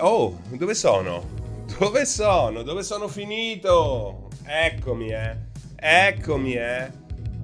Oh, 0.00 0.38
dove 0.50 0.74
sono? 0.74 1.24
Dove 1.76 2.04
sono? 2.06 2.62
Dove 2.62 2.84
sono 2.84 3.08
finito? 3.08 4.28
Eccomi, 4.44 5.08
eh. 5.08 5.36
Eccomi, 5.74 6.54
eh. 6.54 6.90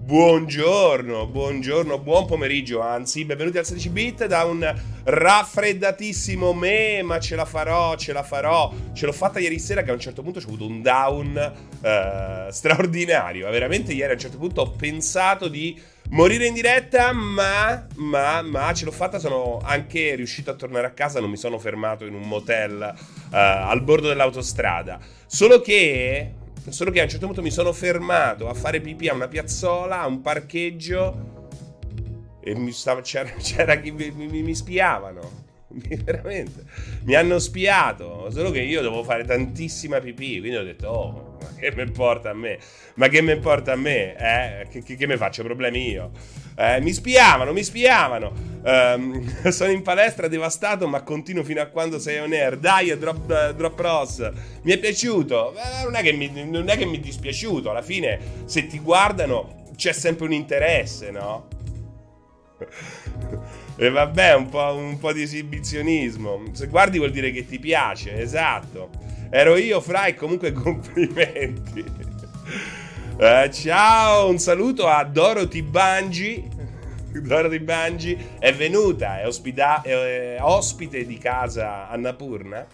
Buongiorno, 0.05 1.29
buongiorno, 1.29 1.99
buon 1.99 2.27
pomeriggio, 2.27 2.83
anzi, 2.83 3.25
benvenuti 3.25 3.57
al 3.57 3.65
16 3.65 3.89
bit 3.89 4.27
da 4.27 4.45
un 4.45 4.75
raffreddatissimo 5.03 6.53
me, 6.53 7.01
ma 7.03 7.19
ce 7.19 7.37
la 7.37 7.47
farò, 7.47 7.97
ce 7.97 8.13
la 8.13 8.23
farò. 8.23 8.71
Ce 8.93 9.07
l'ho 9.07 9.13
fatta 9.13 9.39
ieri 9.39 9.59
sera 9.59 9.83
che 9.83 9.89
a 9.89 9.95
un 9.95 9.99
certo 9.99 10.21
punto 10.21 10.41
ho 10.41 10.43
avuto 10.43 10.67
un 10.67 10.83
down 10.83 11.53
uh, 11.81 12.51
straordinario. 12.53 13.51
Veramente 13.51 13.95
ieri 13.95 14.11
a 14.11 14.13
un 14.13 14.21
certo 14.21 14.37
punto 14.37 14.61
ho 14.61 14.71
pensato 14.73 15.49
di 15.49 15.81
morire 16.11 16.49
in 16.49 16.53
diretta, 16.53 17.13
ma, 17.13 17.87
ma, 17.95 18.43
ma 18.43 18.75
ce 18.75 18.85
l'ho 18.85 18.93
fatta, 18.93 19.19
sono 19.19 19.59
anche 19.65 20.17
riuscito 20.17 20.51
a 20.51 20.55
tornare 20.55 20.87
a 20.87 20.91
casa, 20.91 21.19
non 21.19 21.31
mi 21.31 21.39
sono 21.39 21.59
fermato 21.59 22.05
in 22.05 22.13
un 22.13 22.29
motel 22.29 22.95
uh, 22.95 23.29
al 23.31 23.81
bordo 23.81 24.09
dell'autostrada. 24.09 24.99
Solo 25.25 25.63
che, 25.63 26.35
solo 26.71 26.91
che 26.91 27.01
a 27.01 27.05
un 27.05 27.09
certo 27.09 27.27
punto 27.27 27.43
mi 27.43 27.51
sono 27.51 27.73
fermato 27.73 28.49
a 28.49 28.55
fare 28.55 28.81
pipì 28.81 29.09
a 29.09 29.15
una 29.15 29.29
piazzola, 29.29 30.01
a 30.01 30.07
un 30.07 30.21
parcheggio 30.21 31.33
e 32.41 32.55
mi 32.55 32.73
stava, 32.73 33.01
c'era, 33.01 33.31
c'era 33.41 33.77
chi 33.81 33.91
mi, 33.91 34.11
mi, 34.11 34.43
mi 34.43 34.55
spiavano. 34.55 35.43
Veramente, 36.05 36.65
mi 37.05 37.15
hanno 37.15 37.39
spiato. 37.39 38.31
Solo 38.31 38.51
che 38.51 38.61
io 38.61 38.83
devo 38.83 39.03
fare 39.03 39.25
tantissima 39.25 39.99
pipì. 39.99 40.39
Quindi 40.41 40.57
ho 40.57 40.63
detto, 40.63 40.89
oh, 40.89 41.39
ma 41.41 41.49
che 41.59 41.73
mi 41.75 41.83
importa 41.83 42.31
a 42.31 42.35
me? 42.35 42.59
Ma 42.95 43.09
che 43.09 43.23
mi 43.23 43.33
importa 43.33 43.73
a 43.73 43.77
me? 43.77 44.15
Eh? 44.17 44.69
Che, 44.69 44.83
che, 44.83 44.97
che 44.97 45.07
mi 45.07 45.17
faccio 45.17 45.43
problemi 45.43 45.91
io? 45.91 46.11
Eh, 46.57 46.81
mi 46.81 46.93
spiavano, 46.93 47.53
mi 47.53 47.65
spiavano. 47.65 48.53
Um, 48.63 49.23
sono 49.51 49.71
in 49.71 49.83
palestra 49.83 50.29
devastato, 50.29 50.89
ma 50.89 51.03
continuo 51.03 51.45
fino 51.45 51.61
a 51.61 51.67
quando 51.67 51.99
sei 51.99 52.19
on 52.19 52.33
air. 52.33 52.57
Dai, 52.59 52.97
drop, 52.99 53.29
uh, 53.29 53.55
drop 53.55 53.79
Ross. 53.79 54.31
Mi 54.63 54.73
è 54.73 54.79
piaciuto. 54.79 55.55
Eh, 55.55 55.85
non, 55.85 55.95
è 55.95 56.03
che 56.03 56.13
mi, 56.13 56.31
non 56.49 56.69
è 56.69 56.77
che 56.77 56.87
mi 56.87 56.99
è 56.99 57.01
dispiaciuto. 57.01 57.71
Alla 57.71 57.83
fine, 57.83 58.19
se 58.45 58.67
ti 58.67 58.79
guardano, 58.79 59.65
c'è 59.77 59.93
sempre 59.93 60.27
un 60.27 60.33
interesse, 60.33 61.11
no? 61.11 61.49
E 63.77 63.91
vabbè, 63.91 64.35
un 64.35 64.49
po', 64.49 64.73
un 64.77 64.99
po', 65.01 65.13
di 65.13 65.23
esibizionismo. 65.23 66.45
Se 66.53 66.69
guardi 66.69 66.99
vuol 66.99 67.11
dire 67.11 67.33
che 67.33 67.45
ti 67.45 67.59
piace, 67.59 68.21
esatto. 68.21 68.91
Ero 69.31 69.57
io, 69.57 69.81
Fra, 69.81 70.07
e 70.07 70.15
comunque 70.15 70.53
complimenti. 70.55 71.85
Eh, 73.17 73.51
ciao, 73.53 74.29
un 74.29 74.39
saluto 74.39 74.89
a 74.89 75.05
Dorothy 75.05 75.63
Bangi. 75.63 76.51
Dorothy 77.13 77.61
Bangi 77.61 78.19
è 78.41 78.53
venuta, 78.53 79.21
è, 79.21 79.27
ospita- 79.27 79.83
è 79.83 80.39
ospite 80.41 81.07
di 81.07 81.17
casa 81.17 81.89
Annapurna 81.89 82.67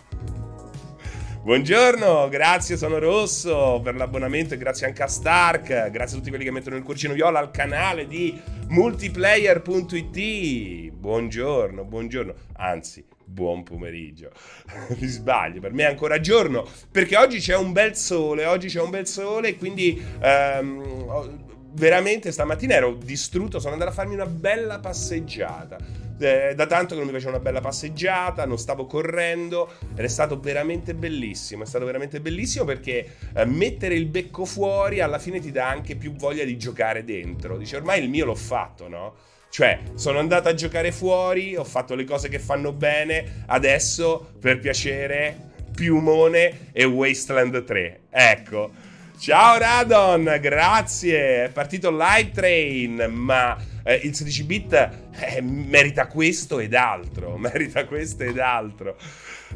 Buongiorno, 1.42 2.28
grazie, 2.28 2.76
sono 2.76 2.98
Rosso 2.98 3.80
per 3.82 3.94
l'abbonamento 3.94 4.52
e 4.52 4.58
grazie 4.58 4.86
anche 4.86 5.02
a 5.02 5.06
Stark, 5.06 5.90
grazie 5.90 6.16
a 6.16 6.18
tutti 6.18 6.28
quelli 6.28 6.44
che 6.44 6.50
mettono 6.50 6.76
il 6.76 6.82
cuoricino 6.82 7.14
viola 7.14 7.38
al 7.38 7.50
canale 7.50 8.06
di 8.06 8.38
multiplayer.it. 8.68 10.92
Buongiorno, 10.92 11.84
buongiorno, 11.84 12.34
anzi, 12.56 13.02
buon 13.30 13.62
pomeriggio. 13.62 14.30
Mi 14.98 15.06
sbaglio, 15.06 15.60
per 15.60 15.72
me 15.72 15.84
è 15.84 15.86
ancora 15.86 16.20
giorno, 16.20 16.66
perché 16.90 17.16
oggi 17.16 17.38
c'è 17.38 17.56
un 17.56 17.72
bel 17.72 17.96
sole, 17.96 18.44
oggi 18.46 18.68
c'è 18.68 18.80
un 18.80 18.90
bel 18.90 19.06
sole 19.06 19.56
quindi 19.56 20.02
um, 20.22 21.48
veramente 21.72 22.32
stamattina 22.32 22.74
ero 22.74 22.94
distrutto, 22.94 23.60
sono 23.60 23.72
andato 23.72 23.90
a 23.90 23.94
farmi 23.94 24.14
una 24.14 24.26
bella 24.26 24.80
passeggiata 24.80 25.78
eh, 26.20 26.54
da 26.54 26.66
tanto 26.66 26.94
che 26.94 27.00
non 27.00 27.06
mi 27.06 27.12
facevo 27.12 27.30
una 27.30 27.40
bella 27.40 27.60
passeggiata, 27.60 28.44
non 28.44 28.58
stavo 28.58 28.86
correndo 28.86 29.72
ed 29.94 30.04
è 30.04 30.08
stato 30.08 30.38
veramente 30.38 30.94
bellissimo. 30.94 31.62
È 31.62 31.66
stato 31.66 31.84
veramente 31.84 32.20
bellissimo 32.20 32.64
perché 32.64 33.16
eh, 33.34 33.44
mettere 33.46 33.94
il 33.94 34.06
becco 34.06 34.44
fuori 34.44 35.00
alla 35.00 35.18
fine 35.18 35.40
ti 35.40 35.50
dà 35.50 35.68
anche 35.68 35.96
più 35.96 36.12
voglia 36.12 36.44
di 36.44 36.58
giocare 36.58 37.04
dentro. 37.04 37.56
Dice 37.56 37.76
ormai 37.76 38.02
il 38.02 38.10
mio 38.10 38.26
l'ho 38.26 38.34
fatto, 38.34 38.88
no? 38.88 39.14
Cioè, 39.50 39.80
sono 39.94 40.20
andato 40.20 40.48
a 40.48 40.54
giocare 40.54 40.92
fuori, 40.92 41.56
ho 41.56 41.64
fatto 41.64 41.96
le 41.96 42.04
cose 42.04 42.28
che 42.28 42.38
fanno 42.38 42.72
bene, 42.72 43.42
adesso 43.46 44.32
per 44.38 44.60
piacere 44.60 45.50
Piumone 45.74 46.70
e 46.72 46.84
Wasteland 46.84 47.64
3. 47.64 48.00
Ecco. 48.10 48.70
Ciao 49.18 49.58
Radon, 49.58 50.38
grazie. 50.40 51.44
È 51.44 51.50
partito 51.50 51.90
Live 51.90 52.30
Train, 52.30 53.06
ma 53.10 53.56
eh, 53.82 54.00
il 54.04 54.14
16 54.14 54.44
bit 54.44 54.72
eh, 55.18 55.40
merita 55.42 56.06
questo 56.06 56.60
ed 56.60 56.74
altro. 56.74 57.36
Merita 57.38 57.84
questo 57.86 58.22
ed 58.22 58.38
altro. 58.38 58.96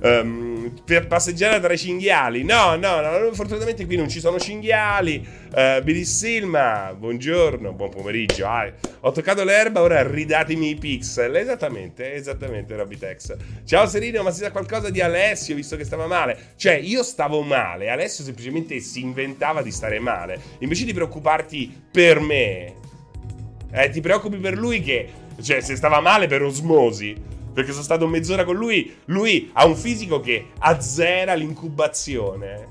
Um, 0.03 0.75
per 0.85 1.07
passeggiare 1.07 1.61
tra 1.61 1.73
i 1.73 1.79
cinghiali. 1.79 2.43
No, 2.43 2.77
no, 2.77 3.01
no, 3.01 3.33
fortunatamente 3.33 3.87
qui 3.87 3.97
non 3.97 4.09
ci 4.09 4.21
sono 4.21 4.39
cinghiali. 4.39 5.27
Uh, 5.55 5.83
Billy 5.83 6.05
Silma, 6.05 6.95
buongiorno, 6.99 7.73
buon 7.73 7.91
pomeriggio. 7.91 8.47
Ah, 8.47 8.71
ho 9.01 9.13
toccato 9.13 9.45
l'erba, 9.45 9.83
ora 9.83 10.03
ridatemi 10.03 10.71
i 10.71 10.75
pixel. 10.75 11.37
Esattamente, 11.37 12.13
esattamente, 12.15 12.77
Robitex. 12.77 13.37
Ciao 13.65 13.87
Serino, 13.87 14.23
ma 14.23 14.31
si 14.31 14.41
sa 14.41 14.51
qualcosa 14.51 14.91
di 14.91 15.01
Alessio, 15.01 15.55
visto 15.55 15.77
che 15.77 15.85
stava 15.85 16.07
male? 16.07 16.53
Cioè, 16.57 16.75
io 16.75 17.03
stavo 17.03 17.43
male, 17.43 17.89
Alessio 17.89 18.25
semplicemente 18.25 18.81
si 18.81 19.01
inventava 19.01 19.63
di 19.63 19.71
stare 19.71 20.01
male. 20.01 20.41
Invece 20.59 20.85
di 20.85 20.93
preoccuparti 20.93 21.83
per 21.91 22.19
me, 22.19 22.75
eh, 23.71 23.91
ti 23.91 24.01
preoccupi 24.01 24.39
per 24.39 24.57
lui 24.57 24.81
che, 24.81 25.09
cioè, 25.41 25.61
se 25.61 25.77
stava 25.77 26.01
male 26.01 26.27
per 26.27 26.43
osmosi, 26.43 27.33
perché 27.55 27.71
sono 27.71 27.85
stato 27.85 28.07
mezz'ora 28.09 28.45
con 28.45 28.57
lui, 28.57 28.97
lui 29.07 29.51
ha 29.55 29.65
un 29.65 29.77
fisico 29.77 30.21
che 30.21 30.49
azzera 30.59 31.35
l'incubazione. 31.35 32.69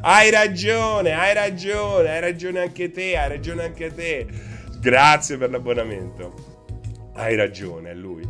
Hai 0.00 0.30
ragione, 0.30 1.12
hai 1.12 1.34
ragione, 1.34 2.10
hai 2.10 2.20
ragione 2.20 2.60
anche 2.60 2.90
te, 2.90 3.16
hai 3.16 3.28
ragione 3.28 3.64
anche 3.64 3.94
te. 3.94 4.26
Grazie 4.80 5.36
per 5.36 5.50
l'abbonamento. 5.50 6.54
Hai 7.14 7.34
ragione, 7.34 7.90
è 7.90 7.94
lui. 7.94 8.22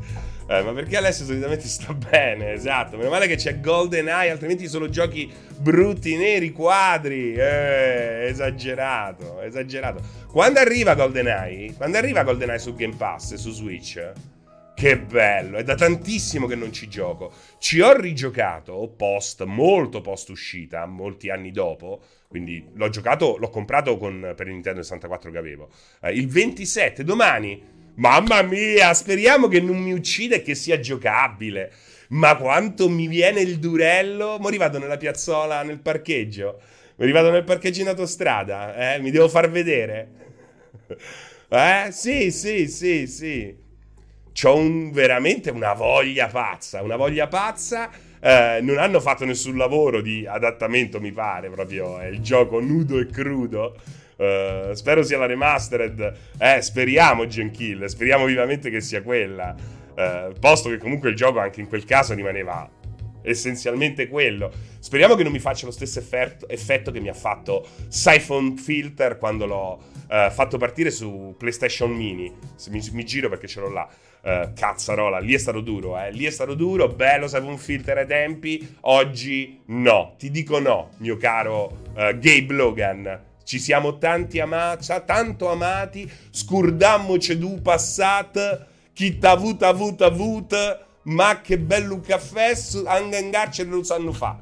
Eh, 0.48 0.62
ma 0.62 0.72
perché 0.72 0.96
Alessio 0.96 1.24
solitamente 1.24 1.66
sta 1.68 1.92
bene, 1.92 2.52
esatto. 2.52 2.96
Meno 2.96 3.10
male 3.10 3.26
che 3.26 3.36
c'è 3.36 3.60
Golden 3.60 4.08
Eye, 4.08 4.30
altrimenti 4.30 4.68
solo 4.68 4.88
giochi 4.88 5.32
brutti, 5.58 6.16
neri, 6.16 6.50
quadri. 6.52 7.34
Eh, 7.34 8.26
esagerato, 8.30 9.40
esagerato. 9.42 10.00
Quando 10.30 10.58
arriva 10.58 10.94
Golden 10.94 11.26
Eye? 11.28 11.74
Quando 11.74 11.98
arriva 11.98 12.22
Golden 12.22 12.50
Eye 12.50 12.58
su 12.58 12.74
Game 12.74 12.94
Pass 12.96 13.34
su 13.34 13.50
Switch? 13.50 14.12
Che 14.76 14.98
bello, 14.98 15.56
è 15.56 15.64
da 15.64 15.74
tantissimo 15.74 16.46
che 16.46 16.54
non 16.54 16.70
ci 16.70 16.86
gioco. 16.86 17.32
Ci 17.58 17.80
ho 17.80 17.98
rigiocato 17.98 18.92
post, 18.94 19.42
molto 19.44 20.02
post 20.02 20.28
uscita, 20.28 20.84
molti 20.84 21.30
anni 21.30 21.50
dopo. 21.50 22.02
Quindi 22.28 22.62
l'ho 22.74 22.90
giocato, 22.90 23.38
l'ho 23.38 23.48
comprato 23.48 23.96
con, 23.96 24.34
per 24.36 24.46
il 24.48 24.52
Nintendo 24.52 24.82
64 24.82 25.30
che 25.30 25.38
avevo. 25.38 25.70
Eh, 26.02 26.12
il 26.12 26.28
27, 26.28 27.04
domani 27.04 27.62
Mamma 27.94 28.42
mia, 28.42 28.92
speriamo 28.92 29.48
che 29.48 29.62
non 29.62 29.78
mi 29.78 29.94
uccida 29.94 30.36
e 30.36 30.42
che 30.42 30.54
sia 30.54 30.78
giocabile. 30.78 31.72
Ma 32.08 32.36
quanto 32.36 32.90
mi 32.90 33.06
viene 33.06 33.40
il 33.40 33.58
durello. 33.58 34.36
Mo' 34.38 34.50
vado 34.58 34.78
nella 34.78 34.98
piazzola, 34.98 35.62
nel 35.62 35.78
parcheggio. 35.78 36.60
Mi 36.96 37.12
vado 37.12 37.30
nel 37.30 37.44
parcheggio 37.44 37.80
in 37.80 37.88
autostrada. 37.88 38.94
Eh? 38.94 39.00
Mi 39.00 39.10
devo 39.10 39.28
far 39.28 39.50
vedere. 39.50 40.08
Eh? 41.48 41.92
Sì, 41.92 42.32
sì, 42.32 42.66
sì, 42.66 43.06
sì. 43.06 43.65
C'ho 44.38 44.54
un, 44.54 44.90
veramente 44.92 45.48
una 45.48 45.72
voglia 45.72 46.26
pazza. 46.26 46.82
Una 46.82 46.96
voglia 46.96 47.26
pazza. 47.26 47.88
Eh, 48.20 48.58
non 48.60 48.76
hanno 48.76 49.00
fatto 49.00 49.24
nessun 49.24 49.56
lavoro 49.56 50.02
di 50.02 50.26
adattamento, 50.26 51.00
mi 51.00 51.10
pare. 51.10 51.48
Proprio 51.48 51.98
è 51.98 52.08
il 52.08 52.20
gioco 52.20 52.60
nudo 52.60 52.98
e 52.98 53.06
crudo. 53.06 53.74
Uh, 54.16 54.74
spero 54.74 55.02
sia 55.02 55.16
la 55.16 55.24
remastered. 55.24 56.12
Eh, 56.38 56.60
speriamo, 56.60 57.26
Genkill. 57.26 57.86
Speriamo 57.86 58.26
vivamente 58.26 58.68
che 58.68 58.82
sia 58.82 59.00
quella. 59.00 59.54
Uh, 59.94 60.38
posto 60.38 60.68
che 60.68 60.76
comunque 60.76 61.08
il 61.08 61.16
gioco 61.16 61.38
anche 61.38 61.60
in 61.60 61.68
quel 61.68 61.86
caso 61.86 62.12
rimaneva 62.12 62.68
essenzialmente 63.22 64.06
quello. 64.06 64.52
Speriamo 64.78 65.14
che 65.14 65.22
non 65.22 65.32
mi 65.32 65.38
faccia 65.38 65.64
lo 65.64 65.72
stesso 65.72 65.98
effetto, 65.98 66.46
effetto 66.48 66.90
che 66.90 67.00
mi 67.00 67.08
ha 67.08 67.14
fatto 67.14 67.66
Siphon 67.88 68.56
Filter 68.58 69.16
quando 69.16 69.46
l'ho 69.46 69.82
uh, 70.08 70.30
fatto 70.30 70.58
partire 70.58 70.90
su 70.90 71.34
PlayStation 71.38 71.90
Mini. 71.90 72.30
Mi, 72.68 72.86
mi 72.92 73.04
giro 73.04 73.30
perché 73.30 73.46
ce 73.46 73.60
l'ho 73.60 73.70
là. 73.70 73.88
Uh, 74.26 74.52
cazzarola, 74.54 75.20
lì 75.20 75.34
è 75.34 75.38
stato 75.38 75.60
duro, 75.60 75.96
eh. 75.96 76.10
Lì 76.10 76.24
è 76.24 76.30
stato 76.30 76.54
duro, 76.54 76.88
bello 76.88 77.28
Siphon 77.28 77.58
Filter 77.58 77.98
ai 77.98 78.06
tempi. 78.08 78.76
Oggi 78.80 79.60
no, 79.66 80.14
ti 80.18 80.32
dico 80.32 80.58
no, 80.58 80.90
mio 80.96 81.16
caro 81.16 81.66
uh, 81.92 82.18
Gabe 82.18 82.46
Logan. 82.48 83.20
Ci 83.44 83.60
siamo 83.60 83.98
tanti 83.98 84.40
amati, 84.40 84.84
tanto 85.04 85.48
amati, 85.48 86.10
scurdammoci 86.30 87.38
du 87.38 87.62
passat, 87.62 88.66
chi 88.92 89.16
t'ha 89.16 89.30
avuto 89.30 89.64
avuto 89.64 90.04
avuto, 90.04 90.56
ma 91.02 91.40
che 91.40 91.56
bello 91.56 92.00
caffè, 92.00 92.52
carcere 93.30 93.70
lo 93.70 93.84
sanno 93.84 94.12
fa. 94.12 94.40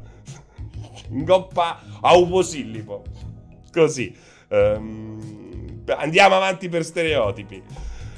Ingoppa 1.12 1.82
a 2.00 2.16
un 2.16 2.30
posillipo. 2.30 3.04
Così. 3.70 4.16
Um, 4.48 5.82
andiamo 5.88 6.36
avanti 6.36 6.70
per 6.70 6.86
stereotipi. 6.86 7.62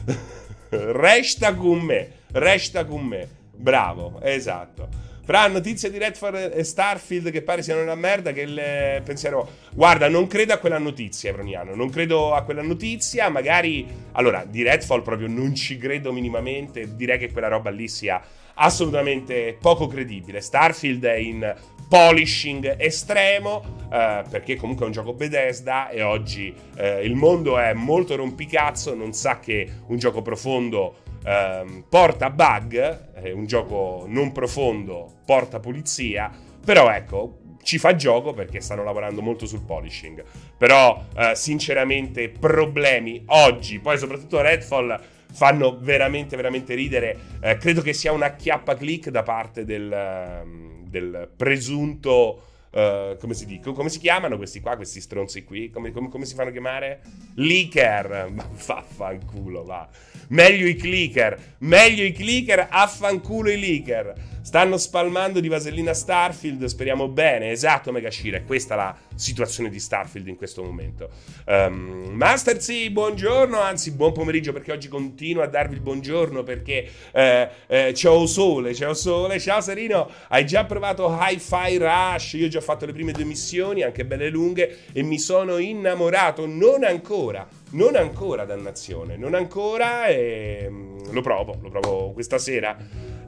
resta 0.71 1.55
con 1.55 1.81
me, 1.81 2.11
resta 2.33 2.85
con 2.85 3.05
me. 3.05 3.29
Bravo, 3.55 4.21
esatto. 4.23 5.05
Fra 5.27 5.49
notizie 5.49 5.91
di 5.91 5.99
Redford 5.99 6.53
e 6.55 6.63
Starfield 6.63 7.33
che 7.33 7.43
pare 7.43 7.61
siano 7.63 7.83
una 7.83 7.97
merda, 7.97 8.31
che 8.33 8.43
il 8.43 9.03
pensiero... 9.03 9.49
Guarda, 9.73 10.09
non 10.09 10.29
credo 10.29 10.53
a 10.53 10.59
quella 10.59 10.79
notizia, 10.79 11.31
Evroniano, 11.31 11.75
non 11.75 11.91
credo 11.91 12.33
a 12.33 12.43
quella 12.43 12.63
notizia, 12.63 13.29
magari... 13.29 13.87
Allora, 14.13 14.45
di 14.49 14.63
Redfall 14.63 15.03
proprio 15.03 15.27
non 15.27 15.53
ci 15.57 15.79
credo 15.79 16.13
minimamente, 16.13 16.95
direi 16.95 17.19
che 17.19 17.33
quella 17.33 17.49
roba 17.49 17.71
lì 17.71 17.89
sia 17.89 18.23
assolutamente 18.55 19.57
poco 19.61 19.89
credibile. 19.89 20.41
Starfield 20.41 21.05
è 21.05 21.17
in 21.17 21.55
polishing 21.89 22.77
estremo 22.79 23.77
eh, 23.91 24.25
perché 24.29 24.57
comunque 24.57 24.85
è 24.85 24.89
un 24.89 24.93
gioco 24.93 25.13
Bethesda 25.13 25.89
e 25.89 26.03
oggi 26.03 26.55
eh, 26.77 27.05
il 27.05 27.15
mondo 27.15 27.59
è 27.59 27.73
molto 27.73 28.17
rompicazzo, 28.17 28.95
non 28.95 29.13
sa 29.13 29.39
che 29.39 29.69
un 29.87 29.97
gioco 29.97 30.23
profondo 30.23 30.97
eh, 31.25 31.85
porta 31.89 32.31
bug, 32.31 33.15
eh, 33.23 33.33
un 33.33 33.47
gioco 33.47 34.05
non 34.09 34.33
profondo 34.33 35.19
porta 35.25 35.61
pulizia, 35.61 36.31
però 36.65 36.91
ecco, 36.91 37.39
ci 37.63 37.79
fa 37.79 37.97
gioco 37.97 38.33
perché 38.33 38.61
stanno 38.61 38.85
lavorando 38.85 39.23
molto 39.23 39.45
sul 39.45 39.65
polishing. 39.65 40.23
Però, 40.57 41.05
eh, 41.17 41.35
sinceramente, 41.35 42.29
problemi 42.29 43.25
oggi, 43.27 43.81
poi 43.81 43.99
soprattutto 43.99 44.41
Redfall 44.41 45.01
fanno 45.33 45.79
veramente, 45.79 46.37
veramente 46.37 46.75
ridere. 46.75 47.19
Eh, 47.41 47.57
credo 47.57 47.83
che 47.83 47.93
sia 47.93 48.13
una 48.13 48.35
chiappa 48.35 48.75
click 48.75 49.11
da 49.11 49.23
parte 49.23 49.65
del, 49.65 49.91
ehm, 49.93 50.89
del 50.89 51.29
presunto. 51.37 52.43
Uh, 52.77 53.17
come 53.19 53.33
si 53.33 53.47
dicono? 53.47 53.75
Come 53.75 53.89
si 53.89 53.99
chiamano 53.99 54.37
questi 54.37 54.61
qua, 54.61 54.77
questi 54.77 55.01
stronzi 55.01 55.45
qui? 55.45 55.71
Come, 55.71 55.93
come, 55.93 56.11
come 56.11 56.27
si 56.27 56.35
fanno 56.35 56.51
chiamare? 56.51 57.01
Leaker. 57.37 58.31
Vaffanculo, 58.67 59.65
va. 59.65 59.89
Meglio 60.29 60.67
i 60.67 60.75
clicker. 60.75 61.55
Meglio 61.59 62.05
i 62.05 62.13
clicker, 62.13 62.67
affanculo 62.69 63.51
i 63.51 63.59
leaker. 63.59 64.15
Stanno 64.47 64.77
spalmando 64.77 65.41
di 65.41 65.49
vasellina 65.49 65.93
Starfield, 65.93 66.67
speriamo 66.67 67.09
bene. 67.09 67.51
Esatto, 67.51 67.91
Megashira, 67.91 68.37
è 68.37 68.45
questa 68.45 68.77
la 68.77 68.97
situazione 69.17 69.69
di 69.71 69.81
Starfield 69.81 70.29
in 70.29 70.37
questo 70.37 70.63
momento. 70.63 71.11
Um, 71.47 72.11
Master 72.13 72.63
Z, 72.63 72.91
buongiorno, 72.91 73.59
anzi 73.59 73.91
buon 73.91 74.13
pomeriggio 74.13 74.53
perché 74.53 74.71
oggi 74.71 74.87
continuo 74.87 75.43
a 75.43 75.49
darvi 75.49 75.75
il 75.75 75.81
buongiorno 75.81 76.45
perché 76.45 76.89
eh, 77.11 77.49
eh, 77.67 77.93
c'ho 77.93 78.25
sole, 78.27 78.73
c'ho 78.73 78.95
sole. 78.95 79.41
Ciao 79.41 79.61
Serino, 79.61 80.09
hai 80.29 80.47
già 80.47 80.65
provato 80.65 81.19
Hi-Fi 81.21 81.79
Rush? 81.79 82.35
Io 82.35 82.47
ho 82.47 82.49
già 82.49 82.61
fatto 82.61 82.87
le 82.87 82.93
prime 82.93 83.11
due 83.11 83.25
missioni, 83.25 83.83
anche 83.83 84.05
belle 84.05 84.29
lunghe, 84.29 84.85
e 84.93 85.03
mi 85.03 85.19
sono 85.19 85.59
innamorato. 85.59 86.47
Non 86.47 86.85
ancora, 86.85 87.45
non 87.71 87.97
ancora, 87.97 88.45
dannazione, 88.45 89.17
non 89.17 89.35
ancora 89.35 90.07
e 90.07 90.67
um, 90.69 91.13
lo 91.13 91.21
provo, 91.21 91.59
lo 91.61 91.71
provo 91.71 92.13
questa 92.13 92.39
sera. 92.39 92.77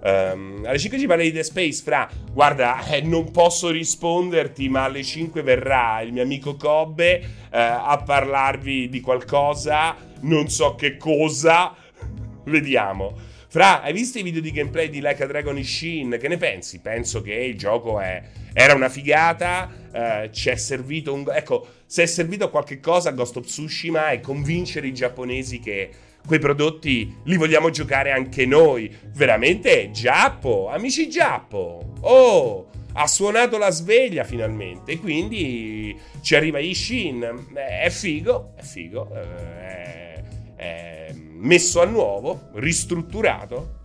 Um, 0.00 0.62
alle 0.64 0.79
5 0.79 0.99
ci 0.99 1.06
parli 1.06 1.25
di 1.25 1.32
The 1.32 1.43
Space, 1.43 1.82
fra. 1.82 2.08
Guarda, 2.32 2.87
eh, 2.87 3.00
non 3.00 3.31
posso 3.32 3.70
risponderti, 3.70 4.69
ma 4.69 4.85
alle 4.85 5.02
5 5.02 5.43
verrà 5.43 6.00
il 6.02 6.12
mio 6.12 6.23
amico 6.23 6.55
Cobbe 6.56 7.19
eh, 7.19 7.26
a 7.50 8.00
parlarvi 8.05 8.88
di 8.88 9.00
qualcosa. 9.00 9.96
Non 10.20 10.49
so 10.49 10.76
che 10.76 10.96
cosa. 10.96 11.75
Vediamo. 12.44 13.17
Fra, 13.50 13.82
hai 13.82 13.93
visto 13.93 14.19
i 14.19 14.23
video 14.23 14.40
di 14.40 14.52
gameplay 14.52 14.88
di 14.88 15.00
Like 15.00 15.23
a 15.23 15.26
Dragon 15.26 15.61
Shin? 15.62 16.17
Che 16.20 16.29
ne 16.29 16.37
pensi? 16.37 16.81
Penso 16.81 17.23
che 17.23 17.32
il 17.32 17.56
gioco 17.56 17.99
è, 17.99 18.23
era 18.53 18.75
una 18.75 18.89
figata. 18.89 19.71
Eh, 19.91 20.31
ci 20.33 20.49
è 20.50 20.56
servito 20.56 21.12
un. 21.12 21.25
Ecco, 21.33 21.67
se 21.87 22.03
è 22.03 22.06
servito 22.06 22.45
a 22.45 22.50
qualche 22.50 22.81
cosa 22.81 23.11
Ghost 23.11 23.37
of 23.37 23.47
Tsushima 23.47 24.11
è 24.11 24.21
convincere 24.21 24.87
i 24.87 24.95
giapponesi 24.95 25.59
che 25.59 25.91
quei 26.27 26.39
prodotti 26.39 27.17
li 27.25 27.37
vogliamo 27.37 27.71
giocare 27.71 28.12
anche 28.12 28.45
noi. 28.45 28.95
Veramente, 29.15 29.91
Giappo, 29.91 30.69
amici 30.69 31.09
Giappo. 31.09 31.95
Oh, 32.00 32.67
ha 32.93 33.06
suonato 33.06 33.56
la 33.56 33.71
sveglia 33.71 34.25
finalmente. 34.25 34.99
Quindi 34.99 35.99
ci 36.21 36.35
arriva 36.35 36.59
Ishin. 36.59 37.47
È 37.55 37.89
figo, 37.89 38.53
è 38.56 38.62
figo. 38.62 39.11
Eh, 39.15 39.25
è, 39.65 40.23
è 40.56 41.15
messo 41.15 41.81
a 41.81 41.87
nuovo, 41.87 42.50
ristrutturato. 42.55 43.77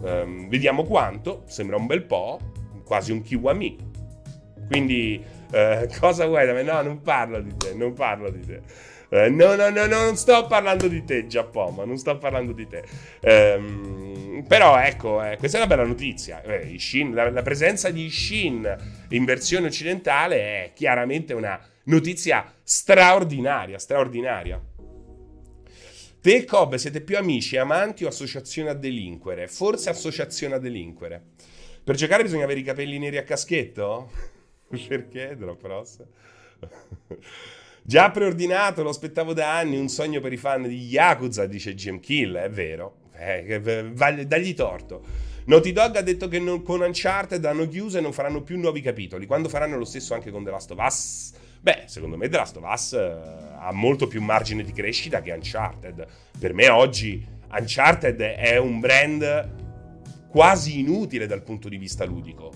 Um, 0.00 0.48
vediamo 0.48 0.82
quanto. 0.84 1.44
Sembra 1.46 1.76
un 1.76 1.86
bel 1.86 2.02
po'. 2.02 2.40
Quasi 2.84 3.12
un 3.12 3.22
Kiwami. 3.22 3.90
Quindi, 4.72 5.22
uh, 5.52 5.86
cosa 6.00 6.24
vuoi 6.24 6.46
da 6.46 6.54
me? 6.54 6.62
No, 6.62 6.80
non 6.80 7.02
parlo 7.02 7.42
di 7.42 7.54
te, 7.58 7.74
non 7.74 7.92
parlo 7.92 8.30
di 8.30 8.40
te. 8.40 8.60
Eh, 9.10 9.28
no, 9.28 9.54
no, 9.54 9.68
no, 9.68 9.84
no, 9.84 10.04
non 10.04 10.16
sto 10.16 10.46
parlando 10.46 10.88
di 10.88 11.04
te, 11.04 11.26
Giappone, 11.26 11.84
non 11.84 11.98
sto 11.98 12.16
parlando 12.16 12.52
di 12.52 12.66
te. 12.66 12.82
Ehm, 13.20 14.42
però 14.48 14.78
ecco, 14.78 15.22
eh, 15.22 15.36
questa 15.36 15.58
è 15.58 15.60
una 15.60 15.68
bella 15.68 15.86
notizia. 15.86 16.40
Eh, 16.40 16.78
Shin, 16.78 17.12
la, 17.12 17.28
la, 17.28 17.42
presenza 17.42 17.90
di 17.90 18.08
Shin 18.08 18.74
in 19.10 19.26
versione 19.26 19.66
occidentale 19.66 20.36
è 20.36 20.72
chiaramente 20.74 21.34
una 21.34 21.60
notizia 21.84 22.50
straordinaria, 22.62 23.78
straordinaria. 23.78 24.58
Te 26.22 26.34
e 26.34 26.44
Cobb 26.46 26.76
siete 26.76 27.02
più 27.02 27.18
amici, 27.18 27.58
amanti 27.58 28.04
o 28.04 28.08
associazione 28.08 28.70
a 28.70 28.74
delinquere? 28.74 29.46
Forse 29.48 29.90
associazione 29.90 30.54
a 30.54 30.58
delinquere. 30.58 31.22
Per 31.84 31.94
giocare 31.94 32.22
bisogna 32.22 32.44
avere 32.44 32.60
i 32.60 32.64
capelli 32.64 32.98
neri 32.98 33.18
a 33.18 33.24
caschetto? 33.24 34.40
Perché? 34.88 35.36
Drop 35.36 35.62
rossa? 35.62 36.04
Già 37.84 38.10
preordinato, 38.10 38.82
lo 38.82 38.90
aspettavo 38.90 39.32
da 39.32 39.58
anni, 39.58 39.76
un 39.76 39.88
sogno 39.88 40.20
per 40.20 40.32
i 40.32 40.36
fan 40.36 40.62
di 40.62 40.86
Yakuza, 40.86 41.46
dice 41.46 41.74
Jim 41.74 41.98
Kill, 41.98 42.36
è 42.36 42.48
vero, 42.48 43.08
eh, 43.16 43.60
dagli 44.26 44.54
torto. 44.54 45.30
Naughty 45.44 45.72
Dog 45.72 45.96
ha 45.96 46.02
detto 46.02 46.28
che 46.28 46.38
non, 46.38 46.62
con 46.62 46.80
Uncharted 46.80 47.44
hanno 47.44 47.66
chiuso 47.66 47.98
e 47.98 48.00
non 48.00 48.12
faranno 48.12 48.42
più 48.42 48.56
nuovi 48.56 48.80
capitoli. 48.80 49.26
Quando 49.26 49.48
faranno 49.48 49.76
lo 49.76 49.84
stesso 49.84 50.14
anche 50.14 50.30
con 50.30 50.44
The 50.44 50.50
Last 50.50 50.70
of 50.70 50.78
Us? 50.78 51.32
Beh, 51.60 51.82
secondo 51.86 52.16
me 52.16 52.28
The 52.28 52.36
Last 52.36 52.56
of 52.56 52.64
Us 52.64 52.92
eh, 52.92 53.12
ha 53.58 53.72
molto 53.72 54.06
più 54.06 54.22
margine 54.22 54.62
di 54.62 54.72
crescita 54.72 55.20
che 55.20 55.32
Uncharted. 55.32 56.06
Per 56.38 56.54
me 56.54 56.68
oggi 56.68 57.26
Uncharted 57.50 58.20
è 58.20 58.56
un 58.56 58.78
brand 58.78 59.50
quasi 60.28 60.78
inutile 60.78 61.26
dal 61.26 61.42
punto 61.42 61.68
di 61.68 61.76
vista 61.76 62.04
ludico. 62.04 62.52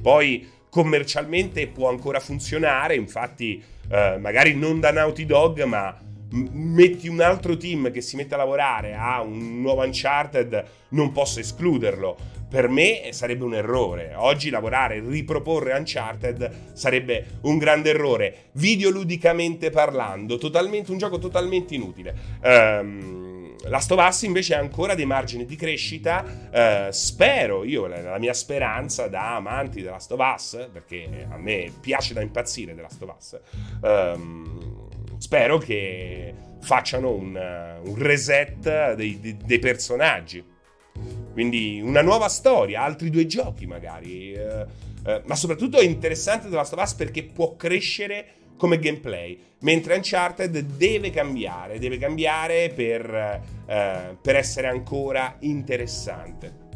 Poi 0.00 0.48
commercialmente 0.70 1.66
può 1.66 1.88
ancora 1.88 2.20
funzionare, 2.20 2.94
infatti 2.94 3.62
eh, 3.90 4.16
magari 4.18 4.54
non 4.54 4.80
da 4.80 4.92
Naughty 4.92 5.26
Dog, 5.26 5.62
ma 5.64 5.94
metti 6.32 7.08
un 7.08 7.20
altro 7.20 7.56
team 7.56 7.90
che 7.90 8.00
si 8.00 8.16
mette 8.16 8.34
a 8.34 8.38
lavorare 8.38 8.94
a 8.94 9.20
un 9.20 9.60
nuovo 9.60 9.82
Uncharted, 9.82 10.64
non 10.90 11.12
posso 11.12 11.40
escluderlo. 11.40 12.38
Per 12.48 12.68
me 12.68 13.10
sarebbe 13.10 13.44
un 13.44 13.54
errore. 13.54 14.14
Oggi 14.16 14.50
lavorare 14.50 14.96
e 14.96 15.02
riproporre 15.06 15.72
Uncharted 15.72 16.72
sarebbe 16.72 17.38
un 17.42 17.58
grande 17.58 17.90
errore. 17.90 18.50
Videoludicamente 18.52 19.70
parlando, 19.70 20.36
totalmente, 20.36 20.90
un 20.90 20.98
gioco 20.98 21.18
totalmente 21.18 21.74
inutile. 21.74 22.14
Um, 22.42 23.29
Last 23.64 23.92
of 23.92 24.06
Us 24.06 24.22
invece 24.22 24.54
ha 24.54 24.58
ancora 24.58 24.94
dei 24.94 25.04
margini 25.04 25.44
di 25.44 25.56
crescita. 25.56 26.24
Uh, 26.52 26.90
spero, 26.90 27.64
io 27.64 27.86
la 27.86 28.18
mia 28.18 28.32
speranza 28.32 29.06
da 29.08 29.36
amanti 29.36 29.82
della 29.82 29.98
Us, 30.34 30.68
perché 30.72 31.26
a 31.28 31.36
me 31.36 31.70
piace 31.80 32.14
da 32.14 32.22
impazzire 32.22 32.74
of 33.02 33.14
Us, 33.16 33.38
um, 33.82 34.88
spero 35.18 35.58
che 35.58 36.34
facciano 36.60 37.12
un, 37.12 37.80
un 37.84 37.94
reset 37.96 38.94
dei, 38.94 39.20
dei, 39.20 39.36
dei, 39.36 39.58
personaggi. 39.58 40.42
Quindi 41.32 41.80
una 41.82 42.02
nuova 42.02 42.28
storia, 42.28 42.82
altri 42.82 43.10
due 43.10 43.26
giochi 43.26 43.66
magari. 43.66 44.34
Uh, 44.34 45.10
uh, 45.10 45.22
ma 45.24 45.34
soprattutto 45.34 45.78
è 45.78 45.84
interessante 45.84 46.48
The 46.48 46.54
Last 46.54 46.72
of 46.72 46.82
Us 46.82 46.94
perché 46.94 47.24
può 47.24 47.56
crescere 47.56 48.34
come 48.60 48.78
gameplay, 48.78 49.40
mentre 49.60 49.96
Uncharted 49.96 50.60
deve 50.60 51.08
cambiare, 51.08 51.78
deve 51.78 51.96
cambiare 51.96 52.68
per, 52.68 53.42
eh, 53.66 54.16
per 54.20 54.36
essere 54.36 54.68
ancora 54.68 55.36
interessante. 55.40 56.68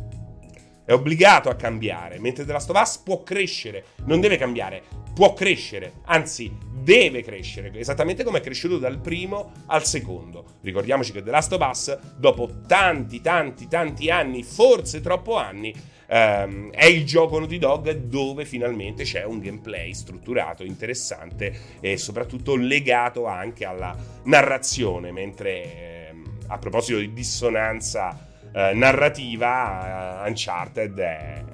È 0.87 0.93
obbligato 0.93 1.50
a 1.50 1.55
cambiare, 1.55 2.19
mentre 2.19 2.47
The 2.47 2.53
Last 2.53 2.71
of 2.71 2.81
Us 2.81 2.97
può 2.99 3.23
crescere, 3.23 3.85
non 4.07 4.21
deve 4.21 4.38
cambiare, 4.38 4.83
può 5.14 5.35
crescere, 5.35 6.00
anzi 6.07 6.50
deve 6.83 7.23
crescere, 7.23 7.71
esattamente 7.79 8.25
come 8.25 8.38
è 8.38 8.43
cresciuto 8.43 8.79
dal 8.79 8.99
primo 8.99 9.53
al 9.67 9.85
secondo. 9.85 10.57
Ricordiamoci 10.62 11.12
che 11.12 11.23
The 11.23 11.31
Last 11.31 11.53
of 11.53 11.69
Us, 11.69 11.99
dopo 12.17 12.62
tanti, 12.67 13.21
tanti, 13.21 13.69
tanti 13.69 14.11
anni, 14.11 14.43
forse 14.43 15.03
troppo 15.03 15.37
anni, 15.37 15.75
Um, 16.07 16.71
è 16.71 16.85
il 16.85 17.07
gioco 17.07 17.39
Naughty 17.39 17.59
Dog 17.59 17.91
dove 17.91 18.45
finalmente 18.45 19.05
c'è 19.05 19.25
un 19.25 19.39
gameplay 19.41 19.95
strutturato, 19.95 20.63
interessante 20.63 21.79
e 21.81 21.97
soprattutto 21.97 22.57
legato 22.57 23.27
anche 23.27 23.65
alla 23.65 23.97
narrazione, 24.25 25.13
mentre 25.13 25.51
eh, 25.51 26.15
a 26.49 26.59
proposito 26.59 26.99
di 26.99 27.13
dissonanza 27.13 28.33
eh, 28.53 28.73
narrativa, 28.75 30.23
uh, 30.23 30.29
Uncharted 30.29 30.99
è, 30.99 31.45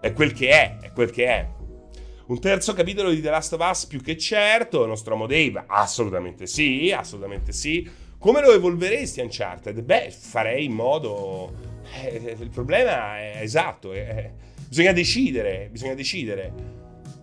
è 0.00 0.12
quel 0.12 0.32
che 0.32 0.48
è, 0.50 0.76
è 0.80 0.92
quel 0.92 1.10
che 1.10 1.26
è. 1.26 1.48
Un 2.26 2.40
terzo 2.40 2.72
capitolo 2.72 3.10
di 3.10 3.20
The 3.20 3.30
Last 3.30 3.52
of 3.52 3.68
Us 3.68 3.86
più 3.86 4.00
che 4.00 4.16
certo, 4.16 4.86
Nostromo 4.86 5.26
Dave, 5.26 5.64
assolutamente 5.66 6.46
sì, 6.46 6.90
assolutamente 6.90 7.52
sì. 7.52 7.88
Come 8.18 8.40
lo 8.40 8.52
evolveresti 8.52 9.20
Uncharted? 9.20 9.82
Beh, 9.82 10.10
farei 10.10 10.64
in 10.64 10.72
modo 10.72 11.52
eh, 12.02 12.36
il 12.38 12.50
problema 12.50 13.18
è 13.18 13.38
esatto, 13.40 13.92
è, 13.92 14.30
Bisogna 14.74 14.92
decidere, 14.92 15.68
bisogna 15.70 15.94
decidere. 15.94 16.52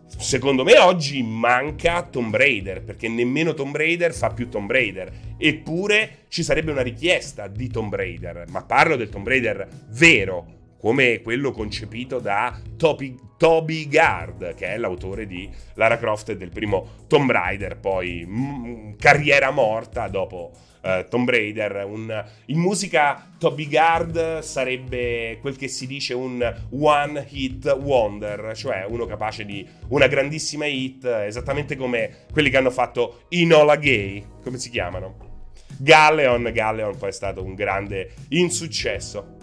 Secondo 0.08 0.64
me 0.64 0.78
oggi 0.78 1.22
manca 1.22 2.02
Tomb 2.04 2.34
Raider, 2.34 2.82
perché 2.82 3.10
nemmeno 3.10 3.54
Tomb 3.54 3.76
Raider 3.76 4.14
fa 4.14 4.30
più 4.30 4.48
Tomb 4.48 4.72
Raider. 4.72 5.12
Eppure 5.38 6.20
ci 6.30 6.44
sarebbe 6.44 6.72
una 6.72 6.82
richiesta 6.82 7.50
di 7.50 7.68
Tomb 7.68 7.94
Raider, 7.94 8.46
ma 8.48 8.64
parlo 8.64 8.96
del 8.96 9.10
Tomb 9.10 9.28
Raider 9.28 9.68
vero, 9.90 10.60
come 10.80 11.20
quello 11.22 11.52
concepito 11.52 12.20
da 12.20 12.58
Toby, 12.78 13.18
Toby 13.38 13.88
Gard, 13.90 14.56
che 14.56 14.68
è 14.68 14.78
l'autore 14.78 15.28
di 15.28 15.50
Lara 15.74 15.98
Croft 15.98 16.30
e 16.30 16.38
del 16.38 16.52
primo 16.52 17.04
Tomb 17.08 17.30
Raider, 17.32 17.78
poi 17.80 18.24
m- 18.26 18.96
carriera 18.98 19.52
morta 19.52 20.08
dopo 20.08 20.52
uh, 20.82 21.08
Tomb 21.10 21.30
Raider. 21.30 21.86
Un, 21.86 22.26
in 22.46 22.60
musica 22.60 23.30
Toby 23.38 23.68
Gard 23.68 24.40
sarebbe 24.40 25.38
quel 25.42 25.56
che 25.56 25.68
si 25.68 25.88
dice 25.88 26.14
un 26.14 26.68
one 26.72 27.26
hit 27.30 27.66
wonder, 27.82 28.56
cioè 28.56 28.86
uno 28.88 29.06
capace 29.06 29.46
di 29.46 29.68
una 29.90 30.08
grandissima 30.08 30.66
hit, 30.66 31.06
esattamente 31.06 31.76
come 31.76 32.26
quelli 32.32 32.50
che 32.50 32.58
hanno 32.58 32.72
fatto 32.72 33.24
Inola 33.30 33.76
Gay, 33.76 34.24
come 34.44 34.58
si 34.58 34.70
chiamano? 34.70 35.30
Galleon, 35.78 36.52
Galleon 36.54 36.98
poi 36.98 37.10
è 37.10 37.14
stato 37.14 37.44
un 37.44 37.56
grande 37.56 38.14
insuccesso. 38.30 39.38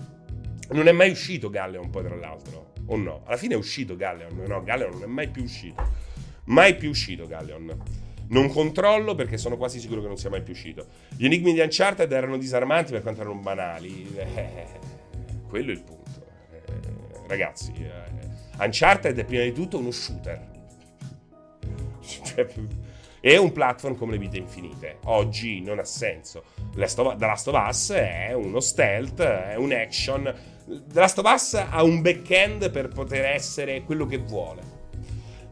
Non 0.70 0.86
è 0.86 0.92
mai 0.92 1.10
uscito 1.10 1.48
Galleon 1.50 1.90
poi 1.90 2.04
tra 2.04 2.14
l'altro, 2.14 2.72
o 2.86 2.96
no? 2.96 3.22
Alla 3.24 3.36
fine 3.36 3.54
è 3.54 3.56
uscito 3.56 3.96
Galleon, 3.96 4.44
no, 4.46 4.62
Galleon 4.62 4.92
non 4.92 5.02
è 5.02 5.06
mai 5.06 5.28
più 5.28 5.42
uscito. 5.42 5.82
Mai 6.44 6.76
più 6.76 6.90
uscito 6.90 7.26
Galleon. 7.26 8.06
Non 8.28 8.48
controllo 8.48 9.14
perché 9.14 9.38
sono 9.38 9.56
quasi 9.56 9.80
sicuro 9.80 10.00
che 10.00 10.06
non 10.06 10.16
sia 10.16 10.30
mai 10.30 10.42
più 10.42 10.52
uscito. 10.52 10.86
Gli 11.16 11.24
enigmi 11.24 11.52
di 11.52 11.60
Uncharted 11.60 12.10
erano 12.10 12.36
disarmanti 12.36 12.92
per 12.92 13.02
quanto 13.02 13.20
erano 13.20 13.36
banali. 13.36 14.14
Eh, 14.16 14.66
quello 15.48 15.70
è 15.70 15.74
il 15.74 15.82
punto. 15.82 16.26
Eh, 16.52 17.26
ragazzi, 17.26 17.72
eh, 17.76 18.62
Uncharted 18.64 19.18
è 19.18 19.24
prima 19.24 19.44
di 19.44 19.52
tutto 19.52 19.78
uno 19.78 19.90
shooter. 19.90 20.56
Cioè, 22.00 22.46
è 23.20 23.36
un 23.36 23.52
platform 23.52 23.96
come 23.96 24.12
le 24.12 24.18
vite 24.18 24.38
infinite. 24.38 24.98
Oggi 25.04 25.60
non 25.60 25.78
ha 25.78 25.84
senso. 25.84 26.44
The 26.74 26.78
Last 26.78 27.48
of 27.48 27.66
Us 27.68 27.92
è 27.92 28.32
uno 28.32 28.60
stealth, 28.60 29.20
è 29.20 29.56
un 29.56 29.72
action 29.72 30.56
The 30.68 31.00
Last 31.00 31.18
of 31.18 31.24
Us 31.24 31.54
ha 31.54 31.82
un 31.82 32.02
back-end 32.02 32.70
per 32.70 32.88
poter 32.88 33.24
essere 33.24 33.82
quello 33.84 34.04
che 34.04 34.18
vuole. 34.18 34.76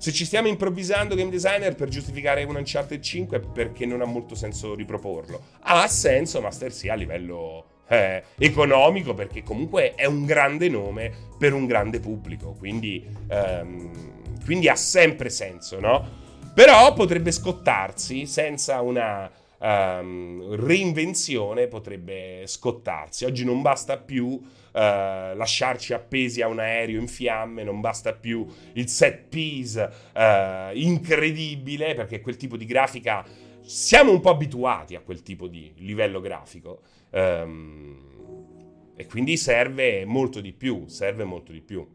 Se 0.06 0.12
ci 0.12 0.24
stiamo 0.24 0.46
improvvisando 0.46 1.16
game 1.16 1.30
designer 1.30 1.74
per 1.74 1.88
giustificare 1.88 2.44
un 2.44 2.54
Uncharted 2.54 3.00
5 3.00 3.38
è 3.38 3.40
perché 3.40 3.84
non 3.86 4.02
ha 4.02 4.04
molto 4.04 4.36
senso 4.36 4.72
riproporlo. 4.76 5.42
Ha 5.62 5.88
senso 5.88 6.40
Master 6.40 6.72
sia 6.72 6.92
a 6.92 6.96
livello 6.96 7.80
eh, 7.88 8.22
economico 8.38 9.14
perché 9.14 9.42
comunque 9.42 9.96
è 9.96 10.04
un 10.04 10.24
grande 10.24 10.68
nome 10.68 11.12
per 11.36 11.54
un 11.54 11.66
grande 11.66 11.98
pubblico, 11.98 12.54
quindi, 12.56 13.04
ehm, 13.26 14.44
quindi 14.44 14.68
ha 14.68 14.76
sempre 14.76 15.28
senso, 15.28 15.80
no? 15.80 16.08
Però 16.54 16.92
potrebbe 16.92 17.32
scottarsi 17.32 18.26
senza 18.26 18.82
una 18.82 19.28
um, 19.58 20.54
reinvenzione, 20.54 21.66
potrebbe 21.66 22.44
scottarsi. 22.46 23.24
Oggi 23.24 23.44
non 23.44 23.60
basta 23.60 23.96
più 23.96 24.40
Uh, 24.76 25.34
lasciarci 25.34 25.94
appesi 25.94 26.42
a 26.42 26.48
un 26.48 26.58
aereo 26.58 27.00
in 27.00 27.08
fiamme, 27.08 27.64
non 27.64 27.80
basta 27.80 28.12
più 28.12 28.46
il 28.74 28.90
set 28.90 29.24
piece 29.26 29.90
uh, 30.12 30.76
incredibile, 30.76 31.94
perché 31.94 32.20
quel 32.20 32.36
tipo 32.36 32.58
di 32.58 32.66
grafica 32.66 33.24
siamo 33.62 34.12
un 34.12 34.20
po' 34.20 34.28
abituati 34.28 34.94
a 34.94 35.00
quel 35.00 35.22
tipo 35.22 35.48
di 35.48 35.72
livello 35.78 36.20
grafico. 36.20 36.82
Um, 37.10 38.92
e 38.94 39.06
quindi 39.06 39.38
serve 39.38 40.04
molto 40.04 40.42
di 40.42 40.52
più, 40.52 40.86
serve 40.88 41.24
molto 41.24 41.52
di 41.52 41.62
più. 41.62 41.86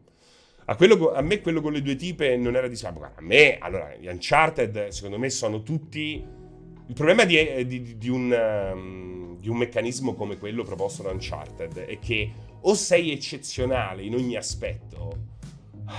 A, 0.64 0.74
quello, 0.74 1.12
a 1.12 1.20
me 1.22 1.40
quello 1.40 1.60
con 1.60 1.72
le 1.72 1.82
due 1.82 1.94
tipe 1.94 2.36
non 2.36 2.56
era 2.56 2.66
di 2.66 2.76
a 2.82 3.12
me, 3.20 3.58
allora, 3.58 3.94
gli 3.94 4.08
Uncharted 4.08 4.88
secondo 4.88 5.20
me 5.20 5.30
sono 5.30 5.62
tutti... 5.62 6.40
Il 6.88 6.94
problema 6.94 7.24
di, 7.24 7.64
di, 7.64 7.96
di, 7.96 8.08
un, 8.08 8.72
um, 8.72 9.38
di 9.38 9.48
un 9.48 9.56
meccanismo 9.56 10.14
come 10.14 10.36
quello 10.36 10.64
proposto 10.64 11.04
da 11.04 11.10
Uncharted 11.10 11.84
è 11.84 11.98
che 12.00 12.50
o 12.62 12.74
sei 12.74 13.12
eccezionale 13.12 14.02
in 14.02 14.14
ogni 14.14 14.36
aspetto, 14.36 15.18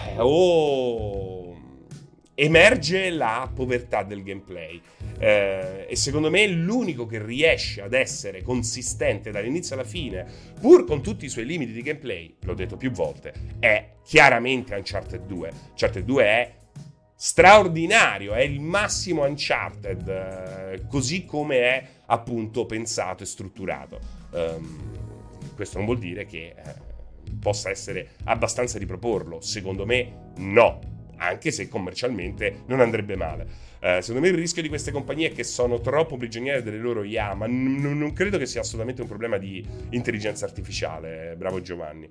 eh, 0.08 0.16
o 0.18 1.56
emerge 2.36 3.10
la 3.12 3.50
povertà 3.54 4.04
del 4.04 4.24
gameplay. 4.24 4.82
Eh, 5.20 5.86
e 5.88 5.96
secondo 5.96 6.30
me 6.30 6.48
l'unico 6.48 7.06
che 7.06 7.24
riesce 7.24 7.82
ad 7.82 7.94
essere 7.94 8.42
consistente 8.42 9.32
dall'inizio 9.32 9.76
alla 9.76 9.84
fine, 9.84 10.26
pur 10.60 10.86
con 10.86 11.02
tutti 11.02 11.26
i 11.26 11.30
suoi 11.30 11.46
limiti 11.46 11.72
di 11.72 11.82
gameplay, 11.82 12.36
l'ho 12.42 12.54
detto 12.54 12.78
più 12.78 12.92
volte, 12.92 13.34
è 13.60 13.92
chiaramente 14.04 14.76
Uncharted 14.76 15.26
2. 15.26 15.52
Uncharted 15.72 16.04
2 16.04 16.24
è 16.24 16.54
straordinario, 17.16 18.34
è 18.34 18.42
il 18.42 18.60
massimo 18.60 19.24
Uncharted, 19.24 20.08
eh, 20.08 20.88
così 20.88 21.26
come 21.26 21.58
è 21.60 21.88
appunto 22.08 22.66
pensato 22.66 23.24
e 23.24 23.26
strutturato. 23.26 24.00
Um, 24.32 24.93
questo 25.64 25.78
non 25.78 25.86
vuol 25.86 26.00
dire 26.00 26.26
che 26.26 26.54
eh, 26.56 26.74
possa 27.40 27.70
essere 27.70 28.10
abbastanza 28.26 28.78
riproporlo. 28.78 29.40
Secondo 29.42 29.86
me 29.86 30.32
no, 30.38 30.80
anche 31.18 31.52
se 31.52 31.70
commercialmente 31.70 32.64
non 32.68 32.82
andrebbe 32.82 33.16
male. 33.16 33.72
Uh, 33.84 34.00
secondo 34.00 34.22
me 34.22 34.30
il 34.30 34.36
rischio 34.36 34.62
di 34.62 34.70
queste 34.70 34.92
compagnie 34.92 35.28
è 35.28 35.34
che 35.34 35.44
sono 35.44 35.82
troppo 35.82 36.16
prigioniere 36.16 36.64
delle 36.64 36.78
loro 36.78 37.04
IA, 37.04 37.34
ma 37.34 37.48
n- 37.48 37.82
non 37.82 38.14
credo 38.14 38.38
che 38.38 38.46
sia 38.46 38.62
assolutamente 38.62 39.02
un 39.02 39.10
problema 39.10 39.38
di 39.38 39.66
intelligenza 39.90 40.46
artificiale, 40.46 41.32
eh, 41.32 41.36
bravo 41.36 41.62
Giovanni. 41.62 42.08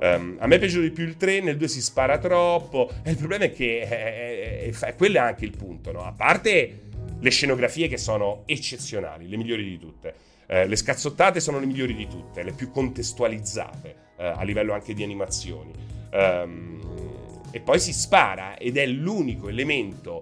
Um, 0.00 0.36
a 0.40 0.48
me 0.48 0.56
è 0.56 0.58
piaciuto 0.58 0.82
di 0.82 0.90
più 0.90 1.04
il 1.04 1.16
3, 1.16 1.40
nel 1.40 1.56
2 1.56 1.68
si 1.68 1.80
spara 1.80 2.18
troppo, 2.18 2.90
e 3.04 3.10
il 3.10 3.16
problema 3.16 3.44
è 3.44 3.52
che 3.52 3.82
è, 3.82 4.68
è, 4.68 4.76
è, 4.76 4.96
quello 4.96 5.18
è 5.18 5.20
anche 5.20 5.44
il 5.44 5.56
punto, 5.56 5.92
no? 5.92 6.04
A 6.04 6.12
parte 6.12 6.90
le 7.20 7.30
scenografie 7.30 7.86
che 7.86 7.98
sono 7.98 8.42
eccezionali, 8.46 9.28
le 9.28 9.36
migliori 9.36 9.62
di 9.62 9.78
tutte. 9.78 10.14
Eh, 10.52 10.66
le 10.66 10.76
scazzottate 10.76 11.40
sono 11.40 11.58
le 11.58 11.64
migliori 11.64 11.94
di 11.94 12.06
tutte, 12.06 12.42
le 12.42 12.52
più 12.52 12.70
contestualizzate 12.70 13.96
eh, 14.18 14.26
a 14.26 14.42
livello 14.42 14.74
anche 14.74 14.92
di 14.92 15.02
animazioni. 15.02 15.72
Um, 16.12 17.48
e 17.50 17.60
poi 17.60 17.80
si 17.80 17.94
spara 17.94 18.58
ed 18.58 18.76
è 18.76 18.84
l'unico 18.84 19.48
elemento 19.48 20.20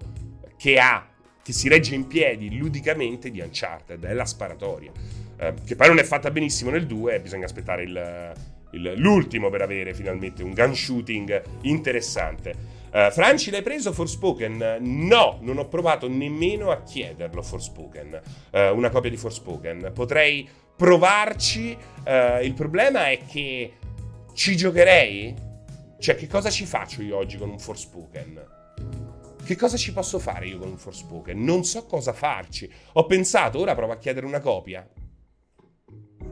che 0.57 0.79
ha, 0.79 1.05
che 1.43 1.53
si 1.53 1.69
regge 1.69 1.97
in 1.97 2.07
piedi 2.07 2.57
ludicamente 2.57 3.33
di 3.33 3.41
Uncharted, 3.41 4.05
è 4.05 4.13
la 4.13 4.25
sparatoria. 4.25 4.93
Eh, 5.37 5.55
che 5.67 5.75
poi 5.75 5.89
non 5.89 5.99
è 5.99 6.05
fatta 6.05 6.31
benissimo 6.31 6.71
nel 6.71 6.87
2, 6.87 7.19
bisogna 7.19 7.47
aspettare 7.47 7.83
il, 7.83 8.33
il, 8.71 8.95
l'ultimo 8.99 9.51
per 9.51 9.63
avere 9.63 9.95
finalmente 9.95 10.45
un 10.45 10.53
gun 10.53 10.77
shooting 10.77 11.43
interessante. 11.63 12.55
Uh, 12.93 13.11
Franci, 13.13 13.51
l'hai 13.51 13.63
preso 13.63 13.93
Forspoken? 13.93 14.79
No, 14.81 15.39
non 15.43 15.59
ho 15.59 15.69
provato 15.69 16.09
nemmeno 16.09 16.73
a 16.73 16.83
chiederlo 16.83 17.41
Forspoken, 17.41 18.21
uh, 18.51 18.59
una 18.75 18.91
copia 18.91 19.11
di 19.11 19.17
Forspoken. 19.17 19.93
Potrei 19.95 20.49
provarci, 20.77 21.77
uh, 22.05 22.43
il 22.43 22.55
problema 22.55 23.09
è 23.09 23.21
che 23.25 23.75
ci 24.35 24.57
giocherei? 24.57 25.35
Cioè, 26.01 26.17
che 26.17 26.27
cosa 26.27 26.51
ci 26.51 26.65
faccio 26.65 27.03
io 27.03 27.17
oggi 27.17 27.37
con 27.37 27.51
un 27.51 27.59
Forspoken? 27.59 28.59
Che 29.45 29.57
cosa 29.57 29.77
ci 29.77 29.93
posso 29.93 30.19
fare 30.19 30.47
io 30.47 30.59
con 30.59 30.71
un 30.71 30.79
Forspoken? 30.79 31.43
Non 31.43 31.65
so 31.65 31.87
cosa 31.87 32.13
farci. 32.13 32.71
Ho 32.95 33.07
pensato, 33.07 33.59
ora 33.59 33.75
provo 33.75 33.93
a 33.93 33.99
chiedere 33.99 34.27
una 34.27 34.41
copia. 34.41 34.89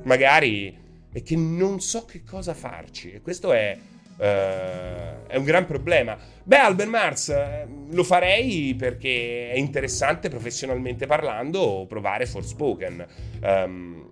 Magari 0.04 0.76
è 1.12 1.22
che 1.22 1.36
non 1.36 1.80
so 1.80 2.04
che 2.04 2.24
cosa 2.24 2.54
farci. 2.54 3.12
E 3.12 3.20
questo 3.20 3.52
è 3.52 3.76
Uh, 4.18 5.26
è 5.28 5.36
un 5.36 5.44
gran 5.44 5.66
problema. 5.66 6.18
Beh, 6.42 6.56
Albert 6.56 6.88
Mars 6.88 7.28
eh, 7.28 7.66
lo 7.90 8.02
farei 8.02 8.74
perché 8.76 9.50
è 9.50 9.56
interessante 9.56 10.28
professionalmente 10.28 11.06
parlando 11.06 11.84
provare 11.88 12.26
Forspoken. 12.26 13.06
Um, 13.42 14.10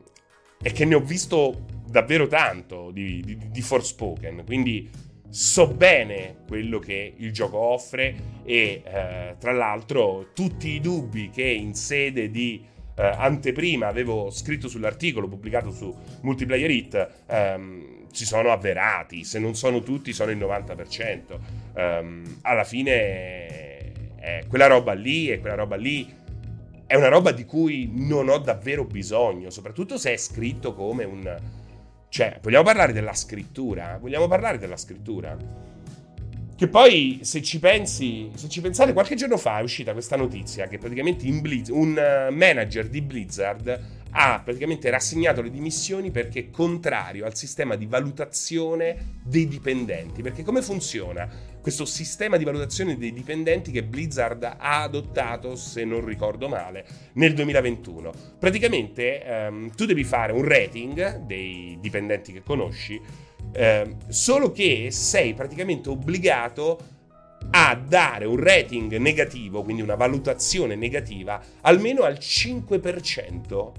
e 0.62 0.72
che 0.72 0.84
ne 0.84 0.94
ho 0.94 1.00
visto 1.00 1.64
davvero 1.86 2.26
tanto 2.26 2.90
di, 2.90 3.22
di, 3.24 3.38
di 3.50 3.60
Forspoken. 3.62 4.44
Quindi 4.44 4.88
so 5.28 5.68
bene 5.68 6.44
quello 6.46 6.78
che 6.78 7.14
il 7.16 7.32
gioco 7.32 7.58
offre 7.58 8.14
e 8.44 8.82
uh, 8.84 9.38
tra 9.38 9.52
l'altro 9.52 10.28
tutti 10.34 10.68
i 10.68 10.80
dubbi 10.80 11.30
che 11.30 11.44
in 11.44 11.74
sede 11.74 12.30
di 12.30 12.64
uh, 12.96 13.02
anteprima 13.16 13.86
avevo 13.86 14.30
scritto 14.30 14.68
sull'articolo 14.68 15.28
pubblicato 15.28 15.70
su 15.70 15.94
Multiplayer 16.22 16.70
Hit 16.70 17.08
um, 17.28 18.06
si 18.10 18.24
sono 18.24 18.50
avverati, 18.50 19.24
se 19.24 19.38
non 19.38 19.54
sono 19.54 19.82
tutti 19.82 20.12
sono 20.12 20.30
il 20.30 20.38
90%. 20.38 21.32
Um, 21.32 21.40
ehm, 21.74 22.38
alla 22.42 22.64
fine 22.64 23.92
è 24.16 24.44
quella 24.48 24.66
roba 24.66 24.94
lì 24.94 25.30
e 25.30 25.38
quella 25.38 25.54
roba 25.54 25.76
lì 25.76 26.24
è 26.86 26.94
una 26.94 27.08
roba 27.08 27.32
di 27.32 27.44
cui 27.44 27.90
non 27.92 28.28
ho 28.28 28.38
davvero 28.38 28.84
bisogno, 28.84 29.50
soprattutto 29.50 29.98
se 29.98 30.12
è 30.12 30.16
scritto 30.16 30.72
come 30.72 31.04
un... 31.04 31.36
Cioè, 32.08 32.38
vogliamo 32.40 32.64
parlare 32.64 32.92
della 32.92 33.12
scrittura? 33.12 33.98
Vogliamo 34.00 34.28
parlare 34.28 34.58
della 34.58 34.76
scrittura? 34.76 35.36
Che 36.56 36.68
poi, 36.68 37.18
se 37.20 37.42
ci 37.42 37.58
pensi, 37.58 38.30
se 38.34 38.48
ci 38.48 38.62
pensate, 38.62 38.94
qualche 38.94 39.14
giorno 39.14 39.36
fa 39.36 39.58
è 39.58 39.62
uscita 39.62 39.92
questa 39.92 40.16
notizia 40.16 40.66
che 40.68 40.78
praticamente 40.78 41.26
Blizz, 41.28 41.68
un 41.68 41.92
manager 42.30 42.88
di 42.88 43.02
Blizzard 43.02 43.80
ha 44.10 44.40
praticamente 44.42 44.88
rassegnato 44.88 45.42
le 45.42 45.50
dimissioni 45.50 46.10
perché 46.10 46.38
è 46.40 46.50
contrario 46.50 47.26
al 47.26 47.36
sistema 47.36 47.76
di 47.76 47.84
valutazione 47.84 49.18
dei 49.22 49.46
dipendenti. 49.46 50.22
Perché 50.22 50.42
come 50.42 50.62
funziona 50.62 51.28
questo 51.60 51.84
sistema 51.84 52.38
di 52.38 52.44
valutazione 52.44 52.96
dei 52.96 53.12
dipendenti 53.12 53.70
che 53.70 53.84
Blizzard 53.84 54.42
ha 54.44 54.80
adottato, 54.80 55.56
se 55.56 55.84
non 55.84 56.06
ricordo 56.06 56.48
male, 56.48 56.86
nel 57.14 57.34
2021? 57.34 58.12
Praticamente 58.38 59.22
ehm, 59.22 59.74
tu 59.74 59.84
devi 59.84 60.04
fare 60.04 60.32
un 60.32 60.42
rating 60.42 61.18
dei 61.26 61.76
dipendenti 61.82 62.32
che 62.32 62.42
conosci, 62.42 62.98
ehm, 63.52 64.08
solo 64.08 64.52
che 64.52 64.88
sei 64.90 65.34
praticamente 65.34 65.88
obbligato 65.88 66.78
a 67.50 67.74
dare 67.74 68.24
un 68.24 68.36
rating 68.36 68.96
negativo, 68.96 69.62
quindi 69.62 69.82
una 69.82 69.94
valutazione 69.94 70.74
negativa, 70.74 71.40
almeno 71.62 72.02
al 72.02 72.14
5% 72.14 73.72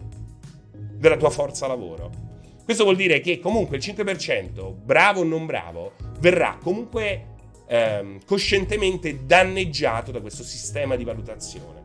della 0.97 1.17
tua 1.17 1.29
forza 1.29 1.67
lavoro. 1.67 2.25
Questo 2.63 2.83
vuol 2.83 2.95
dire 2.95 3.19
che 3.21 3.39
comunque 3.39 3.77
il 3.77 3.83
5%, 3.83 4.73
bravo 4.73 5.21
o 5.21 5.23
non 5.23 5.45
bravo, 5.45 5.93
verrà 6.19 6.57
comunque 6.61 7.35
ehm, 7.67 8.19
coscientemente 8.25 9.25
danneggiato 9.25 10.11
da 10.11 10.19
questo 10.19 10.43
sistema 10.43 10.95
di 10.95 11.03
valutazione. 11.03 11.83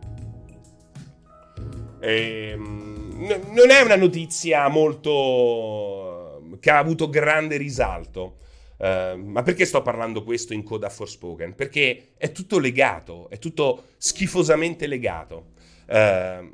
Ehm, 2.01 3.41
non 3.51 3.71
è 3.71 3.81
una 3.83 3.95
notizia 3.95 4.67
molto 4.69 6.12
che 6.61 6.71
ha 6.71 6.78
avuto 6.78 7.09
grande 7.09 7.56
risalto. 7.56 8.38
Uh, 8.82 9.16
ma 9.16 9.42
perché 9.42 9.64
sto 9.64 9.80
parlando 9.80 10.25
questo 10.25 10.52
in 10.52 10.64
coda 10.64 10.88
Forspoken? 10.88 11.54
Perché 11.54 12.14
è 12.16 12.32
tutto 12.32 12.59
legato, 12.59 13.30
è 13.30 13.38
tutto 13.38 13.90
schifosamente 13.97 14.88
legato. 14.88 15.50
Uh, 15.87 16.50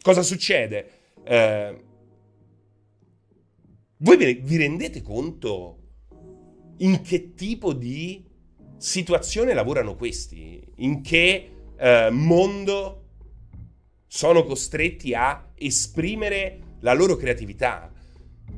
cosa 0.00 0.22
succede? 0.22 0.90
Eh, 1.22 1.80
voi 3.98 4.40
vi 4.40 4.56
rendete 4.56 5.02
conto 5.02 5.78
in 6.78 7.02
che 7.02 7.34
tipo 7.34 7.72
di 7.72 8.24
situazione 8.78 9.52
lavorano 9.54 9.96
questi? 9.96 10.62
In 10.76 11.02
che 11.02 11.50
mondo 12.10 13.02
sono 14.06 14.44
costretti 14.44 15.12
a 15.14 15.50
esprimere 15.56 16.76
la 16.80 16.94
loro 16.94 17.16
creatività? 17.16 17.90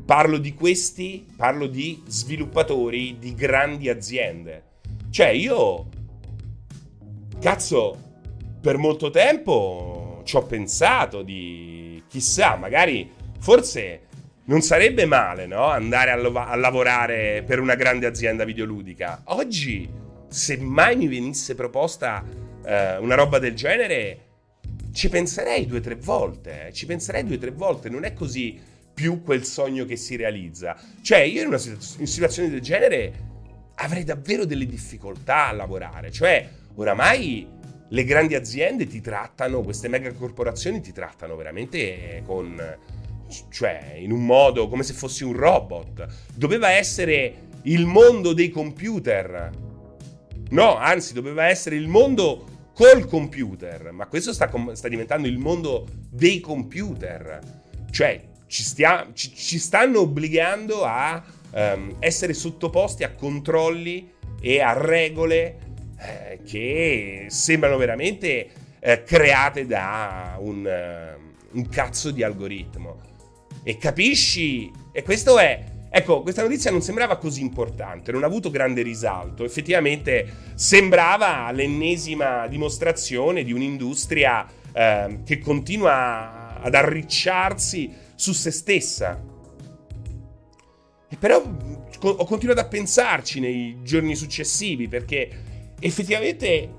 Parlo 0.04 0.38
di 0.38 0.54
questi, 0.54 1.26
parlo 1.36 1.66
di 1.66 2.02
sviluppatori 2.06 3.18
di 3.18 3.34
grandi 3.34 3.88
aziende. 3.88 4.62
Cioè, 5.10 5.28
io, 5.28 5.86
cazzo, 7.40 8.02
per 8.60 8.78
molto 8.78 9.10
tempo 9.10 10.22
ci 10.24 10.36
ho 10.36 10.42
pensato 10.44 11.22
di 11.22 12.02
chissà, 12.08 12.56
magari, 12.56 13.10
forse 13.38 14.06
non 14.44 14.62
sarebbe 14.62 15.04
male, 15.04 15.46
no? 15.46 15.64
Andare 15.64 16.10
a, 16.10 16.16
lo- 16.16 16.32
a 16.32 16.56
lavorare 16.56 17.42
per 17.46 17.60
una 17.60 17.74
grande 17.74 18.06
azienda 18.06 18.44
videoludica. 18.44 19.22
Oggi, 19.24 19.88
se 20.28 20.56
mai 20.56 20.96
mi 20.96 21.06
venisse 21.06 21.54
proposta 21.54 22.24
eh, 22.64 22.96
una 22.96 23.14
roba 23.14 23.38
del 23.38 23.54
genere, 23.54 24.20
ci 24.92 25.10
penserei 25.10 25.66
due 25.66 25.78
o 25.78 25.82
tre 25.82 25.96
volte. 25.96 26.68
Eh. 26.68 26.72
Ci 26.72 26.86
penserei 26.86 27.24
due 27.24 27.36
o 27.36 27.38
tre 27.38 27.50
volte. 27.50 27.90
Non 27.90 28.04
è 28.04 28.14
così 28.14 28.58
più 28.98 29.22
quel 29.22 29.44
sogno 29.44 29.84
che 29.84 29.94
si 29.94 30.16
realizza. 30.16 30.76
Cioè, 31.00 31.20
io 31.20 31.42
in 31.42 31.46
una 31.46 31.58
situazione 31.58 32.50
del 32.50 32.60
genere 32.60 33.12
avrei 33.76 34.02
davvero 34.02 34.44
delle 34.44 34.66
difficoltà 34.66 35.46
a 35.46 35.52
lavorare. 35.52 36.10
Cioè, 36.10 36.50
oramai 36.74 37.46
le 37.90 38.04
grandi 38.04 38.34
aziende 38.34 38.88
ti 38.88 39.00
trattano, 39.00 39.62
queste 39.62 39.86
mega 39.86 40.12
corporazioni 40.12 40.80
ti 40.80 40.90
trattano 40.90 41.36
veramente 41.36 42.24
con, 42.26 42.60
cioè 43.50 43.94
in 43.96 44.10
un 44.10 44.26
modo 44.26 44.68
come 44.68 44.82
se 44.82 44.94
fossi 44.94 45.22
un 45.22 45.34
robot. 45.34 46.04
Doveva 46.34 46.72
essere 46.72 47.34
il 47.62 47.86
mondo 47.86 48.32
dei 48.32 48.48
computer. 48.48 49.48
No, 50.50 50.74
anzi, 50.74 51.12
doveva 51.12 51.46
essere 51.46 51.76
il 51.76 51.86
mondo 51.86 52.72
col 52.74 53.06
computer, 53.06 53.92
ma 53.92 54.08
questo 54.08 54.32
sta, 54.32 54.50
sta 54.72 54.88
diventando 54.88 55.28
il 55.28 55.38
mondo 55.38 55.86
dei 56.10 56.40
computer. 56.40 57.38
Cioè, 57.92 58.27
ci, 58.48 58.62
stia, 58.64 59.08
ci, 59.12 59.32
ci 59.34 59.58
stanno 59.58 60.00
obbligando 60.00 60.84
a 60.84 61.22
um, 61.52 61.96
essere 62.00 62.34
sottoposti 62.34 63.04
a 63.04 63.12
controlli 63.12 64.10
e 64.40 64.60
a 64.60 64.72
regole 64.72 65.58
eh, 66.00 66.40
che 66.44 67.26
sembrano 67.28 67.76
veramente 67.76 68.48
eh, 68.80 69.02
create 69.04 69.66
da 69.66 70.36
un, 70.40 70.64
uh, 70.64 71.56
un 71.56 71.68
cazzo 71.68 72.10
di 72.10 72.22
algoritmo. 72.22 73.06
E 73.62 73.76
capisci? 73.76 74.70
E 74.92 75.02
questo 75.02 75.38
è 75.38 75.76
Ecco, 75.90 76.20
questa 76.20 76.42
notizia 76.42 76.70
non 76.70 76.82
sembrava 76.82 77.16
così 77.16 77.40
importante, 77.40 78.12
non 78.12 78.22
ha 78.22 78.26
avuto 78.26 78.50
grande 78.50 78.82
risalto. 78.82 79.42
Effettivamente 79.42 80.52
sembrava 80.54 81.50
l'ennesima 81.50 82.46
dimostrazione 82.46 83.42
di 83.42 83.52
un'industria 83.52 84.46
eh, 84.70 85.20
che 85.24 85.38
continua 85.38 86.60
ad 86.60 86.74
arricciarsi 86.74 87.90
su 88.18 88.32
se 88.32 88.50
stessa. 88.50 89.24
E 91.08 91.16
però 91.16 91.40
ho 91.40 92.24
continuato 92.24 92.60
a 92.60 92.66
pensarci 92.66 93.38
nei 93.38 93.78
giorni 93.82 94.16
successivi 94.16 94.88
perché 94.88 95.74
effettivamente 95.78 96.46
eh, 96.46 96.74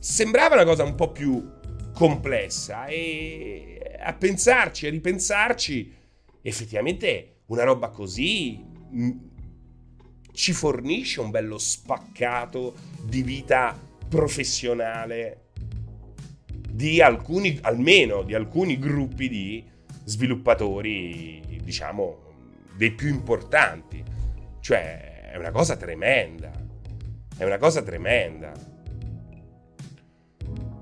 sembrava 0.00 0.56
una 0.56 0.64
cosa 0.64 0.82
un 0.82 0.96
po' 0.96 1.12
più 1.12 1.50
complessa 1.94 2.86
e 2.86 3.96
a 4.00 4.12
pensarci, 4.12 4.88
a 4.88 4.90
ripensarci, 4.90 5.94
effettivamente 6.42 7.42
una 7.46 7.62
roba 7.62 7.90
così 7.90 8.60
mm, 8.92 9.10
ci 10.32 10.52
fornisce 10.52 11.20
un 11.20 11.30
bello 11.30 11.58
spaccato 11.58 12.74
di 13.04 13.22
vita 13.22 13.78
professionale 14.08 15.50
di 16.72 17.00
alcuni, 17.00 17.56
almeno 17.62 18.22
di 18.22 18.34
alcuni 18.34 18.80
gruppi 18.80 19.28
di 19.28 19.70
sviluppatori, 20.12 21.60
diciamo, 21.62 22.18
dei 22.76 22.92
più 22.92 23.08
importanti. 23.08 24.02
Cioè, 24.60 25.30
è 25.32 25.36
una 25.36 25.50
cosa 25.50 25.76
tremenda. 25.76 26.50
È 27.36 27.44
una 27.44 27.56
cosa 27.56 27.82
tremenda. 27.82 28.52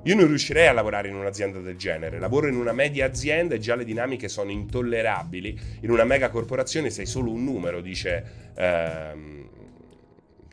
Io 0.04 0.14
non 0.16 0.26
riuscirei 0.26 0.66
a 0.66 0.72
lavorare 0.72 1.08
in 1.08 1.14
un'azienda 1.14 1.60
del 1.60 1.76
genere. 1.76 2.18
Lavoro 2.18 2.48
in 2.48 2.56
una 2.56 2.72
media 2.72 3.06
azienda 3.06 3.54
e 3.54 3.58
già 3.58 3.76
le 3.76 3.84
dinamiche 3.84 4.28
sono 4.28 4.50
intollerabili. 4.50 5.58
In 5.80 5.90
una 5.90 6.04
mega 6.04 6.30
corporazione 6.30 6.90
sei 6.90 7.06
solo 7.06 7.30
un 7.30 7.44
numero, 7.44 7.80
dice 7.80 8.52
ehm, 8.56 9.48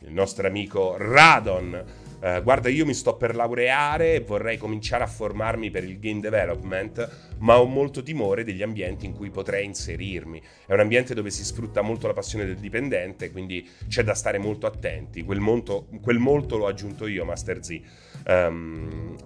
il 0.02 0.12
nostro 0.12 0.46
amico 0.46 0.96
Radon 0.96 1.84
eh, 2.20 2.42
guarda 2.42 2.68
io 2.68 2.84
mi 2.84 2.94
sto 2.94 3.16
per 3.16 3.34
laureare 3.36 4.14
e 4.14 4.20
vorrei 4.20 4.56
cominciare 4.56 5.04
a 5.04 5.06
formarmi 5.06 5.70
per 5.70 5.84
il 5.84 5.98
game 5.98 6.20
development, 6.20 7.36
ma 7.38 7.60
ho 7.60 7.66
molto 7.66 8.02
timore 8.02 8.42
degli 8.42 8.62
ambienti 8.62 9.06
in 9.06 9.14
cui 9.14 9.30
potrei 9.30 9.64
inserirmi. 9.64 10.42
È 10.66 10.72
un 10.72 10.80
ambiente 10.80 11.14
dove 11.14 11.30
si 11.30 11.44
sfrutta 11.44 11.80
molto 11.80 12.06
la 12.06 12.12
passione 12.12 12.44
del 12.44 12.56
dipendente, 12.56 13.30
quindi 13.30 13.68
c'è 13.86 14.02
da 14.02 14.14
stare 14.14 14.38
molto 14.38 14.66
attenti. 14.66 15.22
Quel 15.22 15.40
molto, 15.40 15.86
quel 16.02 16.18
molto 16.18 16.56
l'ho 16.56 16.66
aggiunto 16.66 17.06
io, 17.06 17.24
Master 17.24 17.64
Z. 17.64 17.80
Um, 18.26 19.16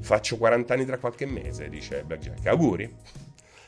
faccio 0.00 0.36
40 0.36 0.74
anni 0.74 0.86
tra 0.86 0.98
qualche 0.98 1.26
mese, 1.26 1.68
dice 1.68 2.04
Blackjack. 2.04 2.46
Auguri. 2.46 2.90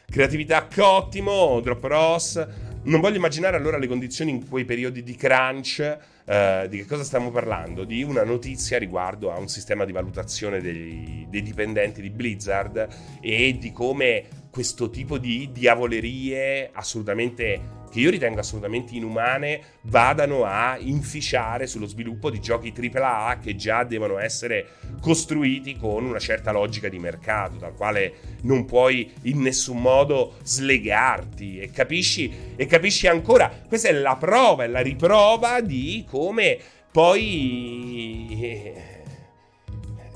Creatività 0.09 0.67
ottimo, 0.79 1.61
Drop 1.61 1.83
Ross. 1.85 2.47
Non 2.87 3.01
voglio 3.01 3.17
immaginare 3.17 3.57
allora 3.57 3.79
le 3.79 3.89
condizioni 3.89 4.31
in 4.31 4.49
quei 4.49 4.65
periodi 4.65 5.03
di 5.03 5.15
crunch 5.17 6.15
Uh, 6.27 6.67
di 6.67 6.79
che 6.79 6.87
cosa 6.87 7.05
stiamo 7.05 7.31
parlando? 7.31 7.85
Di 7.85 8.03
una 8.03 8.25
notizia 8.25 8.79
riguardo 8.79 9.31
a 9.31 9.39
un 9.39 9.47
sistema 9.47 9.85
di 9.85 9.93
valutazione 9.93 10.61
dei, 10.61 11.25
dei 11.31 11.41
dipendenti 11.41 12.03
di 12.03 12.11
Blizzard 12.11 12.89
e 13.21 13.57
di 13.57 13.71
come 13.71 14.25
questo 14.51 14.91
tipo 14.91 15.19
di 15.19 15.51
diavolerie 15.53 16.71
assolutamente 16.73 17.85
che 17.97 18.03
io 18.03 18.11
ritengo 18.11 18.41
assolutamente 18.41 18.95
inumane 18.95 19.61
vadano 19.85 20.45
a 20.45 20.77
inficiare 20.79 21.67
sullo 21.67 21.87
sviluppo 21.87 22.29
di 22.29 22.41
giochi 22.41 22.75
AAA 22.79 23.39
che 23.39 23.57
già 23.57 23.85
devono 23.85 24.19
essere 24.19 24.67
costruiti 25.01 25.79
con 25.79 26.05
una 26.05 26.19
certa 26.19 26.53
logica 26.53 26.91
di 26.91 26.99
mercato, 26.99 27.57
dal 27.57 27.75
quale 27.75 28.37
non 28.43 28.67
puoi 28.67 29.11
in 29.23 29.41
nessun 29.41 29.81
modo 29.81 30.35
slegarti. 30.43 31.59
E 31.59 31.71
capisci, 31.71 32.31
e 32.55 32.67
capisci 32.67 33.07
ancora, 33.07 33.51
questa 33.67 33.89
è 33.89 33.93
la 33.93 34.17
prova, 34.17 34.65
è 34.65 34.67
la 34.67 34.81
riprova 34.81 35.63
di 35.63 36.05
come 36.07 36.59
poi 36.93 38.29
eh, 38.43 38.75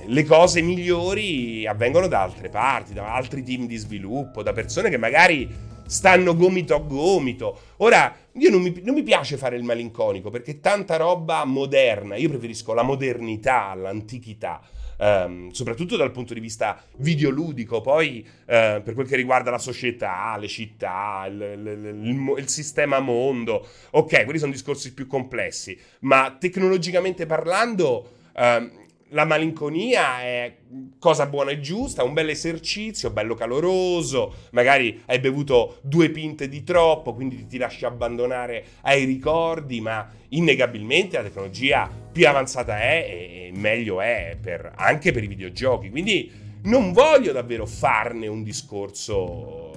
le 0.04 0.24
cose 0.24 0.60
migliori 0.60 1.66
avvengono 1.66 2.08
da 2.08 2.20
altre 2.20 2.50
parti, 2.50 2.92
da 2.92 3.14
altri 3.14 3.42
team 3.42 3.66
di 3.66 3.76
sviluppo, 3.76 4.42
da 4.42 4.52
persone 4.52 4.90
che 4.90 4.98
magari 4.98 5.68
stanno 5.90 6.36
gomito 6.36 6.76
a 6.76 6.78
gomito. 6.78 7.60
Ora, 7.78 8.14
io 8.34 8.48
non 8.48 8.62
mi, 8.62 8.80
non 8.84 8.94
mi, 8.94 9.02
piace 9.02 9.36
fare 9.36 9.56
il 9.56 9.64
malinconico 9.64 10.30
perché 10.30 10.60
tanta 10.60 10.96
roba 10.96 11.44
moderna, 11.44 12.14
io 12.14 12.28
preferisco 12.28 12.72
la 12.72 12.82
modernità 12.82 13.70
all'antichità. 13.70 14.62
ehm, 14.96 15.50
soprattutto 15.50 15.96
dal 15.96 16.12
punto 16.12 16.32
di 16.32 16.38
vista 16.38 16.80
videoludico, 16.98 17.80
poi 17.80 18.24
eh, 18.46 18.80
per 18.84 18.94
quel 18.94 19.08
che 19.08 19.16
riguarda 19.16 19.50
la 19.50 19.58
società, 19.58 20.36
le 20.38 20.46
città, 20.46 21.26
il, 21.26 21.40
il, 21.40 22.04
il, 22.04 22.34
il 22.38 22.48
sistema 22.48 23.00
mondo, 23.00 23.66
ok, 23.90 24.24
quelli 24.24 24.38
sono 24.38 24.52
discorsi 24.52 24.94
più 24.94 25.08
complessi, 25.08 25.76
ma 26.00 26.36
tecnologicamente 26.38 27.26
parlando... 27.26 28.12
Ehm, 28.36 28.78
la 29.10 29.24
malinconia 29.24 30.20
è 30.20 30.56
cosa 30.98 31.26
buona 31.26 31.50
e 31.50 31.60
giusta, 31.60 32.04
un 32.04 32.12
bel 32.12 32.28
esercizio, 32.28 33.10
bello 33.10 33.34
caloroso, 33.34 34.34
magari 34.50 35.02
hai 35.06 35.18
bevuto 35.18 35.78
due 35.82 36.10
pinte 36.10 36.48
di 36.48 36.62
troppo, 36.62 37.14
quindi 37.14 37.46
ti 37.46 37.58
lasci 37.58 37.84
abbandonare 37.84 38.64
ai 38.82 39.04
ricordi, 39.04 39.80
ma 39.80 40.08
innegabilmente 40.28 41.16
la 41.16 41.24
tecnologia 41.24 41.90
più 42.12 42.28
avanzata 42.28 42.78
è 42.78 43.06
e 43.08 43.52
meglio 43.54 44.00
è 44.00 44.36
per, 44.40 44.72
anche 44.76 45.12
per 45.12 45.24
i 45.24 45.28
videogiochi. 45.28 45.90
Quindi 45.90 46.30
non 46.62 46.92
voglio 46.92 47.32
davvero 47.32 47.66
farne 47.66 48.26
un 48.26 48.42
discorso 48.42 49.70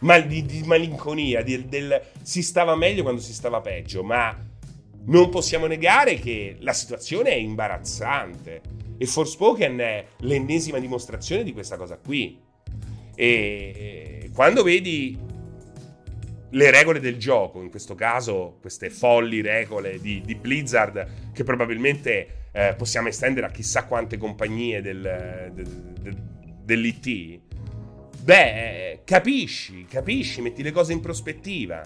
mal, 0.00 0.26
di, 0.26 0.44
di, 0.44 0.62
malinconia, 0.64 1.42
di, 1.42 1.66
del 1.68 2.02
si 2.22 2.42
stava 2.42 2.76
meglio 2.76 3.02
quando 3.02 3.20
si 3.20 3.32
stava 3.32 3.60
peggio, 3.60 4.02
ma 4.02 4.36
non 5.06 5.28
possiamo 5.28 5.66
negare 5.66 6.14
che 6.16 6.56
la 6.60 6.72
situazione 6.72 7.30
è 7.30 7.36
imbarazzante 7.36 8.60
e 8.98 9.06
Forspoken 9.06 9.78
è 9.78 10.06
l'ennesima 10.18 10.78
dimostrazione 10.78 11.42
di 11.42 11.52
questa 11.52 11.76
cosa 11.76 11.96
qui. 11.96 12.38
E 13.14 14.30
quando 14.34 14.62
vedi 14.62 15.18
le 16.50 16.70
regole 16.70 17.00
del 17.00 17.16
gioco, 17.16 17.62
in 17.62 17.70
questo 17.70 17.94
caso 17.94 18.58
queste 18.60 18.90
folli 18.90 19.40
regole 19.40 20.00
di, 20.00 20.20
di 20.24 20.34
Blizzard 20.34 21.32
che 21.32 21.44
probabilmente 21.44 22.48
eh, 22.52 22.74
possiamo 22.76 23.08
estendere 23.08 23.46
a 23.46 23.50
chissà 23.50 23.84
quante 23.84 24.18
compagnie 24.18 24.82
del, 24.82 25.50
del, 25.54 25.94
del, 26.00 26.16
dell'IT, 26.64 27.40
beh, 28.22 29.00
capisci, 29.04 29.86
capisci, 29.86 30.40
metti 30.40 30.62
le 30.62 30.72
cose 30.72 30.92
in 30.92 31.00
prospettiva. 31.00 31.82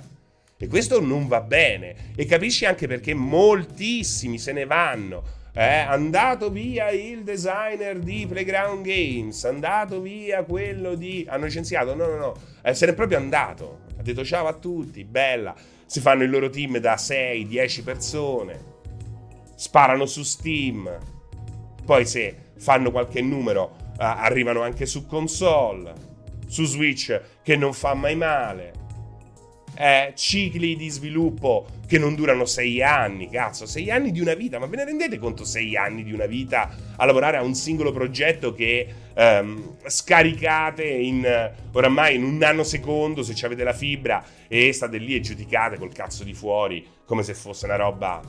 E 0.56 0.68
questo 0.68 1.00
non 1.00 1.26
va 1.26 1.40
bene. 1.40 2.12
E 2.14 2.26
capisci 2.26 2.64
anche 2.64 2.86
perché 2.86 3.12
moltissimi 3.12 4.38
se 4.38 4.52
ne 4.52 4.64
vanno. 4.64 5.42
È 5.52 5.60
eh, 5.60 5.86
andato 5.86 6.50
via 6.50 6.90
il 6.90 7.22
designer 7.22 7.98
di 7.98 8.26
Playground 8.28 8.84
Games, 8.84 9.44
andato 9.44 10.00
via 10.00 10.42
quello 10.44 10.94
di... 10.94 11.24
Hanno 11.28 11.44
licenziato? 11.44 11.94
No, 11.94 12.06
no, 12.06 12.16
no. 12.16 12.34
Eh, 12.62 12.74
se 12.74 12.86
n'è 12.86 12.94
proprio 12.94 13.18
andato. 13.18 13.80
Ha 13.98 14.02
detto 14.02 14.24
ciao 14.24 14.46
a 14.46 14.54
tutti, 14.54 15.04
bella. 15.04 15.54
Si 15.86 16.00
fanno 16.00 16.22
il 16.22 16.30
loro 16.30 16.50
team 16.50 16.78
da 16.78 16.94
6-10 16.94 17.84
persone. 17.84 18.60
Sparano 19.54 20.06
su 20.06 20.22
Steam. 20.22 20.90
Poi 21.84 22.06
se 22.06 22.36
fanno 22.56 22.90
qualche 22.90 23.20
numero 23.20 23.76
eh, 23.92 24.04
arrivano 24.04 24.62
anche 24.62 24.86
su 24.86 25.06
console. 25.06 26.12
Su 26.46 26.64
Switch 26.64 27.20
che 27.42 27.56
non 27.56 27.72
fa 27.72 27.94
mai 27.94 28.16
male 28.16 28.82
eh, 29.76 30.12
cicli 30.14 30.76
di 30.76 30.88
sviluppo 30.88 31.66
che 31.86 31.98
non 31.98 32.14
durano 32.14 32.44
sei 32.44 32.82
anni, 32.82 33.28
cazzo, 33.28 33.66
sei 33.66 33.90
anni 33.90 34.10
di 34.10 34.20
una 34.20 34.34
vita, 34.34 34.58
ma 34.58 34.66
ve 34.66 34.76
ne 34.76 34.84
rendete 34.84 35.18
conto 35.18 35.44
sei 35.44 35.76
anni 35.76 36.02
di 36.02 36.12
una 36.12 36.26
vita 36.26 36.74
a 36.96 37.04
lavorare 37.04 37.36
a 37.36 37.42
un 37.42 37.54
singolo 37.54 37.92
progetto 37.92 38.54
che 38.54 38.86
ehm, 39.14 39.76
scaricate 39.86 40.84
in 40.84 41.52
oramai 41.72 42.16
in 42.16 42.24
un 42.24 42.36
nanosecondo 42.36 43.22
se 43.22 43.34
avete 43.44 43.64
la 43.64 43.72
fibra 43.72 44.24
e 44.48 44.72
state 44.72 44.98
lì 44.98 45.14
e 45.14 45.20
giudicate 45.20 45.78
col 45.78 45.92
cazzo 45.92 46.24
di 46.24 46.34
fuori 46.34 46.86
come 47.04 47.22
se 47.22 47.34
fosse 47.34 47.66
una 47.66 47.76
roba 47.76 48.20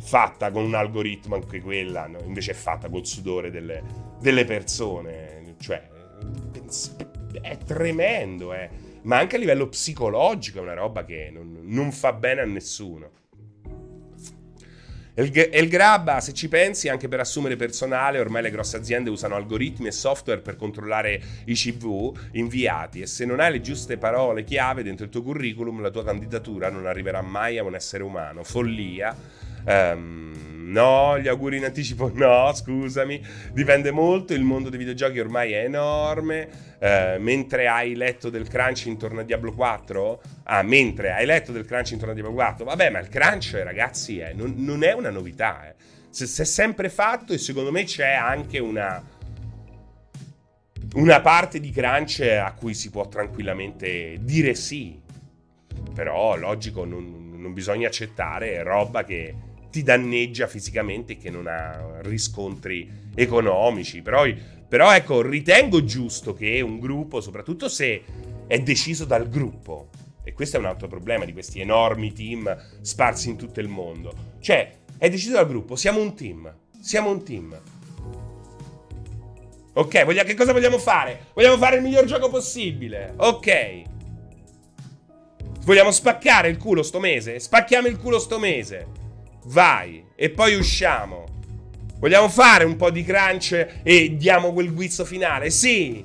fatta 0.00 0.50
con 0.50 0.64
un 0.64 0.74
algoritmo 0.74 1.36
anche 1.36 1.60
quella, 1.60 2.06
no? 2.06 2.18
invece 2.24 2.52
è 2.52 2.54
fatta 2.54 2.88
col 2.88 3.06
sudore 3.06 3.50
delle, 3.50 3.82
delle 4.20 4.44
persone, 4.44 5.54
cioè 5.60 5.88
è 7.40 7.56
tremendo, 7.58 8.52
eh 8.52 8.81
ma 9.02 9.18
anche 9.18 9.36
a 9.36 9.38
livello 9.38 9.68
psicologico 9.68 10.58
è 10.58 10.62
una 10.62 10.74
roba 10.74 11.04
che 11.04 11.30
non, 11.32 11.60
non 11.62 11.92
fa 11.92 12.12
bene 12.12 12.40
a 12.40 12.44
nessuno. 12.44 13.20
E 15.14 15.24
il 15.24 15.68
Grabba, 15.68 16.20
se 16.20 16.32
ci 16.32 16.48
pensi, 16.48 16.88
anche 16.88 17.06
per 17.06 17.20
assumere 17.20 17.54
personale, 17.54 18.18
ormai 18.18 18.40
le 18.40 18.50
grosse 18.50 18.78
aziende 18.78 19.10
usano 19.10 19.34
algoritmi 19.34 19.88
e 19.88 19.92
software 19.92 20.40
per 20.40 20.56
controllare 20.56 21.20
i 21.44 21.54
CV 21.54 22.16
inviati 22.32 23.02
e 23.02 23.06
se 23.06 23.26
non 23.26 23.38
hai 23.38 23.52
le 23.52 23.60
giuste 23.60 23.98
parole 23.98 24.42
chiave 24.42 24.82
dentro 24.82 25.04
il 25.04 25.10
tuo 25.10 25.22
curriculum, 25.22 25.82
la 25.82 25.90
tua 25.90 26.02
candidatura 26.02 26.70
non 26.70 26.86
arriverà 26.86 27.20
mai 27.20 27.58
a 27.58 27.62
un 27.62 27.74
essere 27.74 28.02
umano. 28.02 28.42
Follia. 28.42 29.14
Um, 29.66 30.22
No, 30.72 31.18
gli 31.18 31.28
auguri 31.28 31.58
in 31.58 31.64
anticipo 31.64 32.10
no, 32.16 32.50
scusami. 32.52 33.22
Dipende 33.52 33.90
molto, 33.90 34.32
il 34.32 34.42
mondo 34.42 34.70
dei 34.70 34.78
videogiochi 34.78 35.20
ormai 35.20 35.52
è 35.52 35.64
enorme. 35.64 36.48
Eh, 36.78 37.16
mentre 37.18 37.68
hai 37.68 37.94
letto 37.94 38.30
del 38.30 38.48
crunch 38.48 38.86
intorno 38.86 39.20
a 39.20 39.22
Diablo 39.22 39.52
4? 39.52 40.22
Ah, 40.44 40.62
mentre 40.62 41.12
hai 41.12 41.26
letto 41.26 41.52
del 41.52 41.66
crunch 41.66 41.90
intorno 41.90 42.12
a 42.12 42.14
Diablo 42.14 42.32
4? 42.32 42.64
Vabbè, 42.64 42.90
ma 42.90 43.00
il 43.00 43.08
crunch, 43.08 43.60
ragazzi, 43.62 44.18
è, 44.18 44.32
non, 44.32 44.54
non, 44.56 44.82
è 44.82 44.92
una 44.92 45.10
novità. 45.10 45.68
Eh. 45.68 45.74
Si 46.08 46.24
è 46.24 46.44
sempre 46.44 46.88
fatto 46.88 47.34
e 47.34 47.38
secondo 47.38 47.70
me 47.70 47.84
c'è 47.84 48.12
anche 48.12 48.58
una 48.58 49.20
una 50.94 51.22
parte 51.22 51.58
di 51.58 51.70
crunch 51.70 52.20
a 52.20 52.52
cui 52.52 52.74
si 52.74 52.90
può 52.90 53.08
tranquillamente 53.08 54.16
dire 54.20 54.54
sì. 54.54 55.00
Però, 55.94 56.36
logico, 56.36 56.84
non, 56.84 57.30
non 57.36 57.52
bisogna 57.52 57.88
accettare 57.88 58.62
roba 58.62 59.04
che 59.04 59.34
ti 59.72 59.82
danneggia 59.82 60.46
fisicamente 60.46 61.14
e 61.14 61.16
che 61.16 61.30
non 61.30 61.46
ha 61.46 62.00
riscontri 62.02 63.08
economici. 63.14 64.02
Però, 64.02 64.24
però 64.68 64.94
ecco, 64.94 65.22
ritengo 65.22 65.82
giusto 65.82 66.34
che 66.34 66.60
un 66.60 66.78
gruppo, 66.78 67.20
soprattutto 67.22 67.68
se 67.68 68.02
è 68.46 68.60
deciso 68.60 69.06
dal 69.06 69.28
gruppo, 69.28 69.88
e 70.22 70.34
questo 70.34 70.58
è 70.58 70.60
un 70.60 70.66
altro 70.66 70.86
problema 70.86 71.24
di 71.24 71.32
questi 71.32 71.60
enormi 71.60 72.12
team 72.12 72.54
sparsi 72.82 73.30
in 73.30 73.36
tutto 73.36 73.60
il 73.60 73.68
mondo, 73.68 74.14
cioè 74.40 74.70
è 74.98 75.08
deciso 75.08 75.32
dal 75.32 75.48
gruppo, 75.48 75.74
siamo 75.74 76.00
un 76.00 76.14
team, 76.14 76.54
siamo 76.78 77.10
un 77.10 77.24
team. 77.24 77.60
Ok, 79.74 80.04
voglia, 80.04 80.22
che 80.22 80.34
cosa 80.34 80.52
vogliamo 80.52 80.78
fare? 80.78 81.28
Vogliamo 81.32 81.56
fare 81.56 81.76
il 81.76 81.82
miglior 81.82 82.04
gioco 82.04 82.28
possibile. 82.28 83.14
Ok. 83.16 83.82
Vogliamo 85.64 85.90
spaccare 85.90 86.50
il 86.50 86.58
culo 86.58 86.82
sto 86.82 87.00
mese? 87.00 87.38
Spacchiamo 87.38 87.88
il 87.88 87.96
culo 87.96 88.18
sto 88.18 88.38
mese 88.38 89.00
vai 89.46 90.04
e 90.14 90.30
poi 90.30 90.54
usciamo. 90.54 91.26
Vogliamo 91.98 92.28
fare 92.28 92.64
un 92.64 92.76
po' 92.76 92.90
di 92.90 93.04
crunch 93.04 93.80
e 93.82 94.16
diamo 94.16 94.52
quel 94.52 94.72
guizzo 94.74 95.04
finale? 95.04 95.50
Sì, 95.50 96.04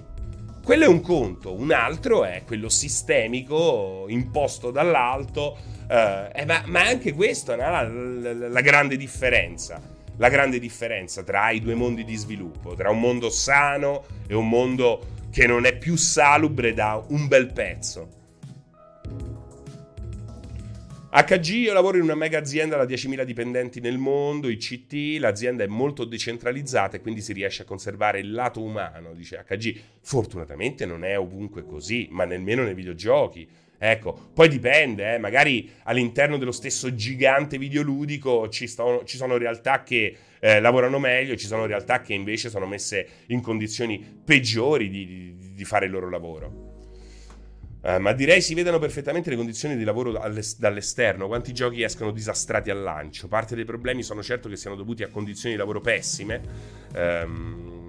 quello 0.63 0.83
è 0.83 0.87
un 0.87 1.01
conto, 1.01 1.53
un 1.53 1.71
altro 1.71 2.23
è 2.23 2.43
quello 2.45 2.69
sistemico 2.69 4.05
imposto 4.09 4.69
dall'alto, 4.69 5.57
eh, 5.89 6.45
ma, 6.45 6.63
ma, 6.65 6.85
anche 6.85 7.13
questa 7.13 7.53
è 7.53 7.55
la, 7.55 7.81
la, 7.87 8.49
la 8.49 8.61
grande 8.61 8.97
differenza. 8.97 9.81
La 10.17 10.29
grande 10.29 10.59
differenza 10.59 11.23
tra 11.23 11.51
i 11.51 11.61
due 11.61 11.75
mondi 11.75 12.03
di 12.03 12.15
sviluppo, 12.15 12.73
tra 12.73 12.89
un 12.89 12.99
mondo 12.99 13.29
sano 13.29 14.03
e 14.27 14.33
un 14.33 14.49
mondo 14.49 15.15
che 15.31 15.45
non 15.45 15.65
è 15.65 15.77
più 15.77 15.95
salubre 15.95 16.73
da 16.73 17.01
un 17.09 17.27
bel 17.27 17.53
pezzo. 17.53 18.16
HG, 21.17 21.47
io 21.47 21.73
lavoro 21.73 21.97
in 21.97 22.03
una 22.03 22.13
mega 22.13 22.37
azienda 22.37 22.77
da 22.77 22.83
10.000 22.83 23.23
dipendenti 23.23 23.79
nel 23.79 23.97
mondo, 23.97 24.49
ICT, 24.49 25.19
l'azienda 25.19 25.63
è 25.63 25.67
molto 25.67 26.05
decentralizzata 26.05 26.95
e 26.95 27.01
quindi 27.01 27.21
si 27.21 27.33
riesce 27.33 27.63
a 27.63 27.65
conservare 27.65 28.19
il 28.19 28.31
lato 28.31 28.61
umano, 28.61 29.15
dice 29.15 29.43
HG. 29.43 29.79
Fortunatamente 29.99 30.85
non 30.85 31.03
è 31.03 31.17
ovunque 31.17 31.65
così, 31.65 32.07
ma 32.11 32.25
nemmeno 32.25 32.61
nei 32.61 32.75
videogiochi. 32.75 33.49
Ecco, 33.79 34.29
poi 34.31 34.47
dipende, 34.47 35.15
eh, 35.15 35.17
magari 35.17 35.71
all'interno 35.85 36.37
dello 36.37 36.51
stesso 36.51 36.93
gigante 36.93 37.57
videoludico 37.57 38.47
ci, 38.49 38.67
sto, 38.67 39.01
ci 39.03 39.17
sono 39.17 39.37
realtà 39.37 39.81
che 39.81 40.15
eh, 40.39 40.59
lavorano 40.59 40.99
meglio, 40.99 41.35
ci 41.35 41.47
sono 41.47 41.65
realtà 41.65 42.01
che 42.01 42.13
invece 42.13 42.51
sono 42.51 42.67
messe 42.67 43.07
in 43.27 43.41
condizioni 43.41 44.21
peggiori 44.23 44.87
di, 44.87 45.07
di, 45.07 45.53
di 45.55 45.65
fare 45.65 45.85
il 45.85 45.91
loro 45.91 46.11
lavoro. 46.11 46.66
Uh, 47.79 47.99
ma 47.99 48.11
direi 48.11 48.41
si 48.41 48.53
vedono 48.53 48.79
perfettamente 48.79 49.29
le 49.29 49.35
condizioni 49.35 49.77
di 49.77 49.83
lavoro 49.83 50.11
dall'esterno, 50.57 51.27
quanti 51.27 51.53
giochi 51.53 51.83
escono 51.83 52.11
disastrati 52.11 52.69
al 52.69 52.81
lancio. 52.81 53.27
Parte 53.27 53.55
dei 53.55 53.65
problemi 53.65 54.03
sono 54.03 54.23
certo 54.23 54.49
che 54.49 54.57
siano 54.57 54.75
dovuti 54.75 55.03
a 55.03 55.09
condizioni 55.09 55.53
di 55.53 55.59
lavoro 55.59 55.79
pessime. 55.79 56.41
Um, 56.95 57.86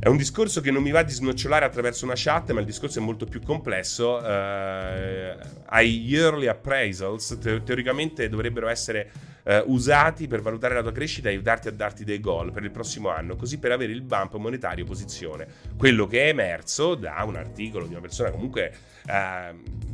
è 0.00 0.06
un 0.06 0.16
discorso 0.16 0.60
che 0.60 0.70
non 0.70 0.82
mi 0.82 0.92
va 0.92 1.02
di 1.02 1.10
snocciolare 1.10 1.64
attraverso 1.64 2.04
una 2.04 2.14
chat, 2.16 2.52
ma 2.52 2.60
il 2.60 2.66
discorso 2.66 3.00
è 3.00 3.02
molto 3.02 3.26
più 3.26 3.40
complesso. 3.42 4.16
Uh, 4.22 5.36
ai 5.66 6.04
yearly 6.04 6.46
appraisals 6.46 7.36
te- 7.40 7.64
teoricamente 7.64 8.28
dovrebbero 8.28 8.68
essere 8.68 9.10
uh, 9.42 9.72
usati 9.72 10.28
per 10.28 10.40
valutare 10.40 10.74
la 10.74 10.82
tua 10.82 10.92
crescita 10.92 11.28
e 11.28 11.32
aiutarti 11.32 11.66
a 11.66 11.72
darti 11.72 12.04
dei 12.04 12.20
goal 12.20 12.52
per 12.52 12.62
il 12.62 12.70
prossimo 12.70 13.08
anno, 13.08 13.34
così 13.34 13.58
per 13.58 13.72
avere 13.72 13.90
il 13.90 14.02
bump 14.02 14.36
monetario 14.36 14.84
posizione. 14.84 15.46
Quello 15.76 16.06
che 16.06 16.26
è 16.26 16.28
emerso 16.28 16.94
da 16.94 17.20
un 17.24 17.34
articolo 17.34 17.86
di 17.86 17.92
una 17.92 18.00
persona 18.00 18.30
comunque 18.30 18.72
uh, 19.04 19.86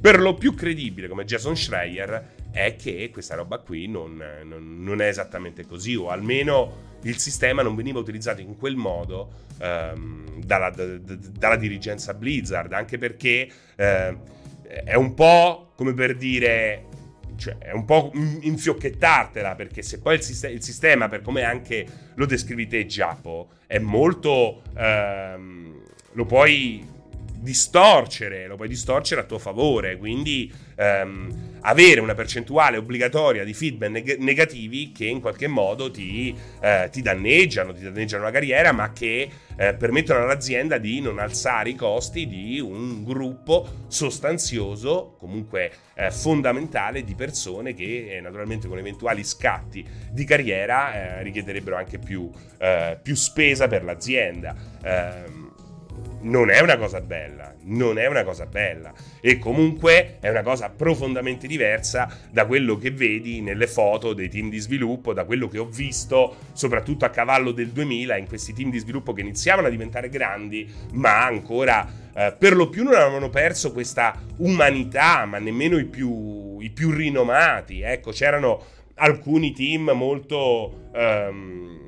per 0.00 0.18
lo 0.18 0.34
più 0.34 0.54
credibile 0.54 1.06
come 1.06 1.24
Jason 1.24 1.56
Schreier 1.56 2.38
è 2.50 2.76
che 2.76 3.10
questa 3.12 3.34
roba 3.34 3.58
qui 3.58 3.86
non, 3.86 4.22
non, 4.44 4.82
non, 4.82 5.00
è 5.00 5.06
esattamente 5.06 5.66
così, 5.66 5.94
o 5.94 6.08
almeno 6.10 6.88
il 7.02 7.18
sistema 7.18 7.62
non 7.62 7.74
veniva 7.74 7.98
utilizzato 7.98 8.40
in 8.40 8.56
quel 8.56 8.76
modo 8.76 9.30
ehm, 9.58 10.42
dalla, 10.44 10.70
d- 10.70 10.98
d- 10.98 11.28
dalla, 11.30 11.56
dirigenza 11.56 12.14
Blizzard, 12.14 12.72
anche 12.72 12.98
perché 12.98 13.48
eh, 13.76 14.16
è 14.84 14.94
un 14.94 15.14
po' 15.14 15.72
come 15.74 15.94
per 15.94 16.16
dire 16.16 16.84
cioè, 17.36 17.56
è 17.56 17.72
un 17.72 17.86
po' 17.86 18.10
infiocchettartela 18.12 19.54
perché 19.54 19.82
se 19.82 20.00
poi 20.00 20.16
il, 20.16 20.22
sistema, 20.22 20.52
il 20.52 20.62
sistema 20.62 21.08
per 21.08 21.22
come 21.22 21.42
anche 21.42 21.86
lo 22.14 22.26
descrivi 22.26 22.66
te 22.66 22.84
Giapo 22.84 23.48
è 23.66 23.78
molto 23.78 24.62
ehm, 24.76 25.82
lo 26.12 26.26
puoi 26.26 26.86
distorcere 27.40 28.46
lo 28.46 28.56
puoi 28.56 28.68
distorcere 28.68 29.22
a 29.22 29.24
tuo 29.24 29.38
favore 29.38 29.96
quindi 29.96 30.52
ehm, 30.76 31.50
avere 31.62 32.00
una 32.00 32.14
percentuale 32.14 32.76
obbligatoria 32.76 33.44
di 33.44 33.52
feedback 33.52 33.90
neg- 33.90 34.18
negativi 34.18 34.92
che 34.92 35.06
in 35.06 35.20
qualche 35.20 35.46
modo 35.46 35.90
ti, 35.90 36.34
eh, 36.60 36.88
ti, 36.90 37.02
danneggiano, 37.02 37.72
ti 37.72 37.82
danneggiano 37.82 38.24
la 38.24 38.30
carriera, 38.30 38.72
ma 38.72 38.92
che 38.92 39.28
eh, 39.56 39.74
permettono 39.74 40.22
all'azienda 40.22 40.78
di 40.78 41.00
non 41.00 41.18
alzare 41.18 41.70
i 41.70 41.74
costi 41.74 42.26
di 42.26 42.60
un 42.60 43.04
gruppo 43.04 43.84
sostanzioso, 43.88 45.16
comunque 45.18 45.70
eh, 45.94 46.10
fondamentale, 46.10 47.04
di 47.04 47.14
persone 47.14 47.74
che 47.74 48.16
eh, 48.16 48.20
naturalmente 48.20 48.68
con 48.68 48.78
eventuali 48.78 49.24
scatti 49.24 49.86
di 50.10 50.24
carriera 50.24 50.94
eh, 50.94 51.22
richiederebbero 51.22 51.76
anche 51.76 51.98
più, 51.98 52.30
eh, 52.58 52.98
più, 53.02 53.14
spesa 53.14 53.68
per 53.68 53.84
l'azienda. 53.84 54.56
Non 56.22 56.50
è 56.50 56.60
una 56.60 56.76
cosa 56.76 57.00
bella, 57.00 57.54
non 57.62 57.98
è 57.98 58.06
una 58.06 58.24
cosa 58.24 58.46
bella. 58.46 58.92
E 59.20 59.38
comunque 59.38 60.18
è 60.20 60.28
una 60.28 60.42
cosa 60.42 60.68
profondamente 60.68 61.46
diversa 61.46 62.14
da 62.30 62.46
quello 62.46 62.76
che 62.76 62.90
vedi 62.90 63.40
nelle 63.40 63.66
foto 63.66 64.12
dei 64.12 64.28
team 64.28 64.50
di 64.50 64.58
sviluppo, 64.58 65.12
da 65.12 65.24
quello 65.24 65.48
che 65.48 65.58
ho 65.58 65.66
visto 65.66 66.36
soprattutto 66.52 67.04
a 67.04 67.10
cavallo 67.10 67.52
del 67.52 67.68
2000 67.68 68.16
in 68.16 68.26
questi 68.26 68.52
team 68.52 68.70
di 68.70 68.78
sviluppo 68.78 69.12
che 69.12 69.22
iniziavano 69.22 69.68
a 69.68 69.70
diventare 69.70 70.08
grandi 70.08 70.70
ma 70.92 71.24
ancora 71.24 71.88
eh, 72.14 72.34
per 72.38 72.54
lo 72.54 72.68
più 72.68 72.84
non 72.84 72.94
avevano 72.94 73.30
perso 73.30 73.72
questa 73.72 74.20
umanità, 74.38 75.24
ma 75.24 75.38
nemmeno 75.38 75.78
i 75.78 75.84
più, 75.84 76.58
i 76.60 76.70
più 76.70 76.90
rinomati, 76.90 77.80
ecco 77.80 78.10
c'erano 78.10 78.62
alcuni 78.96 79.52
team 79.52 79.90
molto, 79.94 80.90
ehm, 80.92 81.78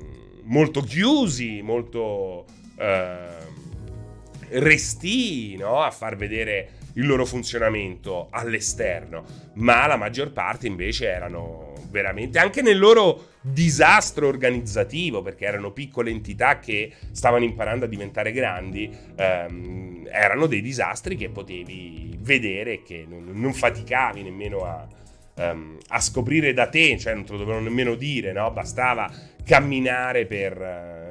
molto 0.43 0.81
chiusi, 0.81 1.61
molto... 1.61 2.45
Ehm, 2.77 3.42
resti 4.53 5.55
no? 5.57 5.81
a 5.81 5.91
far 5.91 6.15
vedere 6.15 6.69
il 6.93 7.05
loro 7.05 7.25
funzionamento 7.25 8.27
all'esterno, 8.29 9.23
ma 9.53 9.87
la 9.87 9.97
maggior 9.97 10.31
parte 10.31 10.67
invece 10.67 11.07
erano 11.07 11.73
veramente 11.89 12.39
anche 12.39 12.61
nel 12.61 12.79
loro 12.79 13.29
disastro 13.41 14.27
organizzativo, 14.27 15.21
perché 15.21 15.45
erano 15.45 15.71
piccole 15.71 16.09
entità 16.09 16.59
che 16.59 16.91
stavano 17.11 17.43
imparando 17.43 17.85
a 17.85 17.87
diventare 17.87 18.31
grandi, 18.31 18.89
ehm, 19.15 20.07
erano 20.11 20.47
dei 20.47 20.61
disastri 20.61 21.15
che 21.15 21.29
potevi 21.29 22.17
vedere 22.19 22.73
e 22.73 22.83
che 22.83 23.05
non, 23.07 23.29
non 23.31 23.53
faticavi 23.53 24.23
nemmeno 24.23 24.59
a, 24.65 24.87
um, 25.35 25.77
a, 25.87 25.99
scoprire 25.99 26.53
da 26.53 26.67
te, 26.67 26.97
cioè 26.97 27.13
non 27.13 27.25
te 27.25 27.33
lo 27.33 27.37
dovevano 27.39 27.65
nemmeno 27.65 27.95
dire, 27.95 28.31
no? 28.31 28.51
bastava 28.51 29.11
camminare 29.43 30.25
per... 30.25 31.01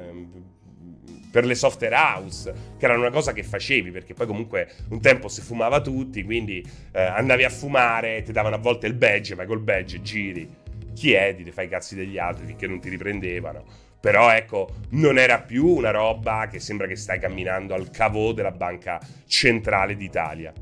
Per 1.33 1.45
le 1.45 1.55
software 1.55 1.95
house, 1.95 2.53
che 2.77 2.85
era 2.85 2.95
una 2.95 3.09
cosa 3.09 3.33
che 3.33 3.41
facevi, 3.41 3.89
perché 3.89 4.13
poi 4.13 4.27
comunque 4.27 4.69
un 4.89 5.01
tempo 5.01 5.27
si 5.27 5.41
fumava 5.41 5.81
tutti, 5.81 6.23
quindi 6.23 6.63
eh, 6.91 7.01
andavi 7.01 7.43
a 7.43 7.49
fumare, 7.49 8.21
ti 8.21 8.31
davano 8.31 8.53
a 8.53 8.59
volte 8.59 8.85
il 8.85 8.93
badge, 8.93 9.33
vai 9.33 9.47
col 9.47 9.59
badge, 9.59 10.03
giri, 10.03 10.47
chiedi, 10.93 11.43
ti 11.43 11.49
fai 11.49 11.65
i 11.65 11.69
cazzi 11.69 11.95
degli 11.95 12.19
altri 12.19 12.45
finché 12.45 12.67
non 12.67 12.79
ti 12.79 12.89
riprendevano. 12.89 13.65
Però 13.99 14.29
ecco, 14.29 14.69
non 14.89 15.17
era 15.17 15.39
più 15.39 15.65
una 15.65 15.89
roba 15.89 16.47
che 16.51 16.59
sembra 16.59 16.85
che 16.85 16.95
stai 16.95 17.17
camminando 17.17 17.73
al 17.73 17.89
cavò 17.89 18.31
della 18.31 18.51
banca 18.51 18.99
centrale 19.25 19.95
d'Italia. 19.95 20.53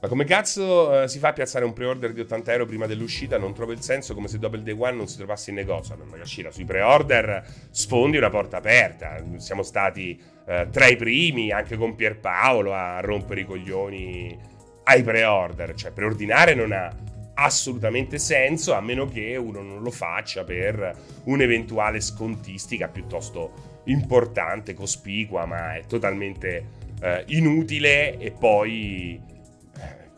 Ma 0.00 0.06
come 0.06 0.24
cazzo 0.24 1.02
eh, 1.02 1.08
si 1.08 1.18
fa 1.18 1.28
a 1.28 1.32
piazzare 1.32 1.64
un 1.64 1.72
pre-order 1.72 2.12
di 2.12 2.20
80 2.20 2.52
euro 2.52 2.66
prima 2.66 2.86
dell'uscita? 2.86 3.36
Non 3.36 3.52
trovo 3.52 3.72
il 3.72 3.80
senso 3.80 4.14
come 4.14 4.28
se 4.28 4.38
dopo 4.38 4.54
il 4.54 4.62
day 4.62 4.76
one 4.78 4.92
non 4.92 5.08
si 5.08 5.16
trovasse 5.16 5.50
in 5.50 5.56
negozio. 5.56 5.94
Allora, 5.94 6.10
Magashira, 6.10 6.52
sui 6.52 6.64
pre-order 6.64 7.44
sfondi 7.70 8.16
una 8.16 8.30
porta 8.30 8.58
aperta. 8.58 9.20
Siamo 9.38 9.64
stati 9.64 10.16
eh, 10.46 10.68
tra 10.70 10.86
i 10.86 10.94
primi, 10.94 11.50
anche 11.50 11.76
con 11.76 11.96
Pierpaolo, 11.96 12.72
a 12.72 13.00
rompere 13.00 13.40
i 13.40 13.44
coglioni 13.44 14.38
ai 14.84 15.02
pre-order. 15.02 15.74
Cioè, 15.74 15.90
preordinare 15.90 16.54
non 16.54 16.70
ha 16.70 16.94
assolutamente 17.34 18.18
senso 18.18 18.74
a 18.74 18.80
meno 18.80 19.06
che 19.06 19.34
uno 19.34 19.62
non 19.62 19.82
lo 19.82 19.90
faccia 19.90 20.44
per 20.44 20.96
un'eventuale 21.24 22.00
scontistica 22.00 22.86
piuttosto 22.86 23.80
importante, 23.86 24.74
cospicua, 24.74 25.44
ma 25.44 25.74
è 25.74 25.86
totalmente 25.86 26.86
eh, 27.00 27.24
inutile 27.28 28.16
e 28.16 28.30
poi 28.30 29.36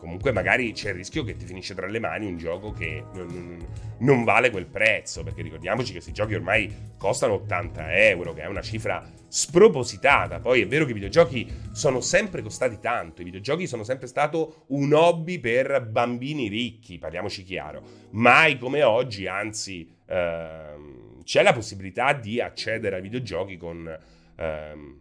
comunque 0.01 0.31
magari 0.31 0.71
c'è 0.71 0.89
il 0.89 0.95
rischio 0.95 1.23
che 1.23 1.35
ti 1.35 1.45
finisce 1.45 1.75
tra 1.75 1.85
le 1.85 1.99
mani 1.99 2.25
un 2.25 2.35
gioco 2.35 2.71
che 2.71 3.03
non, 3.13 3.63
non, 3.99 4.23
vale 4.23 4.49
quel 4.49 4.65
prezzo, 4.65 5.21
perché 5.21 5.43
ricordiamoci 5.43 5.89
che 5.89 5.99
questi 5.99 6.11
giochi 6.11 6.33
ormai 6.33 6.73
costano 6.97 7.35
80 7.35 7.93
euro, 8.07 8.33
che 8.33 8.41
è 8.41 8.47
una 8.47 8.63
cifra 8.63 9.07
spropositata. 9.27 10.39
Poi 10.39 10.61
è 10.61 10.67
vero 10.67 10.85
che 10.85 10.91
i 10.91 10.95
videogiochi 10.95 11.47
sono 11.71 12.01
sempre 12.01 12.41
costati 12.41 12.79
tanto, 12.79 13.21
i 13.21 13.25
videogiochi 13.25 13.67
sono 13.67 13.83
sempre 13.83 14.07
stato 14.07 14.65
un 14.69 14.91
hobby 14.91 15.37
per 15.37 15.85
bambini 15.85 16.47
ricchi, 16.47 16.97
parliamoci 16.97 17.43
chiaro, 17.43 17.83
mai 18.11 18.57
come 18.57 18.81
oggi, 18.81 19.27
anzi 19.27 19.87
ehm, 20.07 21.21
c'è 21.23 21.43
la 21.43 21.53
possibilità 21.53 22.13
di 22.13 22.41
accedere 22.41 22.95
ai 22.95 23.03
videogiochi 23.03 23.55
con... 23.55 23.99
Ehm, 24.35 24.97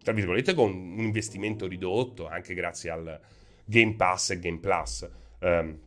tra 0.00 0.12
virgolette 0.12 0.52
con 0.52 0.70
un 0.70 1.00
investimento 1.00 1.66
ridotto 1.66 2.28
anche 2.28 2.52
grazie 2.52 2.90
al, 2.90 3.20
Game 3.64 3.94
Pass 3.94 4.30
e 4.30 4.38
Game 4.38 4.58
Plus. 4.58 5.08
Um, 5.40 5.78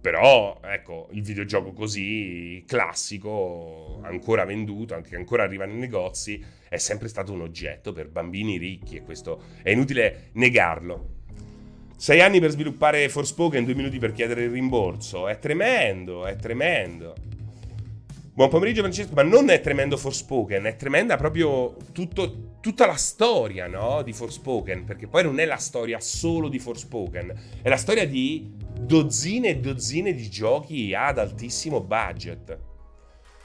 però, 0.00 0.60
ecco, 0.62 1.08
il 1.12 1.22
videogioco 1.22 1.72
così 1.72 2.62
classico, 2.66 4.00
ancora 4.02 4.44
venduto, 4.44 4.94
anche 4.94 5.16
ancora 5.16 5.44
arriva 5.44 5.64
nei 5.64 5.78
negozi, 5.78 6.44
è 6.68 6.76
sempre 6.76 7.08
stato 7.08 7.32
un 7.32 7.40
oggetto 7.40 7.92
per 7.92 8.10
bambini 8.10 8.58
ricchi 8.58 8.96
e 8.96 9.02
questo 9.02 9.40
è 9.62 9.70
inutile 9.70 10.28
negarlo. 10.32 11.12
Sei 11.96 12.20
anni 12.20 12.38
per 12.38 12.50
sviluppare 12.50 13.08
Forspoken, 13.08 13.64
due 13.64 13.74
minuti 13.74 13.98
per 13.98 14.12
chiedere 14.12 14.44
il 14.44 14.50
rimborso. 14.50 15.26
È 15.26 15.38
tremendo, 15.38 16.26
è 16.26 16.36
tremendo. 16.36 17.14
Buon 18.36 18.48
pomeriggio 18.48 18.80
Francesco, 18.80 19.14
ma 19.14 19.22
non 19.22 19.48
è 19.48 19.60
tremendo 19.60 19.96
Forspoken, 19.96 20.64
è 20.64 20.74
tremenda 20.74 21.14
proprio 21.16 21.76
tutto, 21.92 22.56
tutta 22.60 22.84
la 22.84 22.96
storia 22.96 23.68
no, 23.68 24.02
di 24.02 24.12
Forspoken, 24.12 24.82
perché 24.82 25.06
poi 25.06 25.22
non 25.22 25.38
è 25.38 25.44
la 25.44 25.56
storia 25.56 26.00
solo 26.00 26.48
di 26.48 26.58
Forspoken, 26.58 27.60
è 27.62 27.68
la 27.68 27.76
storia 27.76 28.04
di 28.08 28.50
dozzine 28.76 29.50
e 29.50 29.58
dozzine 29.60 30.12
di 30.12 30.28
giochi 30.28 30.92
ad 30.92 31.18
altissimo 31.18 31.80
budget. 31.80 32.58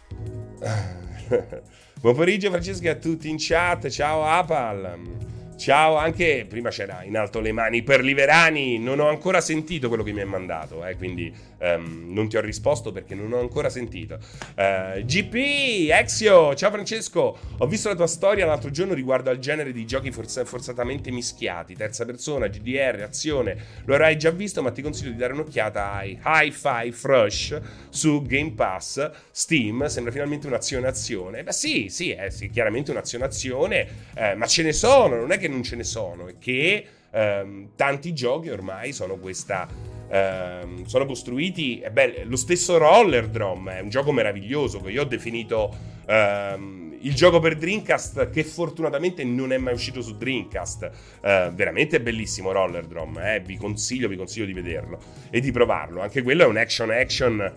Buon 2.02 2.15
pomeriggio 2.15 2.49
Francesco 2.49 2.89
a 2.89 2.95
tutti 2.95 3.30
in 3.30 3.36
chat, 3.38 3.89
ciao 3.89 4.23
Apal. 4.23 5.38
Ciao, 5.60 5.98
anche 5.98 6.45
prima 6.48 6.69
c'era 6.69 7.04
in 7.04 7.17
alto 7.17 7.41
le 7.41 7.52
mani 7.52 7.84
per 7.84 8.02
Liverani, 8.02 8.80
non 8.80 9.02
ho 9.02 9.10
ancora 9.10 9.41
sentito 9.41 9.89
quello 9.89 10.04
che 10.04 10.13
mi 10.13 10.22
hai 10.22 10.26
mandato, 10.26 10.86
eh, 10.86 10.95
quindi 10.95 11.36
um, 11.58 12.06
non 12.13 12.30
ti 12.30 12.38
ho 12.38 12.41
risposto 12.41 12.93
perché 12.93 13.13
non 13.13 13.34
ho 13.34 13.41
ancora 13.41 13.69
sentito. 13.69 14.19
Uh, 14.56 14.62
eh, 14.62 15.04
GP, 15.06 15.89
Exio, 15.91 16.56
ciao 16.56 16.72
Francesco, 16.72 17.38
ho 17.58 17.67
visto 17.67 17.89
la 17.89 17.95
tua 17.95 18.08
storia 18.08 18.45
l'altro 18.45 18.72
giorno 18.72 18.93
riguardo 18.93 19.32
al 19.32 19.39
genere 19.39 19.74
di 19.74 19.86
giochi 19.86 20.12
forz- 20.12 20.45
forzatamente 20.45 21.12
mischiati, 21.12 21.76
terza 21.76 22.06
persona, 22.06 22.48
GDR, 22.48 23.02
azione, 23.04 23.58
lo 23.84 23.95
avrai 23.95 24.17
già 24.17 24.32
visto 24.32 24.62
ma 24.62 24.72
ti 24.72 24.82
consiglio 24.82 25.12
di 25.12 25.17
dare 25.17 25.34
un'occhiata 25.34 25.91
ai 25.91 26.17
Hi-Fi 26.24 26.91
Fresh 26.93 27.60
su 27.89 28.22
Game 28.22 28.54
Pass, 28.54 29.12
Steam, 29.30 29.88
sembra 29.88 30.13
finalmente 30.13 30.48
un'azione-azione. 30.48 31.43
Beh 31.43 31.52
sì, 31.52 31.89
sì, 31.89 32.12
è 32.12 32.30
sì, 32.30 32.50
chiaramente 32.50 32.91
un'azione-azione, 32.91 33.88
eh, 34.15 34.36
ma 34.36 34.45
ce 34.45 34.63
ne 34.63 34.72
sono, 34.72 35.17
non 35.17 35.34
è 35.34 35.38
che 35.38 35.48
non 35.49 35.63
ce 35.63 35.75
ne 35.75 35.83
sono, 35.83 36.27
è 36.27 36.38
che 36.38 36.85
ehm, 37.12 37.71
tanti 37.75 38.13
giochi 38.13 38.49
ormai 38.49 38.93
sono 38.93 39.17
questa... 39.17 39.67
Ehm, 40.12 40.85
sono 40.85 41.05
costruiti, 41.05 41.79
è 41.81 41.91
bello, 41.91 42.15
lo 42.23 42.35
stesso 42.35 42.77
Roller 42.77 43.27
Drum 43.27 43.69
è 43.69 43.79
un 43.79 43.89
gioco 43.89 44.12
meraviglioso 44.12 44.79
che 44.79 44.89
io 44.89 45.03
ho 45.03 45.05
definito 45.05 45.71
ehm, 46.07 46.97
il 47.01 47.13
gioco 47.13 47.39
per 47.39 47.55
Dreamcast 47.55 48.29
che 48.29 48.43
fortunatamente 48.43 49.23
non 49.23 49.53
è 49.53 49.57
mai 49.57 49.73
uscito 49.73 50.01
su 50.01 50.17
Dreamcast. 50.17 50.91
Eh, 51.21 51.51
veramente 51.53 52.01
bellissimo 52.01 52.51
Roller 52.51 52.85
Drum, 52.85 53.17
eh? 53.19 53.41
vi 53.45 53.57
consiglio, 53.57 54.07
vi 54.07 54.15
consiglio 54.15 54.45
di 54.45 54.53
vederlo 54.53 54.99
e 55.29 55.39
di 55.39 55.51
provarlo. 55.51 56.01
Anche 56.01 56.21
quello 56.21 56.43
è 56.43 56.47
un 56.47 56.57
action 56.57 56.91
action 56.91 57.53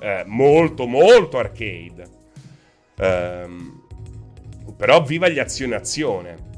eh, 0.00 0.24
molto 0.26 0.86
molto 0.86 1.38
arcade. 1.38 2.18
Um, 2.98 3.79
però 4.76 5.02
viva 5.02 5.28
gli 5.28 5.38
azione-azione. 5.38 6.48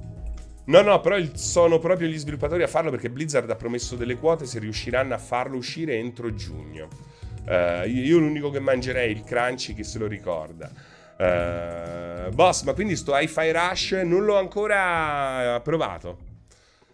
No, 0.64 0.80
no, 0.80 1.00
però 1.00 1.16
sono 1.34 1.78
proprio 1.78 2.08
gli 2.08 2.16
sviluppatori 2.18 2.62
a 2.62 2.68
farlo 2.68 2.90
perché 2.90 3.10
Blizzard 3.10 3.50
ha 3.50 3.56
promesso 3.56 3.96
delle 3.96 4.16
quote 4.16 4.46
se 4.46 4.60
riusciranno 4.60 5.12
a 5.12 5.18
farlo 5.18 5.56
uscire 5.56 5.96
entro 5.96 6.34
giugno. 6.34 6.88
Uh, 7.44 7.88
io 7.88 8.18
l'unico 8.18 8.50
che 8.50 8.60
mangerei 8.60 9.10
il 9.10 9.24
crunchy, 9.24 9.74
chi 9.74 9.82
se 9.82 9.98
lo 9.98 10.06
ricorda. 10.06 10.70
Uh, 11.18 12.32
boss, 12.32 12.62
ma 12.62 12.72
quindi 12.74 12.94
sto 12.94 13.16
Hi-Fi 13.16 13.50
Rush 13.50 13.92
non 14.04 14.24
l'ho 14.24 14.38
ancora 14.38 15.60
provato. 15.62 16.30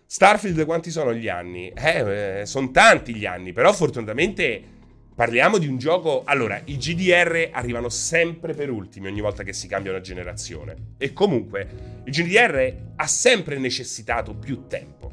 Starfield 0.07 0.64
quanti 0.64 0.90
sono 0.90 1.12
gli 1.12 1.29
anni? 1.29 1.68
Eh, 1.68 2.40
eh 2.40 2.47
sono 2.47 2.71
tanti 2.71 3.14
gli 3.14 3.27
anni, 3.27 3.53
però 3.53 3.75
fortunatamente 3.75 4.77
parliamo 5.18 5.59
di 5.59 5.66
un 5.66 5.78
gioco... 5.78 6.22
Allora, 6.24 6.62
i 6.66 6.76
GDR 6.76 7.48
arrivano 7.50 7.88
sempre 7.88 8.54
per 8.54 8.70
ultimi 8.70 9.09
ogni 9.09 9.20
volta 9.20 9.42
che 9.42 9.52
si 9.52 9.66
cambia 9.66 9.90
una 9.90 10.00
generazione. 10.00 10.92
E 10.96 11.12
comunque, 11.12 12.02
il 12.04 12.12
GDR 12.12 12.92
ha 12.94 13.07
sempre 13.09 13.59
necessitato 13.59 14.33
più 14.37 14.68
tempo 14.68 15.11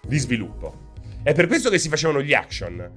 di 0.00 0.16
sviluppo. 0.16 0.92
È 1.22 1.34
per 1.34 1.46
questo 1.46 1.68
che 1.68 1.78
si 1.78 1.90
facevano 1.90 2.22
gli 2.22 2.32
action. 2.32 2.90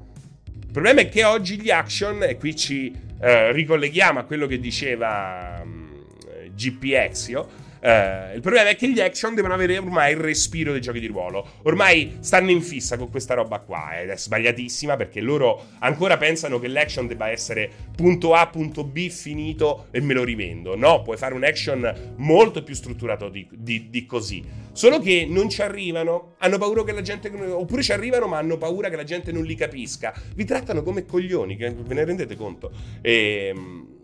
Il 0.45 0.71
problema 0.71 1.01
è 1.01 1.10
che 1.10 1.25
oggi 1.25 1.60
gli 1.60 1.69
action, 1.69 2.23
e 2.23 2.38
qui 2.38 2.56
ci 2.56 2.89
eh, 3.19 3.51
ricolleghiamo 3.51 4.19
a 4.19 4.23
quello 4.23 4.47
che 4.47 4.60
diceva 4.60 5.60
um, 5.65 5.69
mm, 5.69 6.56
GPXio, 6.56 7.49
Uh, 7.88 8.36
il 8.36 8.41
problema 8.41 8.67
è 8.67 8.76
che 8.76 8.91
gli 8.91 9.00
action 9.00 9.34
devono 9.34 9.54
avere 9.54 9.78
ormai 9.78 10.12
il 10.12 10.17
respiro 10.17 10.73
dei 10.73 10.82
giochi 10.82 11.00
di 11.00 11.08
ruolo. 11.08 11.54
Ormai 11.62 12.17
stanno 12.19 12.52
in 12.52 12.62
fissa 12.62 12.97
con 12.97 13.10
questa 13.10 13.34
roba 13.34 13.60
qua 13.60 13.97
ed 13.97 14.10
è 14.10 14.17
sbagliatissima 14.17 14.97
perché 14.97 15.21
loro 15.21 15.67
ancora 15.80 16.17
pensano 16.17 16.60
che 16.60 16.67
l'action 16.67 17.08
debba 17.08 17.30
essere 17.30 17.71
punto 17.95 18.34
A, 18.34 18.47
punto 18.47 18.84
B 18.84 19.08
finito 19.08 19.88
e 19.91 20.02
me 20.02 20.13
lo 20.13 20.26
rivendo. 20.26 20.76
No, 20.76 21.02
puoi 21.02 21.15
fare 21.15 21.34
un 21.34 21.45
action 21.45 22.15
molto 22.17 22.62
più 22.62 22.76
strutturato 22.76 23.30
di, 23.30 23.47
di, 23.54 23.89
di 23.89 24.06
così. 24.06 24.43
Solo 24.73 25.00
che 25.00 25.26
non 25.26 25.50
ci 25.50 25.62
arrivano, 25.62 26.34
hanno 26.39 26.58
paura 26.58 26.84
che 26.84 26.91
la 26.91 27.02
gente. 27.02 27.30
Oppure 27.30 27.84
ci 27.84 27.93
arrivano, 27.93 28.28
ma 28.28 28.38
hanno 28.38 28.58
paura 28.58 28.89
che 28.89 28.97
la 28.97 29.06
gente 29.06 29.32
non 29.32 29.45
li 29.45 29.56
capisca. 29.56 30.13
Vi 30.36 30.43
trattano 30.43 30.84
come 30.84 31.06
coglioni, 31.06 31.56
ve 31.56 31.93
ne 31.93 32.04
rendete 32.04 32.36
conto? 32.36 32.69
Ehm, 33.02 33.95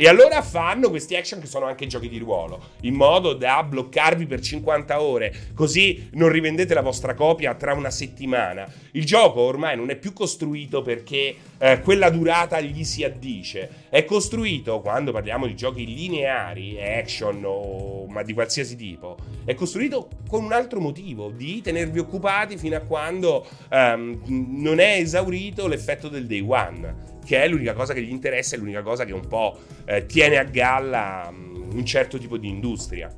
e 0.00 0.06
allora 0.06 0.42
fanno 0.42 0.90
questi 0.90 1.16
action 1.16 1.40
che 1.40 1.48
sono 1.48 1.66
anche 1.66 1.88
giochi 1.88 2.08
di 2.08 2.18
ruolo, 2.18 2.60
in 2.82 2.94
modo 2.94 3.32
da 3.32 3.64
bloccarvi 3.64 4.26
per 4.26 4.38
50 4.38 5.02
ore, 5.02 5.34
così 5.54 6.08
non 6.12 6.28
rivendete 6.28 6.72
la 6.72 6.82
vostra 6.82 7.14
copia 7.14 7.56
tra 7.56 7.72
una 7.74 7.90
settimana. 7.90 8.72
Il 8.92 9.04
gioco 9.04 9.40
ormai 9.40 9.74
non 9.74 9.90
è 9.90 9.96
più 9.96 10.12
costruito 10.12 10.82
perché 10.82 11.34
eh, 11.58 11.80
quella 11.80 12.10
durata 12.10 12.60
gli 12.60 12.84
si 12.84 13.02
addice, 13.02 13.86
è 13.88 14.04
costruito, 14.04 14.80
quando 14.82 15.10
parliamo 15.10 15.48
di 15.48 15.56
giochi 15.56 15.84
lineari, 15.84 16.80
action 16.80 17.42
o 17.44 18.06
ma 18.06 18.22
di 18.22 18.34
qualsiasi 18.34 18.76
tipo, 18.76 19.16
è 19.44 19.54
costruito 19.54 20.10
con 20.28 20.44
un 20.44 20.52
altro 20.52 20.78
motivo, 20.78 21.30
di 21.30 21.60
tenervi 21.60 21.98
occupati 21.98 22.56
fino 22.56 22.76
a 22.76 22.80
quando 22.82 23.44
um, 23.68 24.22
non 24.60 24.78
è 24.78 24.98
esaurito 25.00 25.66
l'effetto 25.66 26.06
del 26.06 26.28
day 26.28 26.44
one 26.46 27.16
che 27.28 27.42
è 27.42 27.46
l'unica 27.46 27.74
cosa 27.74 27.92
che 27.92 28.00
gli 28.00 28.08
interessa, 28.08 28.56
è 28.56 28.58
l'unica 28.58 28.80
cosa 28.80 29.04
che 29.04 29.12
un 29.12 29.26
po' 29.26 29.58
eh, 29.84 30.06
tiene 30.06 30.38
a 30.38 30.44
galla 30.44 31.26
um, 31.28 31.68
un 31.74 31.84
certo 31.84 32.16
tipo 32.16 32.38
di 32.38 32.48
industria. 32.48 33.14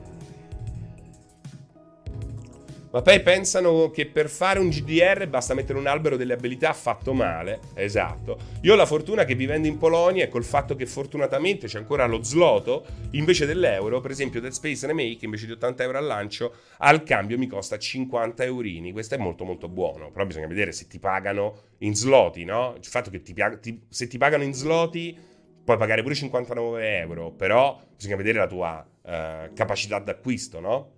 Ma 2.97 3.03
poi 3.03 3.21
pensano 3.21 3.91
che 3.91 4.07
per 4.07 4.31
fare 4.31 4.59
un 4.59 4.71
GDR 4.71 5.29
basta 5.29 5.53
mettere 5.53 5.79
un 5.79 5.87
albero 5.87 6.17
delle 6.17 6.33
abilità 6.33 6.73
fatto 6.73 7.13
male. 7.13 7.61
Esatto. 7.75 8.39
Io 8.63 8.73
ho 8.73 8.75
la 8.75 8.87
fortuna 8.87 9.27
che 9.27 9.35
vivendo 9.35 9.69
in 9.69 9.77
Polonia 9.77 10.25
e 10.25 10.29
col 10.29 10.45
fatto 10.45 10.75
che 10.75 10.87
fortunatamente 10.87 11.67
c'è 11.67 11.77
ancora 11.77 12.07
lo 12.07 12.23
zloto 12.23 12.87
invece 13.11 13.45
dell'euro, 13.45 14.01
per 14.01 14.13
esempio 14.13 14.41
Dead 14.41 14.51
Space 14.51 14.87
Remake 14.87 15.27
invece 15.27 15.45
di 15.45 15.53
80 15.53 15.83
euro 15.83 15.99
al 15.99 16.07
lancio, 16.07 16.55
al 16.79 17.03
cambio 17.03 17.37
mi 17.37 17.47
costa 17.47 17.77
50 17.77 18.45
eurini. 18.45 18.93
Questo 18.93 19.15
è 19.15 19.19
molto 19.19 19.45
molto 19.45 19.69
buono. 19.69 20.11
Però 20.11 20.25
bisogna 20.25 20.47
vedere 20.47 20.73
se 20.73 20.87
ti 20.87 20.99
pagano 20.99 21.65
in 21.81 21.95
zloti, 21.95 22.45
no? 22.45 22.77
Il 22.79 22.85
fatto 22.87 23.11
che 23.11 23.21
ti, 23.21 23.35
ti, 23.61 23.83
se 23.91 24.07
ti 24.07 24.17
pagano 24.17 24.43
in 24.43 24.55
zloti 24.55 25.15
puoi 25.63 25.77
pagare 25.77 26.01
pure 26.01 26.15
59 26.15 26.99
euro, 27.01 27.31
però 27.31 27.79
bisogna 27.95 28.17
vedere 28.17 28.39
la 28.39 28.47
tua 28.47 28.87
uh, 29.03 29.53
capacità 29.53 29.99
d'acquisto, 29.99 30.61
no? 30.61 30.95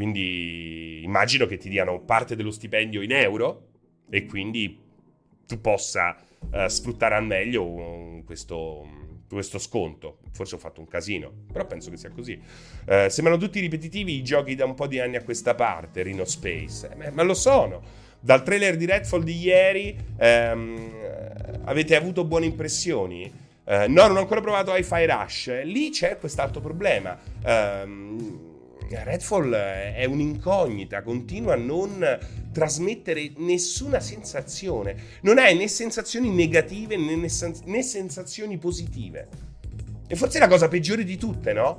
Quindi 0.00 1.02
immagino 1.04 1.44
che 1.44 1.58
ti 1.58 1.68
diano 1.68 2.00
parte 2.00 2.34
dello 2.34 2.50
stipendio 2.50 3.02
in 3.02 3.12
euro 3.12 3.66
e 4.08 4.24
quindi 4.24 4.80
tu 5.46 5.60
possa 5.60 6.16
uh, 6.38 6.68
sfruttare 6.68 7.16
al 7.16 7.26
meglio 7.26 8.22
questo, 8.24 8.88
questo, 9.28 9.58
sconto. 9.58 10.20
Forse 10.32 10.54
ho 10.54 10.58
fatto 10.58 10.80
un 10.80 10.86
casino, 10.86 11.30
però 11.52 11.66
penso 11.66 11.90
che 11.90 11.98
sia 11.98 12.08
così. 12.08 12.40
Uh, 12.86 13.10
sembrano 13.10 13.36
tutti 13.38 13.60
ripetitivi 13.60 14.14
i 14.14 14.22
giochi 14.22 14.54
da 14.54 14.64
un 14.64 14.72
po' 14.72 14.86
di 14.86 14.98
anni 14.98 15.16
a 15.16 15.22
questa 15.22 15.54
parte, 15.54 16.02
Rhino 16.02 16.24
Space, 16.24 16.88
eh, 16.98 17.10
ma 17.10 17.22
lo 17.22 17.34
sono. 17.34 17.82
Dal 18.20 18.42
trailer 18.42 18.78
di 18.78 18.86
Redfall 18.86 19.22
di 19.22 19.36
ieri 19.36 19.94
um, 20.18 20.92
avete 21.64 21.94
avuto 21.94 22.24
buone 22.24 22.46
impressioni? 22.46 23.30
Uh, 23.64 23.84
no, 23.88 24.06
non 24.06 24.16
ho 24.16 24.20
ancora 24.20 24.40
provato 24.40 24.74
Hi-Fi 24.74 25.04
Rush. 25.04 25.62
Lì 25.64 25.90
c'è 25.90 26.16
quest'altro 26.16 26.62
problema. 26.62 27.18
Um, 27.44 28.49
Redfall 28.92 29.52
è 29.52 30.04
un'incognita, 30.04 31.02
continua 31.02 31.54
a 31.54 31.56
non 31.56 32.18
trasmettere 32.52 33.32
nessuna 33.36 34.00
sensazione. 34.00 34.96
Non 35.22 35.38
hai 35.38 35.56
né 35.56 35.68
sensazioni 35.68 36.30
negative 36.30 36.96
né, 36.96 37.82
sensazioni 37.82 38.58
positive. 38.58 39.28
E 40.08 40.16
forse 40.16 40.38
è 40.38 40.40
la 40.40 40.48
cosa 40.48 40.66
peggiore 40.66 41.04
di 41.04 41.16
tutte, 41.16 41.52
no? 41.52 41.78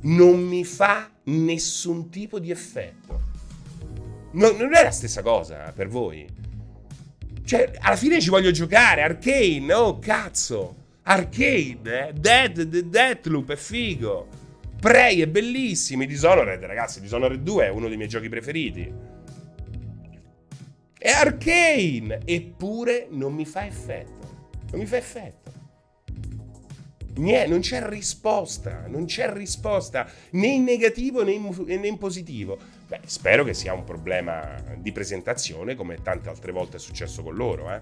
Non 0.00 0.42
mi 0.42 0.64
fa 0.64 1.10
nessun 1.24 2.10
tipo 2.10 2.38
di 2.40 2.50
effetto. 2.50 3.20
No, 4.32 4.50
non 4.50 4.74
è 4.74 4.82
la 4.82 4.90
stessa 4.90 5.22
cosa 5.22 5.72
per 5.74 5.88
voi. 5.88 6.26
Cioè, 7.44 7.70
alla 7.78 7.96
fine 7.96 8.20
ci 8.20 8.30
voglio 8.30 8.50
giocare. 8.50 9.02
Arcane, 9.02 9.72
oh 9.72 9.98
cazzo. 9.98 10.74
Arcane, 11.02 12.08
eh? 12.08 12.12
Dead, 12.12 12.62
Deathloop 12.62 13.52
è 13.52 13.56
figo. 13.56 14.37
Prey 14.80 15.20
è 15.20 15.26
bellissimo. 15.26 16.04
Dishonored, 16.04 16.62
ragazzi, 16.62 17.00
Dishonored 17.00 17.40
2 17.40 17.66
è 17.66 17.68
uno 17.68 17.88
dei 17.88 17.96
miei 17.96 18.08
giochi 18.08 18.28
preferiti. 18.28 18.92
È 20.96 21.10
arcane! 21.10 22.20
Eppure 22.24 23.08
non 23.10 23.34
mi 23.34 23.44
fa 23.44 23.66
effetto. 23.66 24.46
Non 24.70 24.80
mi 24.80 24.86
fa 24.86 24.96
effetto. 24.96 25.56
Niente, 27.16 27.50
non 27.50 27.60
c'è 27.60 27.84
risposta, 27.88 28.86
non 28.86 29.04
c'è 29.04 29.32
risposta 29.32 30.08
né 30.30 30.46
in 30.46 30.62
negativo 30.62 31.24
né 31.24 31.32
in, 31.32 31.52
né 31.66 31.86
in 31.86 31.98
positivo. 31.98 32.56
Beh, 32.86 33.00
spero 33.06 33.42
che 33.42 33.54
sia 33.54 33.72
un 33.72 33.82
problema 33.82 34.62
di 34.76 34.92
presentazione 34.92 35.74
come 35.74 36.00
tante 36.00 36.28
altre 36.28 36.52
volte 36.52 36.76
è 36.76 36.80
successo 36.80 37.24
con 37.24 37.34
loro, 37.34 37.72
eh. 37.72 37.80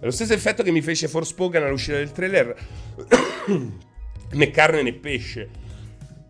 Lo 0.00 0.10
stesso 0.10 0.34
effetto 0.34 0.62
che 0.62 0.70
mi 0.70 0.82
fece 0.82 1.08
Forspoken 1.08 1.62
all'uscita 1.62 1.96
del 1.96 2.12
trailer, 2.12 2.54
né 4.32 4.50
carne 4.50 4.82
né 4.82 4.92
pesce. 4.92 5.48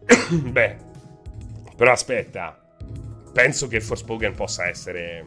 Beh, 0.31 0.77
però 1.77 1.93
aspetta, 1.93 2.59
penso 3.33 3.67
che 3.67 3.81
Forspoken 3.81 4.35
possa 4.35 4.67
essere... 4.67 5.25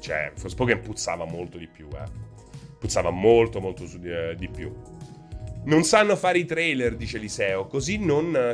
Cioè, 0.00 0.32
Forspoken 0.34 0.80
puzzava 0.80 1.24
molto 1.24 1.58
di 1.58 1.68
più, 1.68 1.88
eh. 1.94 2.20
Puzzava 2.78 3.10
molto, 3.10 3.60
molto 3.60 3.84
di, 3.84 4.10
eh, 4.10 4.34
di 4.36 4.48
più. 4.48 4.74
Non 5.64 5.84
sanno 5.84 6.16
fare 6.16 6.38
i 6.38 6.44
trailer, 6.44 6.96
dice 6.96 7.18
Eliseo, 7.18 7.66
così, 7.66 8.04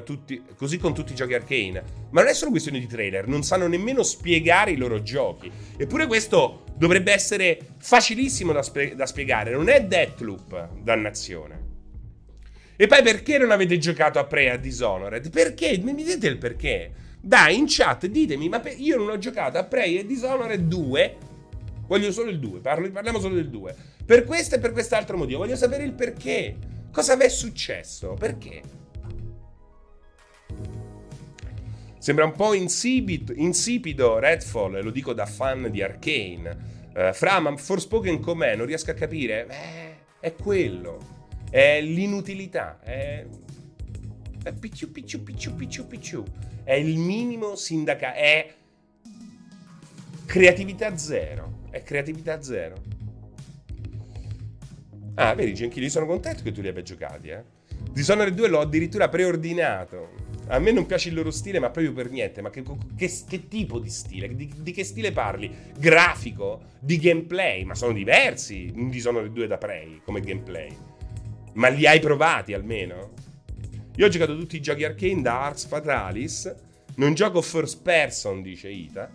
tutti, 0.05 0.43
così, 0.55 0.77
con 0.77 0.93
tutti 0.93 1.13
i 1.13 1.15
giochi 1.15 1.33
arcane. 1.33 1.83
Ma 2.11 2.21
non 2.21 2.29
è 2.29 2.35
solo 2.35 2.51
questione 2.51 2.79
di 2.79 2.87
trailer, 2.87 3.27
non 3.27 3.43
sanno 3.43 3.67
nemmeno 3.67 4.03
spiegare 4.03 4.73
i 4.73 4.77
loro 4.77 5.01
giochi. 5.01 5.51
Eppure 5.79 6.07
questo 6.07 6.65
dovrebbe 6.77 7.13
essere 7.13 7.59
facilissimo 7.79 8.53
da, 8.53 8.63
spie- 8.63 8.95
da 8.95 9.07
spiegare. 9.07 9.53
Non 9.53 9.71
è 9.71 9.85
Deathloop, 9.85 10.83
dannazione. 10.83 11.67
E 12.77 12.87
poi 12.87 13.03
perché 13.03 13.39
non 13.39 13.53
avete 13.53 13.79
giocato 13.79 14.19
a 14.19 14.25
Prey 14.25 14.49
a 14.49 14.59
Dishonored? 14.59 15.31
Perché? 15.31 15.79
Mi 15.83 15.95
dite 15.95 16.27
il 16.27 16.37
perché? 16.37 16.93
Dai, 17.21 17.57
in 17.57 17.65
chat 17.67 18.07
ditemi, 18.07 18.51
ma 18.51 18.63
io 18.77 18.99
non 18.99 19.09
ho 19.09 19.19
giocato 19.19 19.57
a 19.57 19.65
Prey 19.65 19.97
e 19.97 20.05
Dishonored 20.05 20.61
2. 20.61 21.17
Voglio 21.87 22.13
solo 22.13 22.29
il 22.29 22.39
2, 22.39 22.61
parlo, 22.61 22.91
parliamo 22.91 23.19
solo 23.19 23.35
del 23.35 23.49
2. 23.49 23.75
Per 24.05 24.25
questo 24.25 24.57
e 24.57 24.59
per 24.59 24.73
quest'altro 24.73 25.17
motivo, 25.17 25.39
voglio 25.39 25.57
sapere 25.57 25.85
il 25.85 25.95
perché. 25.95 26.77
Cosa 26.91 27.17
vi 27.17 27.25
è 27.25 27.29
successo? 27.29 28.15
Perché? 28.15 28.63
Sembra 31.99 32.25
un 32.25 32.33
po' 32.33 32.55
insipido, 32.55 33.33
insipido 33.35 34.19
Redfall, 34.19 34.83
lo 34.83 34.91
dico 34.91 35.13
da 35.13 35.27
fan 35.27 35.69
di 35.71 35.83
Arkane. 35.83 36.77
Uh, 36.95 37.13
Fra, 37.13 37.39
ma 37.41 37.57
Forspoken 37.57 38.21
com'è? 38.21 38.57
Non 38.57 38.67
riesco 38.67 38.91
a 38.91 38.95
capire. 38.95 39.47
Eh, 39.49 39.97
è 40.21 40.35
quello. 40.35 40.99
È 41.51 41.81
l'inutilità. 41.81 42.81
È... 42.81 43.27
È 44.43 44.53
picciu 44.53 44.91
picciu 44.91 45.23
picciu 45.23 45.55
picciu 45.55 45.87
picciu. 45.87 46.25
È 46.65 46.73
il 46.73 46.97
minimo 46.99 47.57
sindacale. 47.57 48.17
È 48.17 48.55
creatività 50.25 50.97
zero. 50.97 51.61
È 51.71 51.83
creatività 51.83 52.41
zero. 52.41 52.77
Ah, 55.21 55.35
vedi, 55.35 55.53
Genchini, 55.53 55.89
sono 55.89 56.07
contento 56.07 56.45
che 56.45 56.53
tu 56.53 56.61
li 56.61 56.69
abbia 56.69 56.83
giocati, 56.83 57.29
eh. 57.31 57.43
Dishonored 57.91 58.33
2 58.35 58.49
l'ho 58.49 58.61
addirittura 58.61 59.09
preordinato. 59.09 60.11
A 60.47 60.61
me 60.61 60.71
non 60.71 60.87
piace 60.87 61.09
il 61.09 61.17
loro 61.17 61.33
stile, 61.33 61.59
ma 61.59 61.71
proprio 61.71 61.93
per 61.93 62.09
niente. 62.09 62.41
Ma 62.41 62.51
che, 62.51 62.63
che, 62.97 63.13
che 63.29 63.49
tipo 63.49 63.81
di 63.81 63.91
stile? 63.91 64.33
Di, 64.33 64.49
di, 64.59 64.71
che 64.71 64.85
stile 64.85 65.11
parli? 65.11 65.53
Grafico? 65.77 66.61
Di 66.79 66.99
gameplay? 66.99 67.65
Ma 67.65 67.75
sono 67.75 67.93
diversi 67.93 68.71
un 68.73 68.91
Dishonored 68.91 69.33
2 69.33 69.47
da 69.49 69.59
Prey 69.59 70.03
come 70.05 70.21
gameplay. 70.21 70.69
Ma 71.55 71.67
li 71.67 71.85
hai 71.85 71.99
provati 71.99 72.53
almeno? 72.53 73.11
Io 73.97 74.07
ho 74.07 74.09
giocato 74.09 74.39
tutti 74.39 74.55
i 74.55 74.61
giochi 74.61 74.85
arcane 74.85 75.21
da 75.21 75.41
Ars 75.47 75.67
Fatalis. 75.67 76.55
Non 76.95 77.15
gioco 77.15 77.43
first 77.43 77.83
person, 77.83 78.41
dice 78.41 78.69
Ita. 78.69 79.11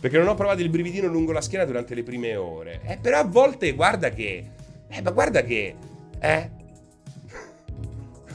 Perché 0.00 0.18
non 0.18 0.26
ho 0.26 0.34
provato 0.34 0.60
il 0.60 0.70
brividino 0.70 1.06
lungo 1.06 1.30
la 1.30 1.40
schiena 1.40 1.64
durante 1.64 1.94
le 1.94 2.02
prime 2.02 2.34
ore. 2.34 2.80
Eh, 2.84 2.98
però 3.00 3.20
a 3.20 3.24
volte 3.24 3.70
guarda 3.74 4.10
che. 4.10 4.55
Eh, 4.88 5.02
ma 5.02 5.10
guarda 5.10 5.42
che. 5.42 5.74
Eh. 6.18 6.50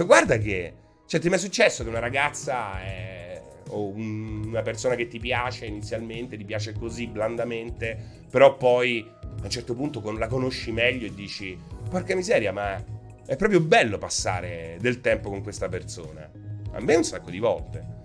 guarda 0.05 0.37
che. 0.37 0.73
Cioè, 1.05 1.19
ti 1.19 1.27
è 1.27 1.29
mai 1.29 1.39
successo 1.39 1.83
che 1.83 1.89
una 1.89 1.99
ragazza 1.99 2.81
è, 2.81 3.41
o 3.69 3.87
un, 3.87 4.43
una 4.45 4.61
persona 4.61 4.95
che 4.95 5.07
ti 5.07 5.19
piace 5.19 5.65
inizialmente, 5.65 6.37
ti 6.37 6.45
piace 6.45 6.73
così 6.73 7.07
blandamente, 7.07 7.97
però 8.29 8.55
poi 8.55 9.05
a 9.21 9.43
un 9.43 9.49
certo 9.49 9.75
punto 9.75 10.01
con, 10.01 10.17
la 10.17 10.27
conosci 10.27 10.71
meglio 10.71 11.07
e 11.07 11.13
dici, 11.13 11.57
porca 11.89 12.15
miseria, 12.15 12.51
ma 12.51 12.81
è 13.25 13.35
proprio 13.35 13.59
bello 13.61 13.97
passare 13.97 14.77
del 14.79 15.01
tempo 15.01 15.29
con 15.29 15.41
questa 15.41 15.67
persona. 15.67 16.29
A 16.73 16.79
me 16.79 16.95
un 16.95 17.03
sacco 17.03 17.29
di 17.29 17.39
volte. 17.39 17.99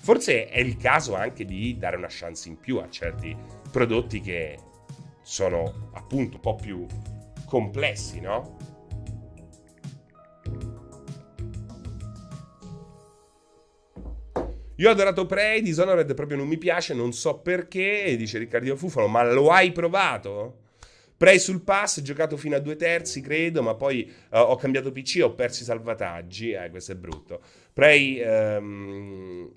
Forse 0.00 0.48
è 0.48 0.58
il 0.58 0.76
caso 0.76 1.14
anche 1.14 1.44
di 1.44 1.78
dare 1.78 1.96
una 1.96 2.08
chance 2.10 2.48
in 2.48 2.58
più 2.58 2.78
a 2.78 2.90
certi 2.90 3.34
prodotti 3.70 4.20
che 4.20 4.58
sono 5.22 5.90
appunto 5.94 6.36
un 6.36 6.40
po' 6.42 6.54
più 6.54 6.86
complessi, 7.46 8.20
no? 8.20 8.56
Io 14.76 14.88
ho 14.88 14.92
adorato 14.92 15.24
Prey, 15.24 15.62
Dishonored 15.62 16.12
proprio 16.14 16.36
non 16.36 16.48
mi 16.48 16.58
piace, 16.58 16.94
non 16.94 17.12
so 17.12 17.38
perché, 17.38 18.16
dice 18.16 18.38
Riccardino 18.38 18.74
Fufano, 18.74 19.06
ma 19.06 19.22
lo 19.22 19.50
hai 19.50 19.70
provato? 19.70 20.62
Prey 21.16 21.38
sul 21.38 21.62
pass, 21.62 22.00
giocato 22.02 22.36
fino 22.36 22.56
a 22.56 22.58
due 22.58 22.74
terzi, 22.74 23.20
credo, 23.20 23.62
ma 23.62 23.74
poi 23.76 24.12
uh, 24.30 24.38
ho 24.38 24.56
cambiato 24.56 24.90
PC 24.90 25.20
ho 25.22 25.34
perso 25.34 25.62
i 25.62 25.64
salvataggi. 25.64 26.50
Eh, 26.50 26.70
questo 26.70 26.90
è 26.90 26.96
brutto. 26.96 27.40
Prey, 27.72 28.20
um, 28.20 29.48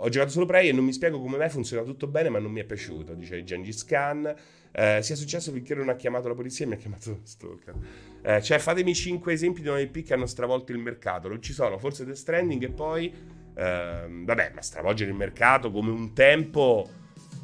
ho 0.00 0.08
giocato 0.10 0.30
solo 0.30 0.44
Prey 0.44 0.68
e 0.68 0.72
non 0.72 0.84
mi 0.84 0.92
spiego 0.92 1.18
come 1.18 1.38
mai 1.38 1.48
funziona 1.48 1.82
tutto 1.82 2.06
bene, 2.06 2.28
ma 2.28 2.38
non 2.38 2.52
mi 2.52 2.60
è 2.60 2.64
piaciuto, 2.64 3.14
dice 3.14 3.42
Gengis 3.42 3.84
Khan. 3.84 4.34
Eh, 4.72 5.02
sia 5.02 5.16
successo 5.16 5.50
finché 5.50 5.74
non 5.74 5.88
ha 5.88 5.96
chiamato 5.96 6.28
la 6.28 6.34
polizia 6.34 6.64
e 6.64 6.68
mi 6.68 6.74
ha 6.74 6.78
chiamato 6.78 7.20
Stalker. 7.24 7.74
Eh, 8.22 8.42
cioè, 8.42 8.58
fatemi 8.58 8.94
5 8.94 9.32
esempi 9.32 9.62
di 9.62 9.68
un 9.68 9.78
IP 9.78 10.04
che 10.04 10.14
hanno 10.14 10.26
stravolto 10.26 10.72
il 10.72 10.78
mercato. 10.78 11.28
Non 11.28 11.42
ci 11.42 11.52
sono, 11.52 11.78
forse 11.78 12.04
The 12.04 12.14
Stranding 12.14 12.62
e 12.64 12.70
poi 12.70 13.12
eh, 13.58 14.06
vabbè, 14.08 14.52
ma 14.54 14.62
stravolgere 14.62 15.10
il 15.10 15.16
mercato 15.16 15.72
come 15.72 15.90
un 15.90 16.12
tempo 16.12 16.88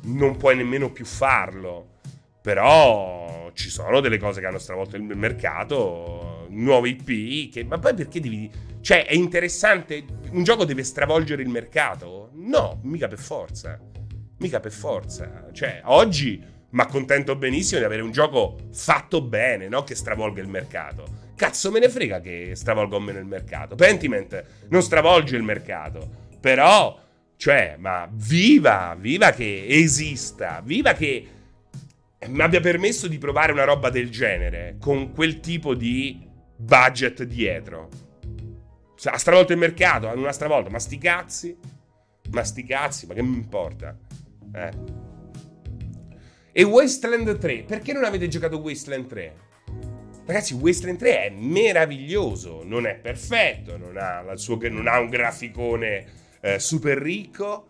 non 0.02 0.36
puoi 0.36 0.56
nemmeno 0.56 0.92
più 0.92 1.04
farlo. 1.04 1.92
Però 2.40 3.50
ci 3.54 3.70
sono 3.70 4.00
delle 4.00 4.18
cose 4.18 4.40
che 4.40 4.46
hanno 4.46 4.58
stravolto 4.58 4.96
il 4.96 5.02
mercato, 5.02 6.46
nuovi 6.50 6.90
IP, 6.90 7.52
che, 7.52 7.64
ma 7.64 7.78
poi 7.78 7.94
perché 7.94 8.20
devi... 8.20 8.50
Cioè, 8.80 9.06
è 9.06 9.14
interessante, 9.14 10.04
un 10.30 10.42
gioco 10.42 10.66
deve 10.66 10.84
stravolgere 10.84 11.40
il 11.40 11.48
mercato? 11.48 12.30
No, 12.34 12.80
mica 12.82 13.08
per 13.08 13.18
forza. 13.18 13.80
Mica 14.38 14.60
per 14.60 14.72
forza. 14.72 15.48
Cioè, 15.52 15.80
oggi 15.84 16.44
mi 16.74 16.80
accontento 16.80 17.36
benissimo 17.36 17.78
di 17.78 17.86
avere 17.86 18.02
un 18.02 18.10
gioco 18.10 18.56
fatto 18.72 19.22
bene, 19.22 19.68
no? 19.68 19.84
Che 19.84 19.94
stravolga 19.94 20.42
il 20.42 20.48
mercato. 20.48 21.22
Cazzo 21.36 21.70
me 21.70 21.78
ne 21.78 21.88
frega 21.88 22.20
che 22.20 22.52
stravolga 22.54 22.96
o 22.96 23.00
meno 23.00 23.20
il 23.20 23.26
mercato. 23.26 23.76
Pentiment 23.76 24.44
non 24.68 24.82
stravolge 24.82 25.36
il 25.36 25.44
mercato. 25.44 26.22
Però, 26.40 27.00
cioè, 27.36 27.76
ma 27.78 28.08
viva, 28.10 28.96
viva 28.98 29.30
che 29.30 29.66
esista, 29.68 30.60
viva 30.64 30.94
che 30.94 31.28
mi 32.26 32.40
abbia 32.40 32.60
permesso 32.60 33.06
di 33.06 33.18
provare 33.18 33.52
una 33.52 33.64
roba 33.64 33.88
del 33.88 34.10
genere 34.10 34.76
con 34.80 35.12
quel 35.12 35.38
tipo 35.38 35.74
di 35.74 36.28
budget 36.56 37.22
dietro. 37.22 37.88
Ha 39.04 39.18
stravolto 39.18 39.52
il 39.52 39.58
mercato, 39.58 40.12
non 40.12 40.26
ha 40.26 40.32
stravolto, 40.32 40.70
ma 40.70 40.80
sti 40.80 40.98
cazzi, 40.98 41.56
ma 42.32 42.42
sti 42.42 42.64
cazzi, 42.64 43.06
ma 43.06 43.14
che 43.14 43.22
mi 43.22 43.36
importa? 43.36 43.96
Eh. 44.52 45.03
E 46.56 46.62
Wasteland 46.62 47.36
3, 47.36 47.64
perché 47.64 47.92
non 47.92 48.04
avete 48.04 48.28
giocato 48.28 48.58
Wasteland 48.58 49.08
3? 49.08 49.34
Ragazzi, 50.24 50.54
Wasteland 50.54 50.98
3 50.98 51.24
è 51.24 51.30
meraviglioso, 51.30 52.62
non 52.64 52.86
è 52.86 52.94
perfetto, 52.94 53.76
non 53.76 53.96
ha, 53.98 54.36
suo, 54.36 54.56
non 54.70 54.86
ha 54.86 55.00
un 55.00 55.08
graficone 55.08 56.06
eh, 56.40 56.60
super 56.60 56.96
ricco, 56.96 57.66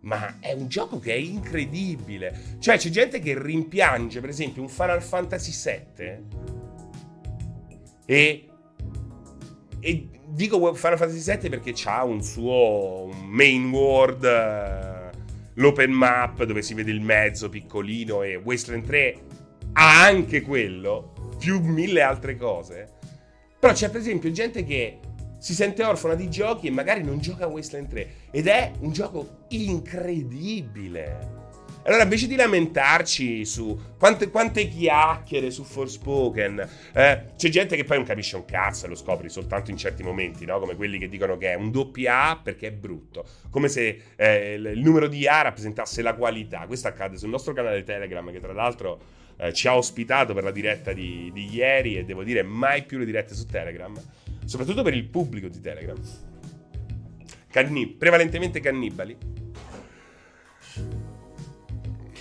ma 0.00 0.38
è 0.40 0.52
un 0.52 0.66
gioco 0.66 0.98
che 0.98 1.12
è 1.12 1.16
incredibile. 1.16 2.56
Cioè, 2.58 2.76
c'è 2.76 2.88
gente 2.88 3.20
che 3.20 3.40
rimpiange, 3.40 4.18
per 4.18 4.30
esempio, 4.30 4.62
un 4.62 4.68
Final 4.68 5.00
Fantasy 5.00 5.52
VII 5.96 6.72
e, 8.04 8.48
e 9.78 10.08
dico 10.26 10.74
Final 10.74 10.98
Fantasy 10.98 11.38
VII 11.38 11.48
perché 11.50 11.72
ha 11.84 12.02
un 12.02 12.20
suo 12.20 13.08
main 13.12 13.70
world, 13.70 14.24
eh, 14.24 14.93
l'open 15.54 15.92
map 15.92 16.44
dove 16.44 16.62
si 16.62 16.74
vede 16.74 16.90
il 16.90 17.00
mezzo 17.00 17.48
piccolino 17.48 18.22
e 18.22 18.36
Wasteland 18.36 18.84
3 18.84 19.20
ha 19.72 20.04
anche 20.04 20.42
quello 20.42 21.34
più 21.38 21.60
mille 21.60 22.02
altre 22.02 22.36
cose. 22.36 22.92
Però 23.58 23.72
c'è 23.72 23.90
per 23.90 24.00
esempio 24.00 24.30
gente 24.30 24.64
che 24.64 24.98
si 25.38 25.54
sente 25.54 25.84
orfana 25.84 26.14
di 26.14 26.30
giochi 26.30 26.68
e 26.68 26.70
magari 26.70 27.02
non 27.02 27.18
gioca 27.18 27.44
a 27.44 27.48
Wasteland 27.48 27.88
3 27.88 28.08
ed 28.30 28.46
è 28.46 28.72
un 28.80 28.92
gioco 28.92 29.44
incredibile. 29.48 31.43
Allora, 31.86 32.04
invece 32.04 32.26
di 32.26 32.34
lamentarci 32.34 33.44
su 33.44 33.78
quante, 33.98 34.30
quante 34.30 34.68
chiacchiere 34.68 35.50
su 35.50 35.64
Forspoken, 35.64 36.68
eh, 36.94 37.24
c'è 37.36 37.48
gente 37.50 37.76
che 37.76 37.84
poi 37.84 37.98
non 37.98 38.06
capisce 38.06 38.36
un 38.36 38.46
cazzo 38.46 38.86
e 38.86 38.88
lo 38.88 38.94
scopri 38.94 39.28
soltanto 39.28 39.70
in 39.70 39.76
certi 39.76 40.02
momenti, 40.02 40.46
no? 40.46 40.58
Come 40.60 40.76
quelli 40.76 40.98
che 40.98 41.10
dicono 41.10 41.36
che 41.36 41.52
è 41.52 41.54
un 41.54 41.70
doppia 41.70 42.30
A 42.30 42.40
perché 42.42 42.68
è 42.68 42.72
brutto. 42.72 43.26
Come 43.50 43.68
se 43.68 44.00
eh, 44.16 44.54
il 44.54 44.80
numero 44.80 45.08
di 45.08 45.26
A 45.26 45.42
rappresentasse 45.42 46.00
la 46.00 46.14
qualità. 46.14 46.66
Questo 46.66 46.88
accade 46.88 47.18
sul 47.18 47.28
nostro 47.28 47.52
canale 47.52 47.82
Telegram, 47.82 48.32
che 48.32 48.40
tra 48.40 48.54
l'altro 48.54 49.00
eh, 49.36 49.52
ci 49.52 49.68
ha 49.68 49.76
ospitato 49.76 50.32
per 50.32 50.42
la 50.42 50.52
diretta 50.52 50.94
di, 50.94 51.30
di, 51.34 51.52
ieri 51.52 51.98
e 51.98 52.04
devo 52.04 52.24
dire 52.24 52.42
mai 52.42 52.84
più 52.84 52.96
le 52.96 53.04
dirette 53.04 53.34
su 53.34 53.44
Telegram, 53.44 53.94
soprattutto 54.46 54.82
per 54.82 54.94
il 54.94 55.04
pubblico 55.04 55.48
di 55.48 55.60
Telegram. 55.60 56.00
Canni- 57.50 57.88
prevalentemente 57.88 58.60
cannibali. 58.60 59.16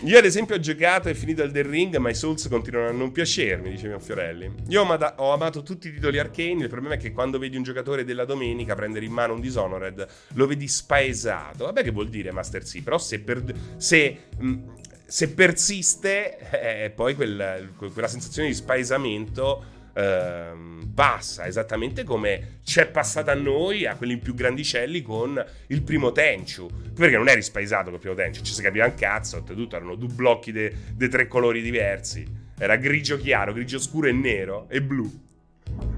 Io 0.04 0.18
ad 0.18 0.26
esempio 0.26 0.56
ho 0.56 0.60
giocato 0.60 1.08
e 1.08 1.16
finito 1.16 1.44
Elden 1.44 1.70
Ring, 1.70 1.96
ma 1.96 2.10
i 2.10 2.14
Souls 2.14 2.50
continuano 2.50 2.90
a 2.90 2.92
non 2.92 3.14
piacermi, 3.14 3.70
dice 3.70 3.88
mio 3.88 4.00
Fiorelli. 4.00 4.52
Io 4.68 4.82
ho, 4.82 4.84
amata- 4.84 5.16
ho, 5.18 5.32
amato 5.32 5.64
tutti 5.64 5.88
i 5.88 5.94
titoli 5.94 6.20
arcane, 6.20 6.64
il 6.64 6.70
problema 6.70 6.96
è 6.96 6.98
che 6.98 7.14
quando 7.14 7.40
vedi 7.40 7.56
un 7.56 7.64
giocatore 7.64 8.04
della 8.04 8.26
domenica 8.26 8.76
prendere 8.76 9.06
in 9.06 9.14
mano 9.14 9.34
un 9.34 9.40
Dishonored, 9.40 10.06
lo 10.34 10.46
vedi 10.46 10.68
spaesato. 10.68 11.64
Vabbè 11.64 11.84
che 11.84 11.92
vuol 11.92 12.10
dire 12.10 12.34
Master 12.34 12.64
C, 12.64 12.84
però 12.84 12.98
se, 12.98 13.22
per- 13.22 13.44
se 13.78 14.18
mh, 14.38 14.60
se 15.06 15.30
persiste, 15.30 16.86
eh, 16.86 16.90
poi 16.90 17.16
quel, 17.16 17.74
quella 17.78 18.08
sensazione 18.08 18.50
di 18.50 18.56
spaesamento 18.56 19.64
eh, 19.94 20.52
passa, 20.94 21.46
esattamente 21.46 22.04
come 22.04 22.60
c'è 22.64 22.88
passata 22.88 23.32
a 23.32 23.36
noi, 23.36 23.86
a 23.86 23.96
quelli 23.96 24.18
più 24.18 24.34
grandicelli, 24.34 25.02
con 25.02 25.44
il 25.68 25.82
primo 25.82 26.12
Tenchu. 26.12 26.70
Perché 26.94 27.18
non 27.18 27.28
eri 27.28 27.42
spaesato 27.42 27.90
col 27.90 28.00
primo 28.00 28.16
Tenchu, 28.16 28.44
ci 28.44 28.54
si 28.54 28.62
capiva 28.62 28.86
un 28.86 28.96
cazzo, 28.96 29.38
oltretutto 29.38 29.76
erano 29.76 29.96
due 29.96 30.10
blocchi 30.10 30.52
di 30.52 31.10
tre 31.10 31.28
colori 31.28 31.62
diversi. 31.62 32.42
Era 32.58 32.76
grigio 32.76 33.18
chiaro, 33.18 33.54
grigio 33.54 33.80
scuro 33.80 34.08
e 34.08 34.12
nero, 34.12 34.68
e 34.70 34.82
blu. 34.82 35.22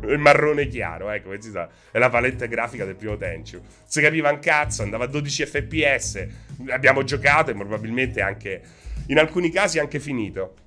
Il 0.07 0.19
marrone 0.19 0.67
chiaro, 0.67 1.09
ecco, 1.09 1.33
è 1.33 1.97
la 1.97 2.09
palette 2.09 2.47
grafica 2.47 2.85
del 2.85 2.95
primo 2.95 3.17
Tenchu. 3.17 3.59
Si 3.85 4.01
capiva 4.01 4.31
un 4.31 4.39
cazzo, 4.39 4.83
andava 4.83 5.05
a 5.05 5.07
12 5.07 5.45
fps. 5.45 6.27
Abbiamo 6.69 7.03
giocato 7.03 7.51
e 7.51 7.53
probabilmente 7.53 8.21
anche 8.21 8.61
in 9.07 9.17
alcuni 9.17 9.49
casi 9.49 9.79
anche 9.79 9.99
finito. 9.99 10.64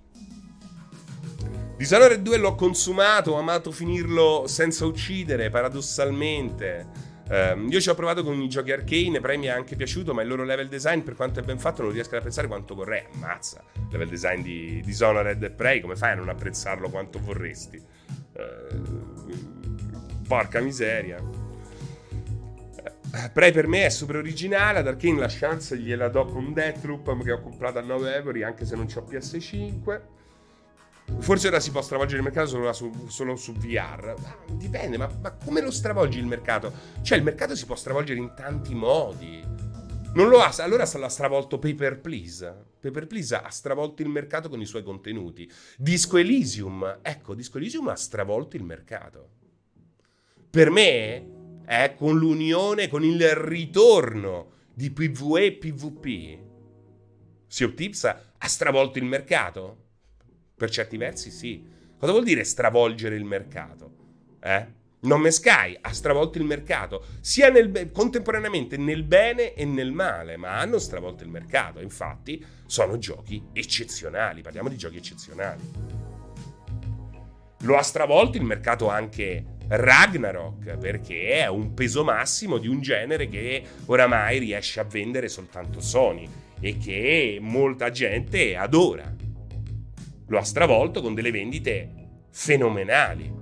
Dishonored 1.78 2.22
2 2.22 2.38
l'ho 2.38 2.56
consumato, 2.56 3.34
ho 3.34 3.38
amato 3.38 3.70
finirlo 3.70 4.48
senza 4.48 4.84
uccidere, 4.84 5.48
paradossalmente. 5.48 6.86
Um, 7.28 7.68
io 7.70 7.80
ci 7.80 7.88
ho 7.88 7.94
provato 7.94 8.24
con 8.24 8.42
i 8.42 8.48
giochi 8.48 8.72
arcane, 8.72 9.20
Prey 9.20 9.36
mi 9.36 9.46
è 9.46 9.50
anche 9.50 9.76
piaciuto, 9.76 10.12
ma 10.12 10.22
il 10.22 10.28
loro 10.28 10.42
level 10.42 10.66
design, 10.66 11.02
per 11.02 11.14
quanto 11.14 11.38
è 11.38 11.44
ben 11.44 11.60
fatto, 11.60 11.82
non 11.82 11.92
riesco 11.92 12.16
a 12.16 12.20
pensare 12.20 12.48
quanto 12.48 12.74
vorrei. 12.74 13.04
Ammazza, 13.14 13.62
level 13.92 14.08
design 14.08 14.42
di 14.42 14.82
Dishonored 14.84 15.40
e 15.40 15.50
Prey, 15.50 15.80
come 15.80 15.94
fai 15.94 16.10
a 16.10 16.14
non 16.16 16.28
apprezzarlo 16.28 16.90
quanto 16.90 17.20
vorresti? 17.20 17.80
Uh, 18.32 20.24
porca 20.26 20.58
miseria. 20.58 21.22
Prey 23.32 23.52
per 23.52 23.68
me 23.68 23.84
è 23.84 23.90
super 23.90 24.16
originale, 24.16 24.80
ad 24.80 24.88
Arkane 24.88 25.20
la 25.20 25.28
chance 25.30 25.78
gliela 25.78 26.08
do 26.08 26.24
con 26.24 26.52
Deathloop 26.52 27.22
che 27.22 27.30
ho 27.30 27.40
comprato 27.40 27.78
a 27.78 27.82
9 27.82 28.16
euro 28.16 28.44
anche 28.44 28.64
se 28.64 28.74
non 28.74 28.88
ho 28.92 29.06
PS5. 29.08 30.17
Forse 31.20 31.48
ora 31.48 31.58
si 31.58 31.70
può 31.70 31.82
stravolgere 31.82 32.18
il 32.18 32.24
mercato 32.24 32.48
solo 32.48 32.72
su, 32.72 33.06
solo 33.08 33.36
su 33.36 33.52
VR. 33.52 34.14
Ma 34.20 34.36
dipende, 34.52 34.96
ma, 34.96 35.10
ma, 35.20 35.32
come 35.32 35.60
lo 35.60 35.70
stravolgi 35.70 36.18
il 36.18 36.26
mercato? 36.26 36.72
Cioè, 37.02 37.18
il 37.18 37.24
mercato 37.24 37.56
si 37.56 37.66
può 37.66 37.74
stravolgere 37.74 38.18
in 38.18 38.32
tanti 38.34 38.74
modi. 38.74 39.42
Non 40.14 40.28
lo 40.28 40.40
ha, 40.40 40.54
allora 40.58 40.88
l'ha 40.90 41.08
stravolto 41.08 41.58
Paper 41.58 42.00
Please. 42.00 42.66
Paper 42.80 43.06
Please 43.06 43.34
ha 43.34 43.50
stravolto 43.50 44.02
il 44.02 44.08
mercato 44.08 44.48
con 44.48 44.60
i 44.60 44.66
suoi 44.66 44.82
contenuti. 44.82 45.50
Disco 45.76 46.16
Elysium, 46.16 46.98
ecco, 47.02 47.34
Disco 47.34 47.58
Elysium 47.58 47.88
ha 47.88 47.96
stravolto 47.96 48.56
il 48.56 48.64
mercato. 48.64 49.28
Per 50.50 50.70
me, 50.70 51.26
eh, 51.66 51.94
con 51.96 52.16
l'unione, 52.16 52.88
con 52.88 53.04
il 53.04 53.28
ritorno 53.34 54.52
di 54.72 54.90
PvE 54.90 55.44
e 55.44 55.52
PvP, 55.52 56.38
Sea 57.46 57.66
of 57.66 57.74
Tips 57.74 58.04
ha 58.04 58.48
stravolto 58.48 58.98
il 58.98 59.04
mercato? 59.04 59.87
Per 60.58 60.70
certi 60.70 60.96
versi 60.96 61.30
sì. 61.30 61.64
Cosa 61.96 62.10
vuol 62.10 62.24
dire 62.24 62.42
stravolgere 62.42 63.14
il 63.14 63.24
mercato? 63.24 63.92
Eh? 64.40 64.66
Nome 65.00 65.30
Sky 65.30 65.78
ha 65.80 65.92
stravolto 65.92 66.38
il 66.38 66.44
mercato, 66.44 67.04
sia 67.20 67.48
nel, 67.50 67.92
contemporaneamente 67.92 68.76
nel 68.76 69.04
bene 69.04 69.54
e 69.54 69.64
nel 69.64 69.92
male, 69.92 70.36
ma 70.36 70.58
hanno 70.58 70.78
stravolto 70.78 71.22
il 71.22 71.30
mercato. 71.30 71.80
Infatti, 71.80 72.44
sono 72.66 72.98
giochi 72.98 73.40
eccezionali. 73.52 74.42
Parliamo 74.42 74.68
di 74.68 74.76
giochi 74.76 74.96
eccezionali. 74.96 75.62
Lo 77.60 77.76
ha 77.76 77.82
stravolto 77.82 78.36
il 78.36 78.42
mercato 78.42 78.88
anche 78.88 79.44
Ragnarok, 79.68 80.76
perché 80.78 81.30
è 81.34 81.46
un 81.46 81.72
peso 81.74 82.02
massimo 82.02 82.58
di 82.58 82.66
un 82.66 82.80
genere 82.80 83.28
che 83.28 83.62
oramai 83.86 84.38
riesce 84.38 84.80
a 84.80 84.84
vendere 84.84 85.28
soltanto 85.28 85.80
Sony 85.80 86.28
e 86.58 86.76
che 86.76 87.38
molta 87.40 87.90
gente 87.90 88.56
adora. 88.56 89.26
Lo 90.28 90.38
ha 90.38 90.44
stravolto 90.44 91.02
con 91.02 91.14
delle 91.14 91.30
vendite 91.30 91.90
fenomenali. 92.30 93.32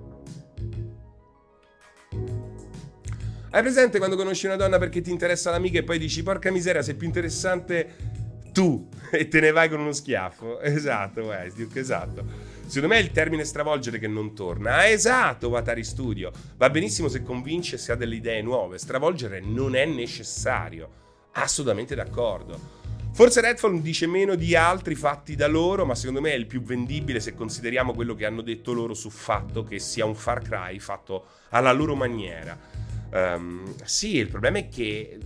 Hai 3.51 3.63
presente 3.63 3.99
quando 3.99 4.17
conosci 4.17 4.47
una 4.47 4.57
donna 4.57 4.79
perché 4.79 5.01
ti 5.01 5.11
interessa 5.11 5.51
l'amica 5.51 5.79
e 5.79 5.83
poi 5.83 5.99
dici 5.99 6.23
porca 6.23 6.51
miseria, 6.51 6.83
sei 6.83 6.95
più 6.95 7.07
interessante 7.07 8.15
tu 8.53 8.89
e 9.11 9.29
te 9.29 9.41
ne 9.41 9.51
vai 9.51 9.69
con 9.69 9.81
uno 9.81 9.93
schiaffo? 9.93 10.61
Esatto, 10.65 11.23
Westduke, 11.23 11.81
esatto. 11.81 12.25
Secondo 12.67 12.95
me 12.95 13.01
è 13.01 13.03
il 13.03 13.13
termine 13.13 13.45
stravolgere 13.45 13.99
che 13.99 14.09
non 14.09 14.35
torna. 14.35 14.77
Ah, 14.77 14.87
esatto, 14.87 15.49
Watari 15.49 15.85
Studio. 15.85 16.33
Va 16.57 16.69
benissimo 16.69 17.09
se 17.09 17.23
convince 17.23 17.79
se 17.79 17.93
ha 17.93 17.95
delle 17.95 18.17
idee 18.17 18.43
nuove. 18.43 18.79
Stravolgere 18.79 19.41
non 19.41 19.77
è 19.77 19.85
necessario. 19.85 20.91
Assolutamente 21.33 21.95
d'accordo. 21.95 22.86
Forse 23.17 23.41
Redfall 23.41 23.81
dice 23.81 24.07
meno 24.07 24.35
di 24.35 24.55
altri 24.55 24.95
fatti 24.95 25.37
da 25.37 25.47
loro, 25.47 25.87
ma 25.87 25.95
secondo 25.95 26.21
me 26.21 26.33
è 26.33 26.35
il 26.35 26.45
più 26.45 26.61
vendibile 26.61 27.19
se 27.19 27.33
consideriamo 27.35 27.95
quello 27.95 28.15
che 28.15 28.27
hanno 28.27 28.43
detto 28.43 28.75
loro 28.75 28.93
sul 28.93 29.11
fatto 29.11 29.65
che 29.65 29.79
sia 29.79 30.05
un 30.05 30.15
Far 30.15 30.43
Cry 30.43 30.79
fatto 30.79 31.29
alla 31.49 31.73
loro 31.73 31.95
maniera. 31.95 32.55
Um, 33.11 33.75
sì, 33.85 34.17
il 34.17 34.29
problema 34.29 34.59
è 34.59 34.69
che 34.69 35.19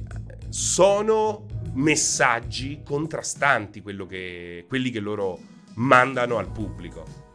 sono 0.50 1.46
messaggi 1.72 2.82
contrastanti 2.84 3.82
che, 3.82 4.66
quelli 4.68 4.90
che 4.90 5.00
loro 5.00 5.40
mandano 5.74 6.38
al 6.38 6.52
pubblico. 6.52 7.29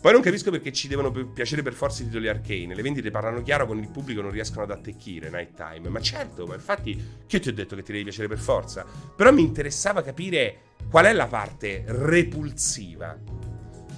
Poi 0.00 0.12
non 0.12 0.22
capisco 0.22 0.52
perché 0.52 0.72
ci 0.72 0.86
devono 0.86 1.10
piacere 1.10 1.62
per 1.62 1.72
forza 1.72 2.02
i 2.02 2.06
titoli 2.06 2.28
arcane. 2.28 2.74
Le 2.74 2.82
vendite 2.82 3.10
parlano 3.10 3.42
chiaro 3.42 3.66
con 3.66 3.78
il 3.78 3.88
pubblico 3.88 4.20
non 4.20 4.30
riescono 4.30 4.62
ad 4.62 4.70
attecchire 4.70 5.28
Nighttime. 5.28 5.88
Ma 5.88 6.00
certo, 6.00 6.46
ma 6.46 6.54
infatti, 6.54 6.90
io 7.26 7.40
ti 7.40 7.48
ho 7.48 7.52
detto 7.52 7.74
che 7.74 7.82
ti 7.82 7.90
devi 7.90 8.04
piacere 8.04 8.28
per 8.28 8.38
forza? 8.38 8.86
Però 9.16 9.32
mi 9.32 9.42
interessava 9.42 10.02
capire 10.02 10.60
qual 10.88 11.06
è 11.06 11.12
la 11.12 11.26
parte 11.26 11.82
repulsiva. 11.88 13.18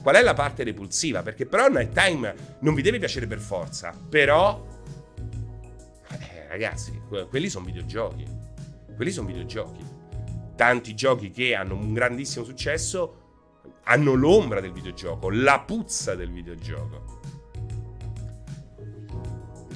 Qual 0.01 0.15
è 0.15 0.23
la 0.23 0.33
parte 0.33 0.65
repulsiva? 0.65 1.23
Perché 1.23 1.45
però 1.45 1.69
Nighttime 1.69 2.35
non 2.61 2.73
vi 2.73 2.81
deve 2.81 2.99
piacere 2.99 3.27
per 3.27 3.39
forza. 3.39 3.95
Però... 4.09 4.67
Eh, 6.09 6.49
ragazzi, 6.49 6.99
quelli 7.29 7.51
sono 7.51 7.67
videogiochi. 7.67 8.25
Quelli 8.97 9.11
sono 9.11 9.27
videogiochi. 9.27 9.85
Tanti 10.57 10.95
giochi 10.95 11.31
che 11.31 11.55
hanno 11.55 11.75
un 11.75 11.93
grandissimo 11.93 12.43
successo 12.43 13.20
hanno 13.91 14.15
l'ombra 14.15 14.61
del 14.61 14.71
videogioco, 14.71 15.31
la 15.31 15.61
puzza 15.67 16.15
del 16.15 16.31
videogioco. 16.31 17.19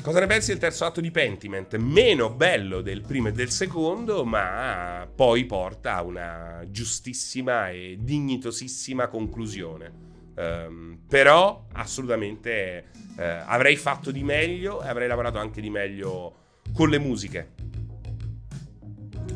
Cosa 0.00 0.20
ne 0.20 0.26
pensi 0.26 0.50
del 0.50 0.60
terzo 0.60 0.84
atto 0.84 1.00
di 1.00 1.10
Pentiment? 1.10 1.74
Meno 1.76 2.30
bello 2.30 2.80
del 2.80 3.00
primo 3.00 3.28
e 3.28 3.32
del 3.32 3.50
secondo, 3.50 4.24
ma 4.24 5.08
poi 5.12 5.46
porta 5.46 5.96
a 5.96 6.02
una 6.02 6.62
giustissima 6.68 7.70
e 7.70 7.96
dignitosissima 7.98 9.08
conclusione. 9.08 10.12
Um, 10.36 11.00
però 11.08 11.66
assolutamente 11.72 12.90
uh, 13.16 13.20
avrei 13.46 13.76
fatto 13.76 14.10
di 14.10 14.22
meglio 14.22 14.82
e 14.82 14.88
avrei 14.88 15.08
lavorato 15.08 15.38
anche 15.38 15.60
di 15.60 15.70
meglio 15.70 16.36
con 16.72 16.88
le 16.88 16.98
musiche. 16.98 17.54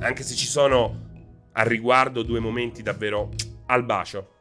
Anche 0.00 0.22
se 0.22 0.34
ci 0.34 0.46
sono 0.46 1.06
al 1.52 1.66
riguardo 1.66 2.22
due 2.22 2.38
momenti 2.38 2.82
davvero 2.82 3.30
al 3.66 3.84
bacio. 3.84 4.36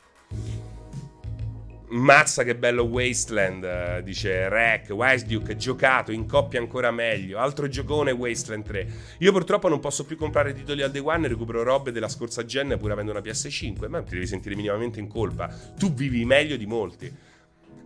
Mazza 1.90 2.44
che 2.44 2.56
bello 2.58 2.84
Wasteland, 2.84 4.00
dice 4.00 4.50
Rec, 4.50 4.92
Duke, 5.24 5.56
giocato, 5.56 6.12
in 6.12 6.28
coppia 6.28 6.60
ancora 6.60 6.92
meglio. 6.92 7.38
Altro 7.38 7.70
giocone 7.70 8.12
Wasteland 8.12 8.66
3. 8.66 8.88
Io 9.20 9.32
purtroppo 9.32 9.70
non 9.70 9.80
posso 9.80 10.04
più 10.06 10.18
comprare 10.18 10.54
titoli 10.54 10.82
al 10.82 10.92
Day 10.92 11.02
One 11.02 11.30
recupero 11.30 11.64
robe 11.64 11.94
della 11.94 12.10
scorsa 12.10 12.44
gen 12.44 12.76
pur 12.78 12.92
avendo 12.92 13.12
una 13.12 13.22
PS5, 13.22 13.88
ma 13.88 14.02
ti 14.02 14.16
devi 14.16 14.28
sentire 14.28 14.56
minimamente 14.56 15.00
in 15.00 15.08
colpa. 15.08 15.48
Tu 15.78 15.94
vivi 15.94 16.26
meglio 16.26 16.58
di 16.58 16.66
molti. 16.66 17.10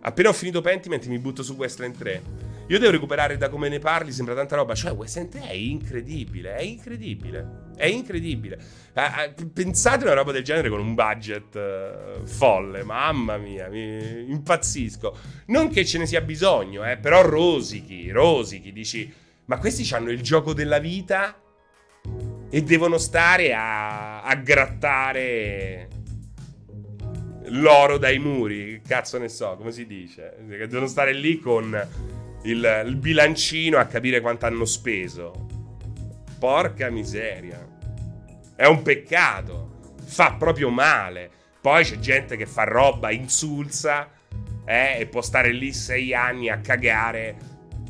Appena 0.00 0.30
ho 0.30 0.32
finito 0.32 0.60
Pentiment 0.60 1.06
mi 1.06 1.20
butto 1.20 1.44
su 1.44 1.54
Wasteland 1.54 1.96
3. 1.96 2.22
Io 2.66 2.78
devo 2.80 2.90
recuperare 2.90 3.36
da 3.36 3.48
come 3.48 3.68
ne 3.68 3.78
parli, 3.78 4.10
sembra 4.10 4.34
tanta 4.34 4.56
roba. 4.56 4.74
Cioè, 4.74 4.90
Wasteland 4.90 5.30
3 5.30 5.42
è 5.42 5.52
incredibile, 5.52 6.56
è 6.56 6.62
incredibile. 6.62 7.61
È 7.82 7.86
incredibile. 7.86 8.60
pensate 9.52 10.04
a 10.04 10.06
una 10.06 10.14
roba 10.14 10.30
del 10.30 10.44
genere 10.44 10.68
con 10.68 10.78
un 10.78 10.94
budget 10.94 11.52
uh, 11.56 12.24
folle, 12.24 12.84
mamma 12.84 13.38
mia, 13.38 13.68
mi 13.68 14.30
impazzisco. 14.30 15.16
Non 15.46 15.68
che 15.68 15.84
ce 15.84 15.98
ne 15.98 16.06
sia 16.06 16.20
bisogno, 16.20 16.88
eh, 16.88 16.96
però 16.96 17.22
rosichi, 17.22 18.08
rosichi, 18.10 18.70
dici, 18.70 19.12
ma 19.46 19.58
questi 19.58 19.92
hanno 19.94 20.12
il 20.12 20.22
gioco 20.22 20.54
della 20.54 20.78
vita 20.78 21.36
e 22.48 22.62
devono 22.62 22.98
stare 22.98 23.52
a, 23.52 24.22
a 24.22 24.34
grattare 24.36 25.88
l'oro 27.46 27.98
dai 27.98 28.20
muri, 28.20 28.80
cazzo 28.86 29.18
ne 29.18 29.28
so, 29.28 29.56
come 29.56 29.72
si 29.72 29.86
dice? 29.86 30.36
Devono 30.46 30.86
stare 30.86 31.12
lì 31.12 31.40
con 31.40 31.76
il, 32.44 32.84
il 32.86 32.94
bilancino 32.94 33.76
a 33.76 33.86
capire 33.86 34.20
quanto 34.20 34.46
hanno 34.46 34.66
speso. 34.66 35.48
Porca 36.38 36.88
miseria. 36.88 37.71
È 38.62 38.66
un 38.66 38.82
peccato. 38.82 39.70
Fa 40.04 40.34
proprio 40.34 40.70
male. 40.70 41.28
Poi 41.60 41.82
c'è 41.82 41.98
gente 41.98 42.36
che 42.36 42.46
fa 42.46 42.62
roba 42.62 43.10
insulsa 43.10 44.08
eh, 44.64 45.00
e 45.00 45.06
può 45.06 45.20
stare 45.20 45.50
lì 45.50 45.72
sei 45.72 46.14
anni 46.14 46.48
a 46.48 46.60
cagare 46.60 47.36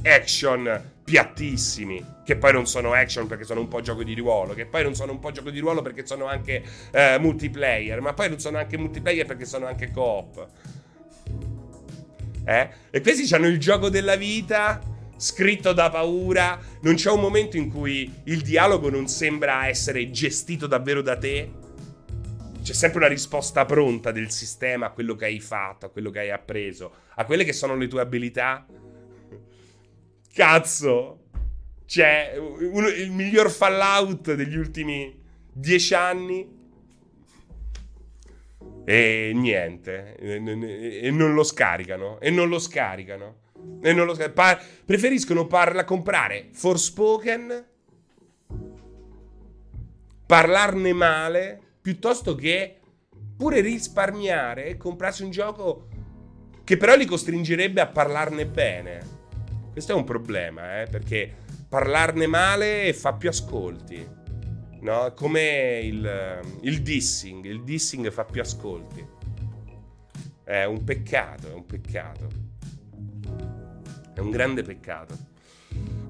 action 0.03 0.93
piattissimi, 1.05 2.03
che 2.25 2.37
poi 2.37 2.55
non 2.55 2.67
sono 2.67 2.95
action 2.95 3.27
perché 3.27 3.45
sono 3.45 3.61
un 3.61 3.69
po' 3.69 3.83
gioco 3.83 4.03
di 4.03 4.15
ruolo, 4.15 4.55
che 4.55 4.65
poi 4.65 4.83
non 4.83 4.95
sono 4.95 5.13
un 5.13 5.19
po' 5.19 5.31
gioco 5.31 5.51
di 5.51 5.59
ruolo 5.59 5.83
perché 5.83 6.07
sono 6.07 6.25
anche 6.25 6.65
eh, 6.91 7.19
multiplayer, 7.19 8.01
ma 8.01 8.15
poi 8.15 8.31
non 8.31 8.39
sono 8.39 8.57
anche 8.57 8.79
multiplayer 8.79 9.27
perché 9.27 9.45
sono 9.45 9.67
anche 9.67 9.91
co-op. 9.91 10.47
Eh? 12.47 12.69
E 12.91 13.01
questi 13.03 13.35
hanno 13.35 13.47
il 13.47 13.59
gioco 13.59 13.91
della 13.91 14.17
vita 14.17 14.81
scritto 15.23 15.73
da 15.73 15.89
paura, 15.89 16.59
non 16.81 16.95
c'è 16.95 17.11
un 17.11 17.21
momento 17.21 17.57
in 17.57 17.71
cui 17.71 18.13
il 18.25 18.43
dialogo 18.43 18.91
non 18.91 19.07
sembra 19.07 19.69
essere 19.69 20.11
gestito 20.11 20.67
davvero 20.67 21.03
da 21.03 21.17
te. 21.17 21.51
C'è 22.63 22.73
sempre 22.73 22.99
una 22.99 23.09
risposta 23.09 23.65
pronta 23.65 24.11
del 24.13 24.31
sistema 24.31 24.87
a 24.87 24.91
quello 24.91 25.15
che 25.15 25.25
hai 25.27 25.41
fatto, 25.41 25.87
a 25.87 25.91
quello 25.91 26.11
che 26.11 26.21
hai 26.21 26.31
appreso, 26.31 26.93
a 27.15 27.25
quelle 27.25 27.45
che 27.45 27.53
sono 27.53 27.77
le 27.77 27.89
tue 27.89 28.01
abilità 28.01 28.67
Cazzo! 30.33 31.19
Cioè, 31.85 32.35
uno, 32.39 32.89
il 32.89 33.11
miglior 33.11 33.51
Fallout 33.51 34.33
degli 34.35 34.57
ultimi 34.57 35.15
dieci 35.53 35.93
anni. 35.93 36.61
E 38.85 39.33
niente. 39.35 40.17
E, 40.17 41.11
non 41.11 41.35
lo 41.35 41.45
scaricano. 41.45 42.19
E 42.19 42.31
non 42.31 42.49
lo 42.49 42.59
scaricano. 42.59 43.41
E 43.81 43.93
non 43.93 44.07
lo. 44.07 44.17
Pa- 44.33 44.61
preferiscono 44.85 45.47
parla- 45.47 45.85
comprare 45.85 46.49
Forspoken. 46.53 47.67
Parlarne 50.27 50.93
male. 50.93 51.61
Piuttosto 51.81 52.35
che 52.35 52.79
pure 53.37 53.61
risparmiare 53.61 54.67
e 54.67 54.77
comprarsi 54.77 55.25
un 55.25 55.31
gioco 55.31 55.89
che 56.65 56.77
però 56.77 56.95
li 56.95 57.07
costringerebbe 57.07 57.81
a 57.81 57.89
parlarne 57.89 58.47
bene. 58.47 59.21
Questo 59.73 59.93
è 59.93 59.95
un 59.95 60.05
problema, 60.05 60.83
eh, 60.83 60.87
perché 60.87 61.35
parlarne 61.69 62.27
male 62.27 62.93
fa 62.93 63.15
più 63.15 63.29
ascolti. 63.29 64.07
No? 64.81 65.13
Come 65.15 65.81
il, 65.83 66.41
il 66.61 66.83
dissing, 66.83 67.45
il 67.45 67.65
dissing 67.65 68.11
fa 68.11 68.25
più 68.25 68.41
ascolti. 68.41 69.05
È 70.45 70.65
un 70.65 70.85
peccato, 70.85 71.49
è 71.49 71.53
un 71.53 71.67
peccato. 71.67 72.29
Un 74.23 74.31
grande 74.31 74.63
peccato. 74.63 75.31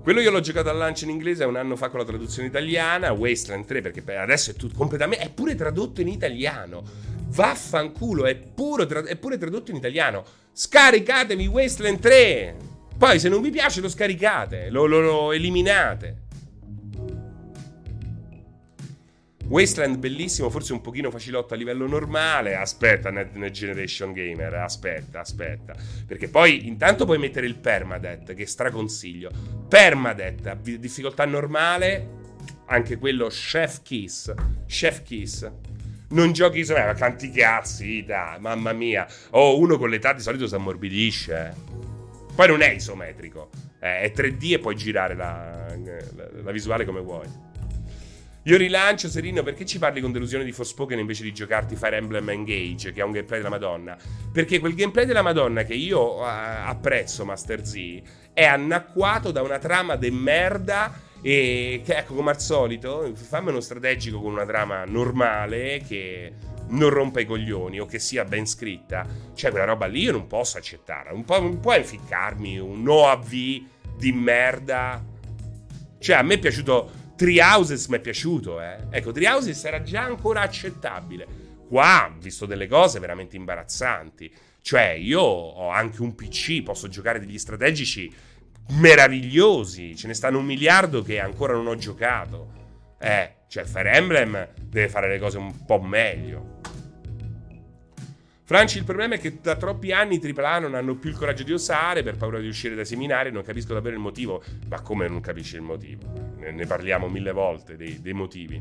Quello 0.03 0.21
io 0.21 0.31
l'ho 0.31 0.41
giocato 0.41 0.69
al 0.69 0.77
lancio 0.77 1.05
in 1.05 1.11
inglese 1.11 1.45
un 1.45 1.57
anno 1.57 1.77
fa 1.77 1.89
con 1.89 2.01
la 2.01 2.05
traduzione 2.05 2.49
italiana, 2.49 3.13
Wasteland 3.13 3.65
3, 3.65 3.81
perché 3.81 4.03
adesso 4.17 4.51
è 4.51 4.55
tutto 4.55 4.77
completamente. 4.77 5.25
è 5.25 5.31
pure 5.31 5.55
tradotto 5.55 6.01
in 6.01 6.09
italiano. 6.09 6.83
Vaffanculo, 7.29 8.27
è, 8.27 8.35
puro, 8.35 8.87
è 8.87 9.17
pure 9.17 9.39
tradotto 9.39 9.71
in 9.71 9.77
italiano. 9.77 10.25
Scaricatevi 10.53 11.47
Wasteland 11.47 12.01
3. 12.01 12.57
Poi 12.99 13.19
se 13.19 13.29
non 13.29 13.41
vi 13.41 13.51
piace 13.51 13.81
lo 13.81 13.89
scaricate, 13.89 14.71
lo, 14.71 14.87
lo, 14.87 15.01
lo 15.01 15.33
eliminate. 15.33 16.23
Wasteland 19.53 19.99
bellissimo, 19.99 20.49
forse 20.49 20.73
un 20.73 20.81
pochino 20.81 21.11
facilotto 21.11 21.53
a 21.53 21.59
livello 21.59 21.87
normale. 21.87 22.57
Aspetta, 22.57 23.11
Net, 23.11 23.51
Generation 23.51 24.15
Gamer, 24.15 24.55
aspetta, 24.55 25.21
aspetta. 25.21 25.75
Perché 26.07 26.29
poi 26.29 26.67
intanto 26.67 27.05
puoi 27.05 27.19
mettere 27.19 27.45
il 27.45 27.57
permadeath, 27.57 28.33
che 28.33 28.47
straconsiglio. 28.47 29.31
Permadeath, 29.69 30.55
difficoltà 30.79 31.27
normale, 31.27 32.09
anche 32.69 32.97
quello 32.97 33.27
Chef 33.29 33.83
Kiss. 33.83 34.33
Chef 34.67 35.03
Kiss. 35.03 35.51
Non 36.09 36.33
giochi 36.33 36.61
isometrico, 36.61 36.95
ma 36.95 36.99
canti 36.99 37.31
cazzi, 37.31 38.05
dai, 38.07 38.41
mamma 38.41 38.73
mia. 38.73 39.07
Oh, 39.33 39.59
uno 39.59 39.77
con 39.77 39.91
l'età 39.91 40.15
di 40.15 40.23
solito 40.23 40.47
si 40.47 40.55
ammorbidisce. 40.55 41.35
Eh. 41.35 42.35
Poi 42.35 42.47
non 42.49 42.63
è 42.63 42.71
isometrico, 42.71 43.51
eh, 43.81 44.01
è 44.01 44.13
3D 44.17 44.53
e 44.53 44.59
puoi 44.59 44.77
girare 44.77 45.15
la, 45.15 45.67
la, 46.17 46.29
la 46.43 46.51
visuale 46.53 46.87
come 46.87 47.01
vuoi. 47.01 47.51
Io 48.45 48.57
rilancio, 48.57 49.09
Serino, 49.09 49.45
perché 49.45 49.65
ci 49.65 49.79
parli 49.79 50.01
con 50.01 50.11
delusione 50.11 50.43
di 50.43 50.51
Forspoken 50.51 50.99
invece 50.99 51.23
di 51.23 51.33
giocarti 51.33 51.77
Fire 51.77 51.97
Emblem 51.97 52.29
Engage, 52.29 52.93
che 52.93 53.01
è 53.01 53.05
un 53.05 53.13
gameplay 53.13 53.39
della 53.39 53.51
Madonna? 53.51 53.97
Perché 54.33 54.59
quel 54.59 54.75
gameplay 54.75 55.05
della 55.05 55.23
Madonna 55.23 55.63
che 55.63 55.75
io 55.75 56.17
uh, 56.17 56.25
apprezzo, 56.25 57.25
Master 57.25 57.65
Z, 57.65 58.03
è 58.33 58.45
anacquato 58.45 59.31
da 59.31 59.43
una 59.43 59.61
trama 59.61 59.95
de 59.95 60.11
merda 60.11 60.93
e 61.23 61.83
che, 61.85 61.95
ecco, 61.95 62.15
come 62.15 62.31
al 62.31 62.41
solito, 62.41 63.13
fammi 63.15 63.51
uno 63.51 63.61
strategico 63.61 64.21
con 64.21 64.33
una 64.33 64.45
trama 64.45 64.85
normale 64.87 65.81
che 65.87 66.33
non 66.71 66.91
rompa 66.91 67.21
i 67.21 67.27
coglioni 67.27 67.79
o 67.79 67.87
che 67.87 68.01
sia 68.01 68.25
ben 68.25 68.47
scritta. 68.47 69.07
Cioè, 69.35 69.51
quella 69.53 69.67
roba 69.67 69.87
lì 69.87 70.01
io 70.01 70.11
non 70.11 70.27
posso 70.27 70.59
accettarla. 70.59 71.13
Non, 71.13 71.25
può, 71.25 71.41
non 71.41 71.61
puoi 71.61 71.79
inficcarmi 71.79 72.59
un 72.59 72.89
OAV 72.89 73.31
di 73.97 74.13
merda. 74.13 75.01
Cioè, 76.01 76.17
a 76.17 76.23
me 76.23 76.35
è 76.35 76.39
piaciuto 76.41 77.02
Tree 77.23 77.41
Houses 77.41 77.87
mi 77.87 77.99
è 77.99 78.01
piaciuto, 78.01 78.61
eh. 78.61 78.79
Ecco, 78.91 79.13
Tree 79.13 79.29
Houses 79.29 79.65
era 79.65 79.81
già 79.85 80.03
ancora 80.03 80.41
accettabile. 80.41 81.25
Qua 81.69 82.11
ho 82.11 82.19
visto 82.21 82.47
delle 82.47 82.67
cose 82.67 82.99
veramente 82.99 83.37
imbarazzanti. 83.37 84.35
Cioè, 84.61 84.89
io 84.89 85.21
ho 85.21 85.69
anche 85.69 86.03
un 86.03 86.17
PC, 86.17 86.65
posso 86.65 86.89
giocare 86.89 87.21
degli 87.21 87.39
strategici 87.39 88.13
meravigliosi. 88.71 89.95
Ce 89.95 90.09
ne 90.09 90.15
stanno 90.15 90.39
un 90.39 90.47
miliardo 90.47 91.01
che 91.05 91.21
ancora 91.21 91.53
non 91.53 91.69
ho 91.69 91.77
giocato. 91.77 92.51
Eh, 92.99 93.35
cioè, 93.47 93.63
Fire 93.67 93.93
Emblem 93.93 94.49
deve 94.61 94.89
fare 94.89 95.09
le 95.09 95.21
cose 95.21 95.39
un 95.39 95.65
po' 95.65 95.81
meglio. 95.81 96.62
Franci, 98.45 98.79
il 98.79 98.85
problema 98.85 99.15
è 99.15 99.21
che 99.21 99.39
da 99.41 99.55
troppi 99.55 99.93
anni 99.93 100.21
i 100.21 100.33
AAA 100.35 100.59
non 100.59 100.75
hanno 100.75 100.97
più 100.97 101.11
il 101.11 101.17
coraggio 101.17 101.45
di 101.45 101.53
osare 101.53 102.03
per 102.03 102.17
paura 102.17 102.41
di 102.41 102.49
uscire 102.49 102.75
dai 102.75 102.85
seminari. 102.85 103.31
Non 103.31 103.45
capisco 103.45 103.73
davvero 103.73 103.95
il 103.95 104.01
motivo. 104.01 104.43
Ma 104.69 104.81
come 104.81 105.07
non 105.07 105.21
capisci 105.21 105.55
il 105.55 105.63
motivo? 105.63 106.03
Ne, 106.39 106.67
parliamo 106.67 107.09
mille 107.09 107.31
volte 107.31 107.77
dei, 107.77 108.01
dei, 108.01 108.13
motivi. 108.13 108.61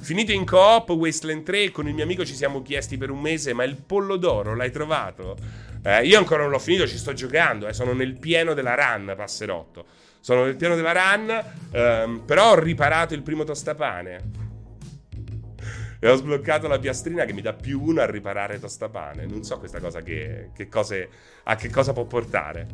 Finito 0.00 0.32
in 0.32 0.46
coop, 0.46 0.88
Wasteland 0.90 1.42
3, 1.42 1.70
con 1.70 1.86
il 1.86 1.94
mio 1.94 2.04
amico 2.04 2.24
ci 2.24 2.34
siamo 2.34 2.62
chiesti 2.62 2.96
per 2.96 3.10
un 3.10 3.20
mese: 3.20 3.52
ma 3.52 3.64
il 3.64 3.76
pollo 3.76 4.16
d'oro 4.16 4.54
l'hai 4.54 4.70
trovato? 4.70 5.36
Eh, 5.82 6.06
io 6.06 6.16
ancora 6.16 6.42
non 6.42 6.50
l'ho 6.50 6.58
finito, 6.58 6.86
ci 6.86 6.96
sto 6.96 7.12
giocando. 7.12 7.68
Eh, 7.68 7.74
sono 7.74 7.92
nel 7.92 8.18
pieno 8.18 8.54
della 8.54 8.74
run, 8.74 9.12
passerotto. 9.14 9.84
Sono 10.20 10.44
nel 10.44 10.56
pieno 10.56 10.74
della 10.74 10.92
run, 10.92 11.44
ehm, 11.72 12.22
però 12.24 12.52
ho 12.52 12.58
riparato 12.58 13.12
il 13.12 13.22
primo 13.22 13.44
tostapane 13.44 14.47
e 16.00 16.08
ho 16.08 16.14
sbloccato 16.14 16.68
la 16.68 16.78
piastrina 16.78 17.24
che 17.24 17.32
mi 17.32 17.40
dà 17.40 17.54
più 17.54 17.82
uno 17.82 18.00
a 18.00 18.10
riparare 18.10 18.58
tostapane. 18.58 19.26
Non 19.26 19.42
so 19.42 19.58
questa 19.58 19.80
cosa 19.80 20.02
che, 20.02 20.50
che 20.54 20.68
cose, 20.68 21.08
a 21.44 21.56
che 21.56 21.70
cosa 21.70 21.92
può 21.92 22.04
portare. 22.04 22.66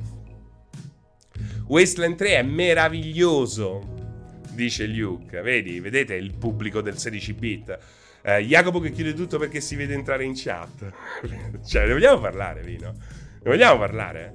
Wasteland 1.67 2.17
3 2.17 2.37
è 2.37 2.43
meraviglioso, 2.43 4.43
dice 4.51 4.87
Luke. 4.87 5.41
Vedi, 5.41 5.81
vedete 5.81 6.15
il 6.15 6.37
pubblico 6.37 6.81
del 6.81 6.99
16 6.99 7.33
bit. 7.33 7.79
Eh, 8.23 8.41
Jacopo 8.41 8.81
che 8.81 8.91
chiude 8.91 9.15
tutto 9.15 9.39
perché 9.39 9.61
si 9.61 9.75
vede 9.75 9.95
entrare 9.95 10.25
in 10.25 10.33
chat. 10.35 10.93
cioè, 11.65 11.87
ne 11.87 11.93
vogliamo 11.93 12.21
parlare, 12.21 12.63
Vino? 12.63 12.93
Ne 12.93 13.51
vogliamo 13.51 13.79
parlare? 13.79 14.33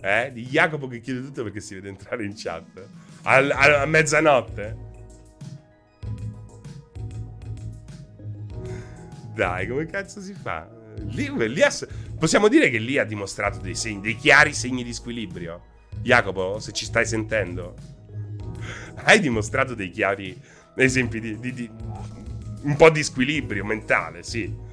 Eh? 0.00 0.30
Di 0.32 0.46
Jacopo 0.46 0.86
che 0.86 1.00
chiude 1.00 1.22
tutto 1.22 1.42
perché 1.42 1.60
si 1.60 1.74
vede 1.74 1.88
entrare 1.88 2.24
in 2.24 2.34
chat. 2.36 2.86
Al, 3.22 3.50
a, 3.50 3.82
a 3.82 3.86
mezzanotte? 3.86 4.90
Dai, 9.34 9.66
come 9.66 9.86
cazzo 9.86 10.20
si 10.20 10.34
fa? 10.34 10.68
Lì, 11.08 11.30
lì 11.48 11.62
ha, 11.62 11.70
possiamo 12.18 12.48
dire 12.48 12.70
che 12.70 12.78
lì 12.78 12.98
ha 12.98 13.04
dimostrato 13.04 13.58
dei, 13.58 13.74
segni, 13.74 14.00
dei 14.00 14.16
chiari 14.16 14.52
segni 14.52 14.84
di 14.84 14.92
squilibrio. 14.92 15.70
Jacopo, 16.02 16.58
se 16.58 16.72
ci 16.72 16.84
stai 16.84 17.06
sentendo, 17.06 17.74
hai 19.04 19.20
dimostrato 19.20 19.74
dei 19.74 19.90
chiari 19.90 20.38
esempi 20.76 21.20
di, 21.20 21.38
di, 21.38 21.52
di 21.52 21.70
un 22.62 22.76
po' 22.76 22.90
di 22.90 23.02
squilibrio 23.02 23.64
mentale, 23.64 24.22
sì. 24.22 24.70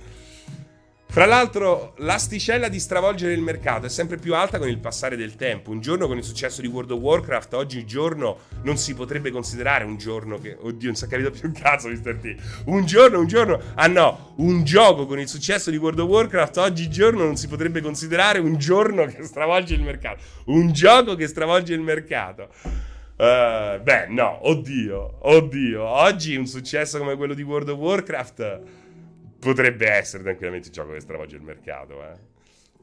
Fra 1.12 1.26
l'altro, 1.26 1.96
l'asticella 1.98 2.68
di 2.68 2.80
stravolgere 2.80 3.34
il 3.34 3.42
mercato 3.42 3.88
è 3.88 3.90
sempre 3.90 4.18
più 4.18 4.36
alta 4.36 4.60
con 4.60 4.70
il 4.70 4.78
passare 4.78 5.16
del 5.16 5.36
tempo. 5.36 5.72
Un 5.72 5.82
giorno 5.82 6.06
con 6.06 6.18
il 6.18 6.24
successo 6.24 6.62
di 6.62 6.68
World 6.68 6.92
of 6.92 7.00
Warcraft, 7.00 7.56
oggi 7.56 7.84
giorno 7.84 8.38
non 8.62 8.78
si 8.78 8.94
potrebbe 8.94 9.32
considerare 9.32 9.86
un 9.86 9.98
giorno 9.98 10.38
che... 10.38 10.56
Oddio, 10.60 10.86
non 10.90 10.96
si 10.96 11.06
è 11.06 11.08
capito 11.08 11.32
più 11.32 11.48
un 11.48 11.54
cazzo, 11.54 11.88
Mr. 11.88 12.16
T. 12.16 12.36
Un 12.66 12.86
giorno, 12.86 13.20
un 13.20 13.26
giorno... 13.26 13.60
Ah 13.74 13.88
no, 13.88 14.36
un 14.38 14.64
gioco 14.64 15.08
con 15.08 15.20
il 15.20 15.28
successo 15.28 15.72
di 15.72 15.78
World 15.78 15.98
of 15.98 16.08
Warcraft, 16.08 16.58
oggi 16.58 16.92
giorno 16.92 17.24
non 17.24 17.38
si 17.38 17.48
potrebbe 17.48 17.82
considerare 17.82 18.38
un 18.38 18.58
giorno 18.58 19.08
che 19.08 19.24
stravolge 19.24 19.74
il 19.74 19.82
mercato. 19.82 20.22
Un 20.46 20.72
gioco 20.74 21.16
che 21.16 21.26
stravolge 21.26 21.74
il 21.74 21.82
mercato. 21.82 22.50
Uh, 23.16 23.82
beh, 23.82 24.06
no, 24.10 24.48
oddio, 24.48 25.18
oddio. 25.22 25.82
Oggi 25.82 26.36
un 26.36 26.46
successo 26.46 27.00
come 27.00 27.16
quello 27.16 27.34
di 27.34 27.42
World 27.42 27.70
of 27.70 27.80
Warcraft 27.80 28.62
potrebbe 29.40 29.90
essere 29.90 30.24
tranquillamente 30.24 30.68
il 30.68 30.74
gioco 30.74 30.94
che 30.94 31.00
stravolge 31.00 31.36
il 31.36 31.42
mercato. 31.42 32.04
Eh. 32.04 32.18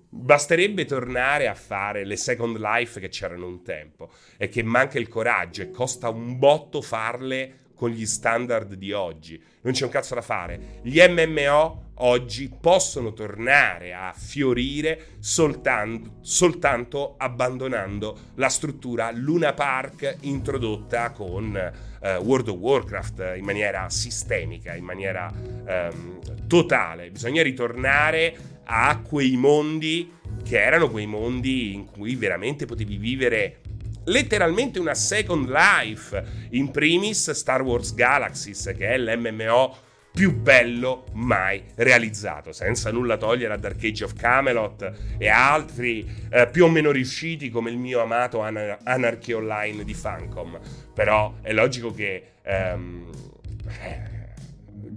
Basterebbe 0.09 0.85
tornare 0.85 1.47
a 1.47 1.55
fare 1.55 2.05
le 2.05 2.17
Second 2.17 2.57
Life 2.59 2.99
che 3.01 3.09
c'erano 3.09 3.47
un 3.47 3.63
tempo 3.63 4.11
e 4.37 4.49
che 4.49 4.63
manca 4.63 4.99
il 4.99 5.09
coraggio 5.09 5.63
e 5.63 5.71
costa 5.71 6.09
un 6.09 6.39
botto 6.39 6.81
farle 6.81 7.65
con 7.77 7.91
gli 7.91 8.07
standard 8.07 8.75
di 8.75 8.91
oggi. 8.93 9.41
Non 9.61 9.73
c'è 9.73 9.85
un 9.85 9.91
cazzo 9.91 10.15
da 10.15 10.23
fare. 10.23 10.81
Gli 10.83 10.99
MMO 11.01 11.85
oggi 11.99 12.51
possono 12.61 13.13
tornare 13.13 13.95
a 13.95 14.13
fiorire 14.17 15.17
soltanto, 15.21 16.17
soltanto 16.23 17.15
abbandonando 17.19 18.19
la 18.35 18.49
struttura 18.49 19.11
Luna 19.13 19.53
Park 19.53 20.17
introdotta 20.23 21.11
con 21.11 21.73
uh, 22.01 22.07
World 22.23 22.49
of 22.49 22.57
Warcraft 22.57 23.35
in 23.37 23.45
maniera 23.45 23.89
sistemica, 23.91 24.75
in 24.75 24.85
maniera 24.85 25.31
um, 25.33 26.19
totale. 26.47 27.11
Bisogna 27.11 27.43
ritornare 27.43 28.37
a 28.65 29.01
quei 29.01 29.37
mondi 29.37 30.13
che 30.43 30.63
erano 30.63 30.91
quei 30.91 31.07
mondi 31.07 31.75
in 31.75 31.87
cui 31.87 32.15
veramente 32.15 32.67
potevi 32.67 32.97
vivere 32.97 33.59
letteralmente 34.07 34.79
una 34.79 34.95
second 34.95 35.49
life. 35.49 36.23
In 36.51 36.71
primis 36.71 37.31
Star 37.31 37.63
Wars 37.63 37.95
Galaxies, 37.95 38.73
che 38.77 38.89
è 38.89 38.99
l'MMO 38.99 39.85
più 40.17 40.35
bello 40.35 41.05
mai 41.13 41.63
realizzato, 41.75 42.51
senza 42.51 42.91
nulla 42.91 43.19
togliere 43.19 43.53
a 43.53 43.59
Dark 43.59 43.85
Age 43.85 44.05
of 44.05 44.15
Camelot 44.15 44.93
e 45.19 45.29
altri 45.29 46.09
eh, 46.31 46.49
più 46.49 46.65
o 46.65 46.71
meno 46.71 46.91
riusciti 46.91 47.51
come 47.51 47.69
il 47.69 47.77
mio 47.77 48.01
amato 48.01 48.41
Anar- 48.41 48.79
Anarchy 48.85 49.33
Online 49.33 49.85
di 49.85 49.93
Funcom. 49.93 50.59
Però 50.95 51.35
è 51.43 51.53
logico 51.53 51.93
che 51.93 52.33
ehm, 52.43 53.11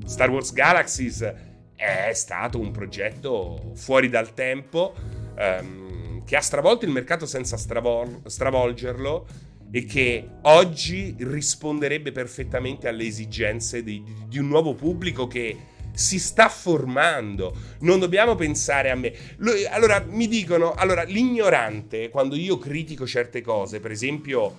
Star 0.05 0.29
Wars 0.29 0.53
Galaxies 0.53 1.33
è 1.75 2.13
stato 2.13 2.57
un 2.57 2.71
progetto 2.71 3.73
fuori 3.75 4.07
dal 4.07 4.33
tempo 4.33 4.93
ehm, 5.37 5.88
che 6.29 6.35
ha 6.35 6.41
stravolto 6.41 6.85
il 6.85 6.91
mercato 6.91 7.25
senza 7.25 7.57
stravol- 7.57 8.21
stravolgerlo 8.23 9.25
e 9.71 9.85
che 9.85 10.29
oggi 10.43 11.15
risponderebbe 11.17 12.11
perfettamente 12.11 12.87
alle 12.87 13.05
esigenze 13.05 13.81
di, 13.81 14.03
di, 14.03 14.13
di 14.27 14.37
un 14.37 14.47
nuovo 14.47 14.75
pubblico 14.75 15.25
che 15.25 15.57
si 15.91 16.19
sta 16.19 16.47
formando. 16.47 17.51
Non 17.79 17.97
dobbiamo 17.97 18.35
pensare 18.35 18.91
a 18.91 18.95
me. 18.95 19.11
Allora, 19.71 20.05
mi 20.07 20.27
dicono, 20.27 20.73
allora, 20.73 21.01
l'ignorante, 21.01 22.09
quando 22.09 22.35
io 22.35 22.59
critico 22.59 23.07
certe 23.07 23.41
cose, 23.41 23.79
per 23.79 23.89
esempio 23.89 24.55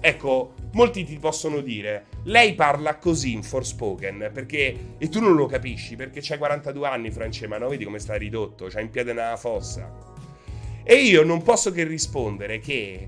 ecco, 0.00 0.54
molti 0.74 1.02
ti 1.02 1.18
possono 1.18 1.62
dire, 1.62 2.06
lei 2.26 2.54
parla 2.54 2.94
così 2.98 3.32
in 3.32 3.42
Forspoken 3.42 4.30
perché, 4.32 4.94
e 4.96 5.08
tu 5.08 5.18
non 5.18 5.34
lo 5.34 5.46
capisci 5.46 5.96
perché 5.96 6.20
c'hai 6.22 6.38
42 6.38 6.86
anni 6.86 7.10
Francesca, 7.10 7.58
vedi 7.66 7.82
come 7.82 7.98
sta 7.98 8.14
ridotto, 8.14 8.66
c'ha 8.68 8.78
in 8.78 8.90
piede 8.90 9.10
una 9.10 9.36
fossa. 9.36 10.17
E 10.90 11.02
io 11.02 11.22
non 11.22 11.42
posso 11.42 11.70
che 11.70 11.84
rispondere 11.84 12.60
che 12.60 13.06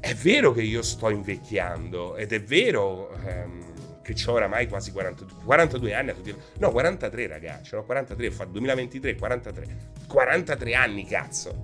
è 0.00 0.12
vero 0.14 0.50
che 0.50 0.62
io 0.62 0.82
sto 0.82 1.08
invecchiando 1.08 2.16
ed 2.16 2.32
è 2.32 2.42
vero 2.42 3.16
ehm, 3.24 4.02
che 4.02 4.16
ho 4.26 4.32
oramai 4.32 4.66
quasi 4.66 4.90
42, 4.90 5.44
42 5.44 5.94
anni, 5.94 6.12
no 6.58 6.72
43 6.72 7.28
ragazzi, 7.28 7.76
ho 7.76 7.84
43, 7.84 8.30
fa 8.32 8.44
2023, 8.46 9.14
43, 9.14 9.66
43 10.08 10.74
anni 10.74 11.06
cazzo. 11.06 11.62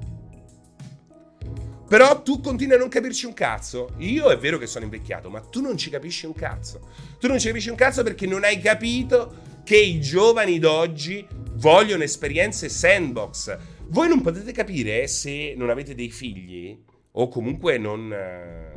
Però 1.89 2.23
tu 2.23 2.41
continui 2.41 2.77
a 2.77 2.79
non 2.79 2.89
capirci 2.89 3.27
un 3.27 3.35
cazzo. 3.35 3.95
Io 3.97 4.29
è 4.29 4.39
vero 4.39 4.59
che 4.59 4.69
sono 4.69 4.85
invecchiato, 4.85 5.29
ma 5.29 5.41
tu 5.41 5.61
non 5.61 5.77
ci 5.77 5.91
capisci 5.91 6.25
un 6.25 6.35
cazzo. 6.35 6.89
Tu 7.19 7.27
non 7.27 7.41
ci 7.41 7.49
capisci 7.49 7.69
un 7.69 7.75
cazzo 7.75 8.05
perché 8.05 8.29
non 8.29 8.45
hai 8.45 8.61
capito 8.61 9.61
che 9.65 9.77
i 9.77 10.01
giovani 10.01 10.61
d'oggi 10.61 11.27
vogliono 11.55 12.05
esperienze 12.05 12.69
sandbox. 12.69 13.59
Voi 13.89 14.09
non 14.09 14.21
potete 14.23 14.53
capire 14.53 15.07
se 15.07 15.55
non 15.57 15.71
avete 15.71 15.95
dei 15.95 16.11
figli 16.11 16.77
o 17.13 17.29
comunque 17.29 17.79
non, 17.79 18.13
eh, 18.13 18.73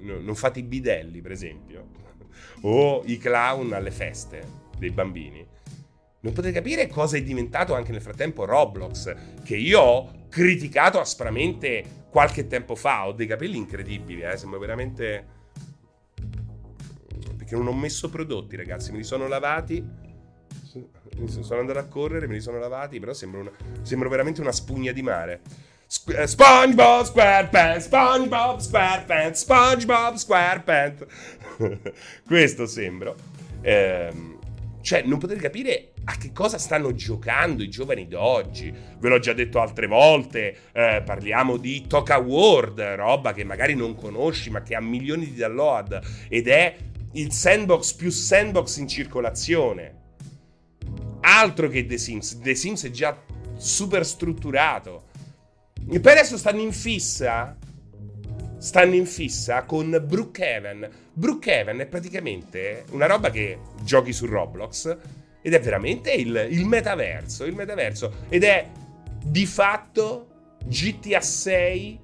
non 0.00 0.34
fate 0.34 0.58
i 0.58 0.62
bidelli, 0.62 1.20
per 1.20 1.32
esempio, 1.32 1.88
o 2.62 3.02
i 3.06 3.18
clown 3.18 3.72
alle 3.72 3.90
feste 3.90 4.62
dei 4.78 4.90
bambini. 4.90 5.46
Non 6.20 6.32
potete 6.32 6.54
capire 6.54 6.86
cosa 6.88 7.18
è 7.18 7.22
diventato 7.22 7.74
anche 7.74 7.92
nel 7.92 8.00
frattempo 8.00 8.46
Roblox, 8.46 9.14
che 9.42 9.56
io 9.56 9.80
ho 9.80 10.26
criticato 10.30 10.98
aspramente 10.98 12.06
qualche 12.08 12.46
tempo 12.46 12.74
fa. 12.74 13.06
Ho 13.06 13.12
dei 13.12 13.26
capelli 13.26 13.58
incredibili, 13.58 14.22
eh? 14.22 14.36
sembra 14.36 14.58
veramente... 14.58 15.32
Perché 17.36 17.56
non 17.56 17.66
ho 17.66 17.74
messo 17.74 18.08
prodotti, 18.08 18.56
ragazzi, 18.56 18.90
me 18.90 18.98
li 18.98 19.04
sono 19.04 19.28
lavati. 19.28 19.84
Sono 21.26 21.60
andato 21.60 21.78
a 21.78 21.84
correre, 21.84 22.26
me 22.26 22.34
li 22.34 22.40
sono 22.40 22.58
lavati, 22.58 22.98
però 22.98 23.12
sembro, 23.12 23.40
una... 23.40 23.50
sembro 23.82 24.08
veramente 24.08 24.40
una 24.40 24.52
spugna 24.52 24.92
di 24.92 25.02
mare. 25.02 25.40
Eh, 26.08 26.26
SpongeBob 26.26 27.04
SquarePants, 27.04 27.84
SpongeBob 27.86 28.58
SquarePants, 28.58 29.40
SpongeBob 29.40 30.14
SquarePants. 30.14 31.06
Questo 32.26 32.66
sembro. 32.66 33.14
Ehm, 33.60 34.38
cioè, 34.80 35.02
non 35.02 35.18
potete 35.18 35.40
capire 35.40 35.92
a 36.04 36.16
che 36.16 36.32
cosa 36.32 36.58
stanno 36.58 36.94
giocando 36.94 37.62
i 37.62 37.70
giovani 37.70 38.06
d'oggi. 38.06 38.72
Ve 38.98 39.08
l'ho 39.08 39.18
già 39.18 39.32
detto 39.32 39.60
altre 39.60 39.86
volte, 39.86 40.56
eh, 40.72 41.02
parliamo 41.04 41.56
di 41.56 41.86
Toca 41.86 42.18
World, 42.18 42.80
roba 42.80 43.32
che 43.32 43.44
magari 43.44 43.74
non 43.74 43.94
conosci 43.94 44.50
ma 44.50 44.62
che 44.62 44.74
ha 44.74 44.80
milioni 44.80 45.26
di 45.26 45.36
download 45.36 46.00
ed 46.28 46.48
è 46.48 46.76
il 47.12 47.32
sandbox 47.32 47.94
più 47.94 48.10
sandbox 48.10 48.76
in 48.78 48.88
circolazione. 48.88 50.02
Altro 51.26 51.68
che 51.68 51.86
The 51.86 51.98
Sims, 51.98 52.38
The 52.40 52.54
Sims 52.54 52.84
è 52.84 52.90
già 52.90 53.16
super 53.56 54.04
strutturato. 54.04 55.04
E 55.90 56.00
per 56.00 56.12
adesso 56.12 56.36
stanno 56.36 56.60
in 56.60 56.72
fissa 56.72 57.56
stanno 58.64 58.94
in 58.94 59.04
fissa 59.04 59.64
con 59.64 60.02
Brookhaven. 60.06 60.88
Brookhaven 61.12 61.80
è 61.80 61.86
praticamente 61.86 62.84
una 62.92 63.04
roba 63.04 63.30
che 63.30 63.58
giochi 63.82 64.14
su 64.14 64.24
Roblox 64.24 64.96
ed 65.42 65.52
è 65.52 65.60
veramente 65.60 66.10
il, 66.10 66.46
il 66.48 66.64
metaverso, 66.64 67.44
il 67.44 67.54
metaverso. 67.54 68.24
Ed 68.30 68.42
è 68.42 68.66
di 69.22 69.44
fatto 69.44 70.28
GTA 70.64 71.20
6, 71.20 72.00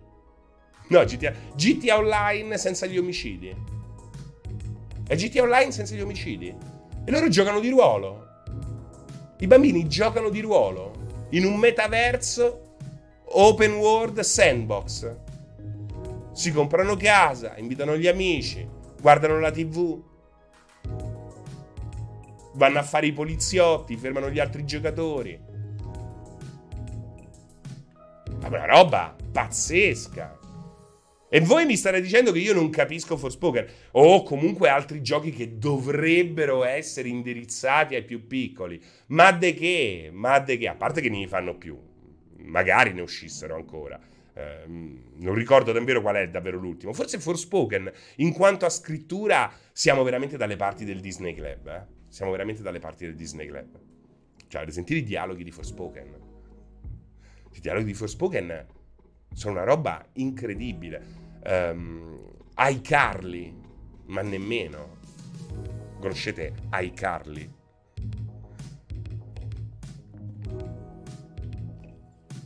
no 0.88 1.04
GTA, 1.04 1.32
GTA 1.54 1.96
Online 1.96 2.58
senza 2.58 2.84
gli 2.84 2.98
omicidi. 2.98 3.56
È 5.06 5.16
GTA 5.16 5.42
Online 5.42 5.72
senza 5.72 5.94
gli 5.94 6.02
omicidi. 6.02 6.54
E 7.04 7.10
loro 7.10 7.28
giocano 7.28 7.60
di 7.60 7.70
ruolo. 7.70 8.29
I 9.40 9.46
bambini 9.46 9.88
giocano 9.88 10.28
di 10.28 10.40
ruolo 10.40 11.26
in 11.30 11.44
un 11.44 11.56
metaverso 11.56 12.76
open 13.24 13.72
world 13.74 14.20
sandbox 14.20 15.16
si 16.32 16.52
comprano 16.52 16.96
casa, 16.96 17.56
invitano 17.56 17.96
gli 17.96 18.06
amici, 18.06 18.66
guardano 19.00 19.38
la 19.40 19.50
tv, 19.50 20.02
vanno 22.54 22.78
a 22.78 22.82
fare 22.82 23.06
i 23.06 23.12
poliziotti, 23.12 23.96
fermano 23.96 24.30
gli 24.30 24.38
altri 24.38 24.64
giocatori. 24.64 25.38
Ma 28.40 28.48
una 28.48 28.64
roba 28.64 29.14
pazzesca. 29.32 30.38
E 31.32 31.40
voi 31.40 31.64
mi 31.64 31.76
state 31.76 32.00
dicendo 32.00 32.32
che 32.32 32.40
io 32.40 32.52
non 32.52 32.70
capisco 32.70 33.16
Forspoken 33.16 33.64
o 33.92 34.24
comunque 34.24 34.68
altri 34.68 35.00
giochi 35.00 35.30
che 35.30 35.58
dovrebbero 35.58 36.64
essere 36.64 37.08
indirizzati 37.08 37.94
ai 37.94 38.02
più 38.02 38.26
piccoli. 38.26 38.82
Ma 39.08 39.30
de 39.30 39.54
che? 39.54 40.10
Ma 40.12 40.40
de 40.40 40.58
che? 40.58 40.66
A 40.66 40.74
parte 40.74 41.00
che 41.00 41.08
ne 41.08 41.28
fanno 41.28 41.56
più. 41.56 41.78
Magari 42.38 42.92
ne 42.92 43.02
uscissero 43.02 43.54
ancora. 43.54 43.96
Ehm, 44.34 45.12
non 45.18 45.34
ricordo 45.34 45.70
davvero 45.70 46.00
qual 46.00 46.16
è 46.16 46.28
davvero 46.28 46.58
l'ultimo. 46.58 46.92
Forse 46.92 47.20
Forspoken. 47.20 47.92
In 48.16 48.32
quanto 48.32 48.66
a 48.66 48.68
scrittura, 48.68 49.52
siamo 49.70 50.02
veramente 50.02 50.36
dalle 50.36 50.56
parti 50.56 50.84
del 50.84 50.98
Disney 50.98 51.32
Club. 51.32 51.68
Eh? 51.68 52.08
Siamo 52.08 52.32
veramente 52.32 52.60
dalle 52.62 52.80
parti 52.80 53.04
del 53.04 53.14
Disney 53.14 53.46
Club. 53.46 53.78
Cioè, 54.48 54.68
sentire 54.72 54.98
i 54.98 55.04
dialoghi 55.04 55.44
di 55.44 55.52
Forspoken. 55.52 56.18
I 57.52 57.60
dialoghi 57.60 57.84
di 57.84 57.94
Forspoken 57.94 58.66
sono 59.32 59.54
una 59.54 59.64
roba 59.64 60.04
incredibile. 60.14 61.02
Um, 61.44 62.20
iCarly, 62.56 63.54
ma 64.06 64.22
nemmeno. 64.22 64.98
Conoscete 65.98 66.54
iCarly? 66.72 67.58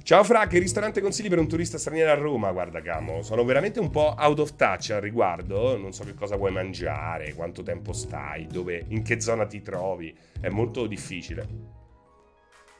Ciao 0.04 0.22
Fra, 0.22 0.46
che 0.46 0.58
ristorante 0.58 1.00
consigli 1.00 1.30
per 1.30 1.38
un 1.38 1.48
turista 1.48 1.78
straniero 1.78 2.10
a 2.10 2.14
Roma? 2.14 2.52
Guarda 2.52 2.82
Camo, 2.82 3.22
sono 3.22 3.42
veramente 3.42 3.80
un 3.80 3.88
po' 3.88 4.14
out 4.18 4.38
of 4.38 4.54
touch 4.54 4.90
al 4.90 5.00
riguardo, 5.00 5.78
non 5.78 5.94
so 5.94 6.04
che 6.04 6.12
cosa 6.12 6.36
vuoi 6.36 6.52
mangiare, 6.52 7.32
quanto 7.32 7.62
tempo 7.62 7.94
stai, 7.94 8.46
dove, 8.46 8.84
in 8.88 9.02
che 9.02 9.18
zona 9.22 9.46
ti 9.46 9.62
trovi, 9.62 10.14
è 10.38 10.50
molto 10.50 10.86
difficile. 10.86 11.48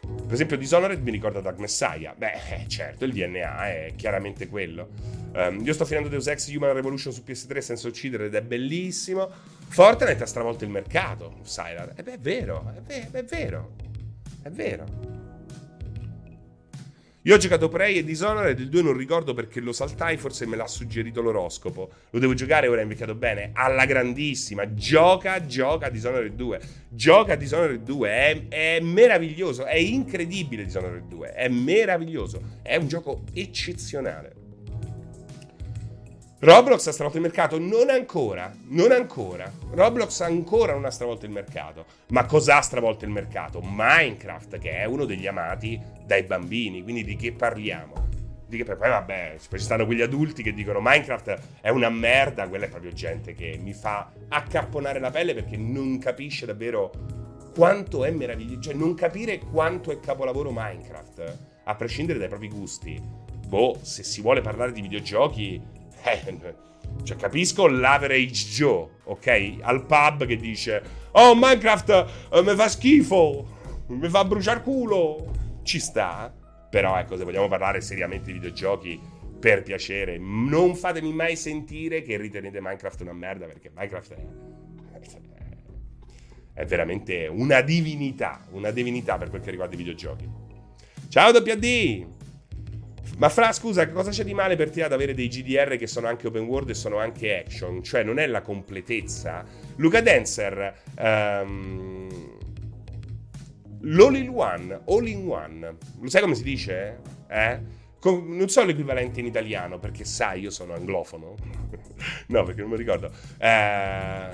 Per 0.05 0.33
esempio 0.33 0.57
Dishonored 0.57 1.03
mi 1.03 1.11
ricorda 1.11 1.41
Dark 1.41 1.59
Messiah. 1.59 2.15
Beh, 2.17 2.33
eh, 2.51 2.69
certo, 2.69 3.05
il 3.05 3.13
DNA 3.13 3.69
è 3.69 3.93
chiaramente 3.97 4.49
quello. 4.49 4.89
Um, 5.35 5.65
io 5.65 5.73
sto 5.73 5.85
finendo 5.85 6.09
Deus 6.09 6.27
Ex 6.29 6.49
Human 6.55 6.73
Revolution 6.73 7.13
su 7.13 7.23
PS3 7.27 7.59
senza 7.59 7.89
uccidere 7.89 8.27
ed 8.27 8.35
è 8.35 8.43
bellissimo. 8.43 9.29
Fortnite 9.69 10.23
ha 10.23 10.27
stravolto 10.27 10.65
il 10.65 10.71
mercato, 10.71 11.39
Sylar. 11.43 11.93
E 11.97 12.03
beh, 12.03 12.15
è 12.15 12.19
vero, 12.19 12.73
è, 12.77 12.81
ve- 12.81 13.09
è 13.11 13.25
vero, 13.25 13.73
è 14.43 14.51
vero. 14.51 15.14
Io 17.27 17.37
ho 17.37 17.39
giocato 17.39 17.71
Prey 17.71 17.97
e 17.97 18.05
Dishonored, 18.05 18.59
il 18.59 18.69
2 18.69 18.83
non 18.83 18.95
ricordo 18.95 19.33
perché 19.33 19.59
lo 19.61 19.73
saltai, 19.73 20.19
forse 20.19 20.45
me 20.45 20.57
l'ha 20.57 20.67
suggerito 20.67 21.23
l'oroscopo. 21.23 21.91
Lo 22.11 22.19
devo 22.19 22.35
giocare, 22.35 22.69
ora 22.69 22.81
è 22.81 22.83
invecchiato 22.83 23.15
bene, 23.15 23.53
alla 23.55 23.87
grandissima. 23.87 24.75
Gioca, 24.75 25.47
gioca 25.47 25.89
Dishonored 25.89 26.35
2. 26.35 26.61
Gioca 26.91 27.35
Dishonored 27.35 27.83
2, 27.83 28.09
è, 28.11 28.49
è 28.49 28.81
meraviglioso, 28.81 29.65
è 29.65 29.77
incredibile 29.77 30.65
Dishonored 30.65 31.07
2, 31.07 31.33
è 31.33 31.49
meraviglioso, 31.49 32.59
è 32.61 32.77
un 32.77 32.89
gioco 32.89 33.23
eccezionale. 33.33 34.44
Roblox 36.45 36.89
ha 36.89 36.93
stravolto 36.93 37.17
il 37.17 37.23
mercato? 37.23 37.59
Non 37.59 37.89
ancora, 37.89 38.55
non 38.65 38.93
ancora. 38.93 39.51
Roblox 39.71 40.21
ancora 40.21 40.75
non 40.75 40.85
ha 40.85 40.91
stravolto 40.91 41.25
il 41.25 41.31
mercato. 41.31 41.87
Ma 42.09 42.27
cosa 42.27 42.59
ha 42.59 42.61
stravolto 42.61 43.07
il 43.07 43.11
mercato? 43.11 43.63
Minecraft, 43.65 44.59
che 44.59 44.73
è 44.73 44.85
uno 44.85 45.07
degli 45.07 45.27
amati 45.27 45.81
dai 46.05 46.23
bambini. 46.25 46.83
Quindi 46.83 47.03
di 47.03 47.17
che 47.17 47.33
parliamo? 47.33 48.09
Di 48.47 48.59
che, 48.59 48.65
poi 48.65 48.77
vabbè, 48.91 49.37
ci 49.39 49.59
stanno 49.59 49.87
quegli 49.87 50.03
adulti 50.03 50.43
che 50.43 50.53
dicono 50.53 50.81
Minecraft 50.83 51.39
è 51.63 51.71
una 51.71 51.89
merda. 51.89 52.47
Quella 52.47 52.67
è 52.67 52.69
proprio 52.69 52.93
gente 52.93 53.33
che 53.33 53.59
mi 53.59 53.73
fa 53.73 54.13
accapponare 54.29 55.01
la 55.01 55.11
pelle 55.11 55.33
perché 55.33 55.57
non 55.57 55.99
capisce 55.99 56.45
davvero 56.45 56.91
quanto 57.55 58.05
è 58.05 58.11
meraviglioso. 58.11 58.61
Cioè, 58.61 58.75
non 58.75 58.93
capire 58.93 59.39
quanto 59.39 59.91
è 59.91 59.99
capolavoro 59.99 60.51
Minecraft, 60.53 61.39
a 61.65 61.75
prescindere 61.75 62.19
dai 62.19 62.29
propri 62.29 62.51
gusti. 62.51 63.01
Boh, 63.49 63.79
se 63.81 64.03
si 64.03 64.21
vuole 64.21 64.43
parlare 64.43 64.73
di 64.73 64.83
videogiochi 64.83 65.83
eh, 66.05 66.55
cioè, 67.03 67.17
capisco 67.17 67.67
l'average 67.67 68.47
Joe, 68.49 68.89
ok? 69.05 69.57
Al 69.61 69.85
pub 69.87 70.27
che 70.27 70.37
dice: 70.37 70.83
Oh, 71.13 71.35
Minecraft 71.35 72.29
uh, 72.31 72.43
mi 72.43 72.55
fa 72.55 72.69
schifo, 72.69 73.87
mi 73.89 74.09
fa 74.09 74.25
bruciare 74.25 74.63
culo. 74.63 75.33
Ci 75.63 75.79
sta. 75.79 76.33
Però, 76.71 76.99
ecco, 76.99 77.17
se 77.17 77.25
vogliamo 77.25 77.49
parlare 77.49 77.81
seriamente 77.81 78.27
di 78.27 78.39
videogiochi, 78.39 79.01
per 79.39 79.63
piacere, 79.63 80.19
non 80.19 80.75
fatemi 80.75 81.13
mai 81.13 81.37
sentire 81.37 82.03
che 82.03 82.17
ritenete 82.17 82.61
Minecraft 82.61 83.01
una 83.03 83.13
merda, 83.13 83.47
perché 83.47 83.71
Minecraft 83.75 84.15
è, 84.15 84.25
è 86.55 86.65
veramente 86.65 87.27
una 87.27 87.61
divinità, 87.61 88.47
una 88.53 88.71
divinità 88.71 89.19
per 89.19 89.29
quel 89.29 89.43
che 89.43 89.51
riguarda 89.51 89.75
i 89.75 89.79
videogiochi. 89.79 90.29
Ciao 91.09 91.31
WD! 91.31 92.24
Ma 93.19 93.29
Fra, 93.29 93.53
scusa, 93.53 93.89
cosa 93.91 94.11
c'è 94.11 94.25
di 94.25 94.35
male 94.35 94.57
per 94.57 94.71
te 94.71 94.83
ad 94.83 94.93
avere 94.93 95.15
dei 95.15 95.29
GDR 95.29 95.77
che 95.77 95.87
sono 95.87 96.09
anche 96.09 96.27
open 96.27 96.45
world 96.45 96.71
e 96.71 96.75
sono 96.75 96.99
anche 96.99 97.39
action? 97.39 97.83
Cioè, 97.83 98.03
non 98.03 98.19
è 98.19 98.27
la 98.27 98.43
completezza? 98.43 99.45
Luca 99.77 100.01
Dancer, 100.01 100.83
um, 100.99 102.09
l'all 103.83 104.17
in 104.17 104.29
one, 104.31 104.81
all 104.87 105.07
in 105.07 105.29
one, 105.29 105.77
lo 106.01 106.09
sai 106.09 106.23
come 106.23 106.35
si 106.35 106.43
dice? 106.43 106.99
Eh? 107.29 107.83
Com- 108.01 108.37
non 108.37 108.49
so 108.49 108.65
l'equivalente 108.65 109.21
in 109.21 109.27
italiano, 109.27 109.79
perché 109.79 110.05
sai, 110.05 110.41
io 110.41 110.51
sono 110.51 110.75
anglofono. 110.75 111.37
no, 112.29 112.43
perché 112.43 112.63
non 112.63 112.71
mi 112.71 112.77
ricordo. 112.77 113.13
Eh, 113.39 114.29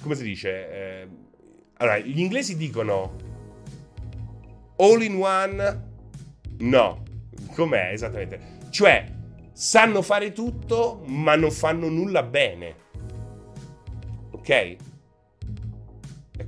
come 0.00 0.14
si 0.16 0.24
dice? 0.24 0.70
Eh, 0.70 1.08
allora, 1.76 1.98
gli 1.98 2.18
inglesi 2.18 2.56
dicono 2.56 3.16
all 4.76 5.02
in 5.02 5.16
one, 5.16 5.86
no, 6.58 7.02
com'è 7.58 7.90
esattamente? 7.90 8.40
Cioè, 8.70 9.04
sanno 9.52 10.00
fare 10.02 10.30
tutto, 10.30 11.02
ma 11.06 11.34
non 11.34 11.50
fanno 11.50 11.88
nulla 11.88 12.22
bene. 12.22 12.86
Ok? 14.30 14.48
E 14.48 14.78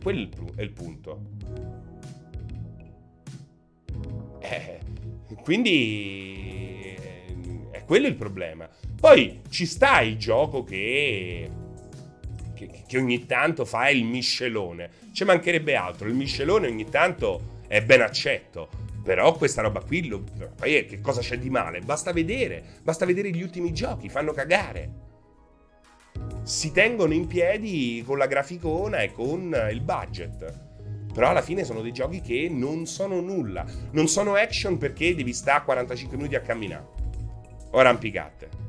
quello 0.01 0.53
è 0.55 0.63
il 0.63 0.71
punto. 0.71 1.21
Eh, 4.39 4.79
quindi 5.43 6.95
eh, 6.97 7.71
è 7.73 7.85
quello 7.85 8.07
il 8.07 8.15
problema. 8.15 8.69
Poi 9.01 9.41
ci 9.49 9.67
sta 9.67 10.01
il 10.03 10.17
gioco 10.17 10.63
che, 10.63 11.51
che, 12.55 12.85
che 12.87 12.99
ogni 12.99 13.27
tanto 13.27 13.65
fa 13.65 13.89
il 13.89 14.05
miscelone. 14.05 14.91
Ci 15.13 15.25
mancherebbe 15.25 15.75
altro. 15.75 16.07
Il 16.07 16.15
miscelone 16.15 16.69
ogni 16.69 16.89
tanto 16.89 17.59
è 17.67 17.83
ben 17.83 18.03
accetto. 18.03 18.80
Però 19.03 19.35
questa 19.35 19.63
roba 19.63 19.81
qui, 19.81 20.07
lo, 20.07 20.23
poi 20.57 20.85
che 20.87 21.01
cosa 21.01 21.21
c'è 21.21 21.39
di 21.39 21.49
male? 21.49 21.81
Basta 21.81 22.13
vedere, 22.13 22.63
basta 22.83 23.07
vedere 23.07 23.31
gli 23.31 23.43
ultimi 23.43 23.73
giochi, 23.73 24.09
fanno 24.09 24.33
cagare. 24.33 25.09
Si 26.43 26.71
tengono 26.73 27.15
in 27.15 27.27
piedi 27.27 28.03
con 28.05 28.19
la 28.19 28.27
graficona 28.27 28.99
e 28.99 29.13
con 29.13 29.57
il 29.71 29.81
budget. 29.81 30.69
Però 31.13 31.29
alla 31.29 31.43
fine 31.43 31.65
sono 31.65 31.81
dei 31.81 31.93
giochi 31.93 32.21
che 32.21 32.49
non 32.51 32.87
sono 32.87 33.21
nulla. 33.21 33.65
Non 33.93 34.07
sono 34.07 34.35
action 34.35 34.79
perché 34.79 35.15
devi 35.15 35.33
stare 35.33 35.65
45 35.65 36.17
minuti 36.17 36.37
a 36.37 36.41
camminare. 36.41 36.87
O 37.73 37.79
arrampicate. 37.79 38.69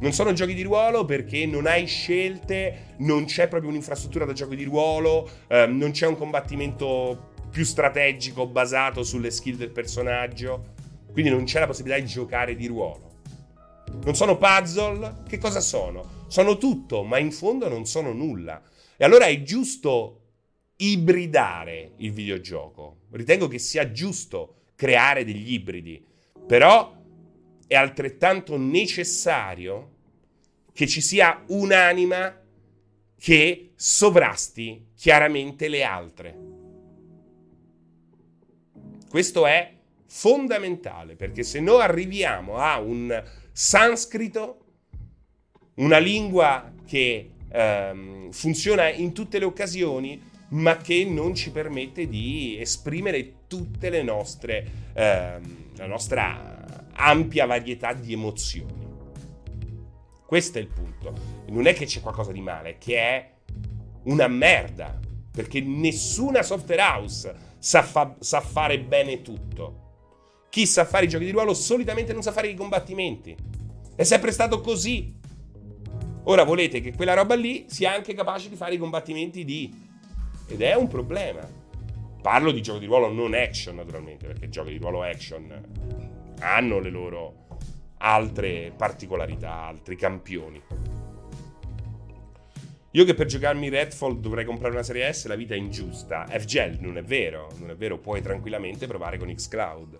Non 0.00 0.12
sono 0.12 0.32
giochi 0.32 0.54
di 0.54 0.62
ruolo 0.62 1.04
perché 1.04 1.44
non 1.44 1.66
hai 1.66 1.86
scelte, 1.86 2.94
non 2.98 3.26
c'è 3.26 3.48
proprio 3.48 3.68
un'infrastruttura 3.68 4.24
da 4.24 4.32
giochi 4.32 4.56
di 4.56 4.64
ruolo, 4.64 5.28
eh, 5.46 5.66
non 5.66 5.90
c'è 5.90 6.06
un 6.06 6.16
combattimento 6.16 7.29
più 7.50 7.64
strategico 7.64 8.46
basato 8.46 9.02
sulle 9.02 9.30
skill 9.30 9.56
del 9.56 9.70
personaggio. 9.70 10.74
Quindi 11.12 11.30
non 11.30 11.44
c'è 11.44 11.60
la 11.60 11.66
possibilità 11.66 12.00
di 12.00 12.06
giocare 12.06 12.54
di 12.54 12.66
ruolo. 12.66 13.18
Non 14.04 14.14
sono 14.14 14.38
puzzle, 14.38 15.22
che 15.28 15.38
cosa 15.38 15.60
sono? 15.60 16.24
Sono 16.28 16.56
tutto, 16.56 17.02
ma 17.02 17.18
in 17.18 17.32
fondo 17.32 17.68
non 17.68 17.86
sono 17.86 18.12
nulla. 18.12 18.62
E 18.96 19.04
allora 19.04 19.26
è 19.26 19.42
giusto 19.42 20.20
ibridare 20.76 21.92
il 21.96 22.12
videogioco. 22.12 23.00
Ritengo 23.10 23.48
che 23.48 23.58
sia 23.58 23.90
giusto 23.90 24.62
creare 24.76 25.24
degli 25.24 25.52
ibridi, 25.52 26.02
però 26.46 26.96
è 27.66 27.74
altrettanto 27.74 28.56
necessario 28.56 29.96
che 30.72 30.86
ci 30.86 31.00
sia 31.00 31.42
un'anima 31.48 32.38
che 33.18 33.72
sovrasti 33.74 34.92
chiaramente 34.94 35.68
le 35.68 35.82
altre. 35.82 36.49
Questo 39.10 39.44
è 39.44 39.72
fondamentale 40.06 41.16
perché 41.16 41.42
se 41.42 41.58
noi 41.58 41.82
arriviamo 41.82 42.58
a 42.58 42.78
un 42.78 43.20
sanscrito, 43.50 44.58
una 45.74 45.98
lingua 45.98 46.72
che 46.86 47.30
ehm, 47.50 48.30
funziona 48.30 48.88
in 48.88 49.12
tutte 49.12 49.40
le 49.40 49.46
occasioni, 49.46 50.22
ma 50.50 50.76
che 50.76 51.04
non 51.04 51.34
ci 51.34 51.50
permette 51.50 52.06
di 52.06 52.56
esprimere 52.60 53.46
tutte 53.48 53.90
le 53.90 54.04
nostre, 54.04 54.64
ehm, 54.92 55.56
la 55.74 55.86
nostra 55.86 56.88
ampia 56.92 57.46
varietà 57.46 57.92
di 57.92 58.12
emozioni. 58.12 58.86
Questo 60.24 60.58
è 60.58 60.60
il 60.60 60.68
punto. 60.68 61.12
Non 61.48 61.66
è 61.66 61.74
che 61.74 61.84
c'è 61.84 62.00
qualcosa 62.00 62.30
di 62.30 62.40
male, 62.40 62.78
che 62.78 62.96
è 62.96 63.30
una 64.04 64.28
merda, 64.28 64.96
perché 65.32 65.60
nessuna 65.60 66.42
software 66.44 66.80
house 66.80 67.48
sa, 67.60 67.82
fa- 67.82 68.16
sa 68.18 68.40
fare 68.40 68.80
bene 68.80 69.22
tutto. 69.22 69.76
Chi 70.48 70.66
sa 70.66 70.84
fare 70.84 71.04
i 71.04 71.08
giochi 71.08 71.26
di 71.26 71.30
ruolo 71.30 71.54
solitamente 71.54 72.12
non 72.12 72.22
sa 72.22 72.32
fare 72.32 72.48
i 72.48 72.56
combattimenti. 72.56 73.36
È 73.94 74.02
sempre 74.02 74.32
stato 74.32 74.60
così. 74.60 75.14
Ora 76.24 76.42
volete 76.42 76.80
che 76.80 76.92
quella 76.92 77.14
roba 77.14 77.36
lì 77.36 77.66
sia 77.68 77.92
anche 77.92 78.14
capace 78.14 78.48
di 78.48 78.56
fare 78.56 78.74
i 78.74 78.78
combattimenti 78.78 79.44
di... 79.44 79.88
Ed 80.48 80.60
è 80.60 80.74
un 80.74 80.88
problema. 80.88 81.46
Parlo 82.20 82.50
di 82.50 82.60
giochi 82.60 82.80
di 82.80 82.86
ruolo 82.86 83.12
non 83.12 83.34
action, 83.34 83.76
naturalmente, 83.76 84.26
perché 84.26 84.46
i 84.46 84.50
giochi 84.50 84.72
di 84.72 84.78
ruolo 84.78 85.02
action 85.02 85.62
hanno 86.40 86.78
le 86.80 86.90
loro 86.90 87.46
altre 87.98 88.72
particolarità, 88.76 89.52
altri 89.52 89.96
campioni. 89.96 90.60
Io 92.92 93.04
che 93.04 93.14
per 93.14 93.26
giocarmi 93.26 93.68
Redfall 93.68 94.18
dovrei 94.18 94.44
comprare 94.44 94.72
una 94.74 94.82
serie 94.82 95.12
S, 95.12 95.26
la 95.26 95.36
vita 95.36 95.54
è 95.54 95.56
ingiusta. 95.56 96.26
FGL 96.26 96.78
non 96.80 96.96
è 96.96 97.02
vero, 97.04 97.48
non 97.58 97.70
è 97.70 97.76
vero, 97.76 97.98
puoi 97.98 98.20
tranquillamente 98.20 98.88
provare 98.88 99.16
con 99.16 99.32
Xcloud 99.32 99.98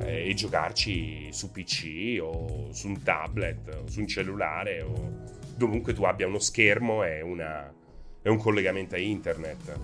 eh, 0.00 0.30
e 0.30 0.32
giocarci 0.32 1.30
su 1.30 1.50
PC 1.50 2.18
o 2.22 2.72
su 2.72 2.88
un 2.88 3.02
tablet 3.02 3.82
o 3.82 3.90
su 3.90 4.00
un 4.00 4.06
cellulare 4.06 4.80
o 4.80 5.24
dovunque 5.54 5.92
tu 5.92 6.04
abbia 6.04 6.26
uno 6.26 6.38
schermo 6.38 7.04
e, 7.04 7.20
una, 7.20 7.70
e 8.22 8.30
un 8.30 8.38
collegamento 8.38 8.94
a 8.94 8.98
internet. 8.98 9.78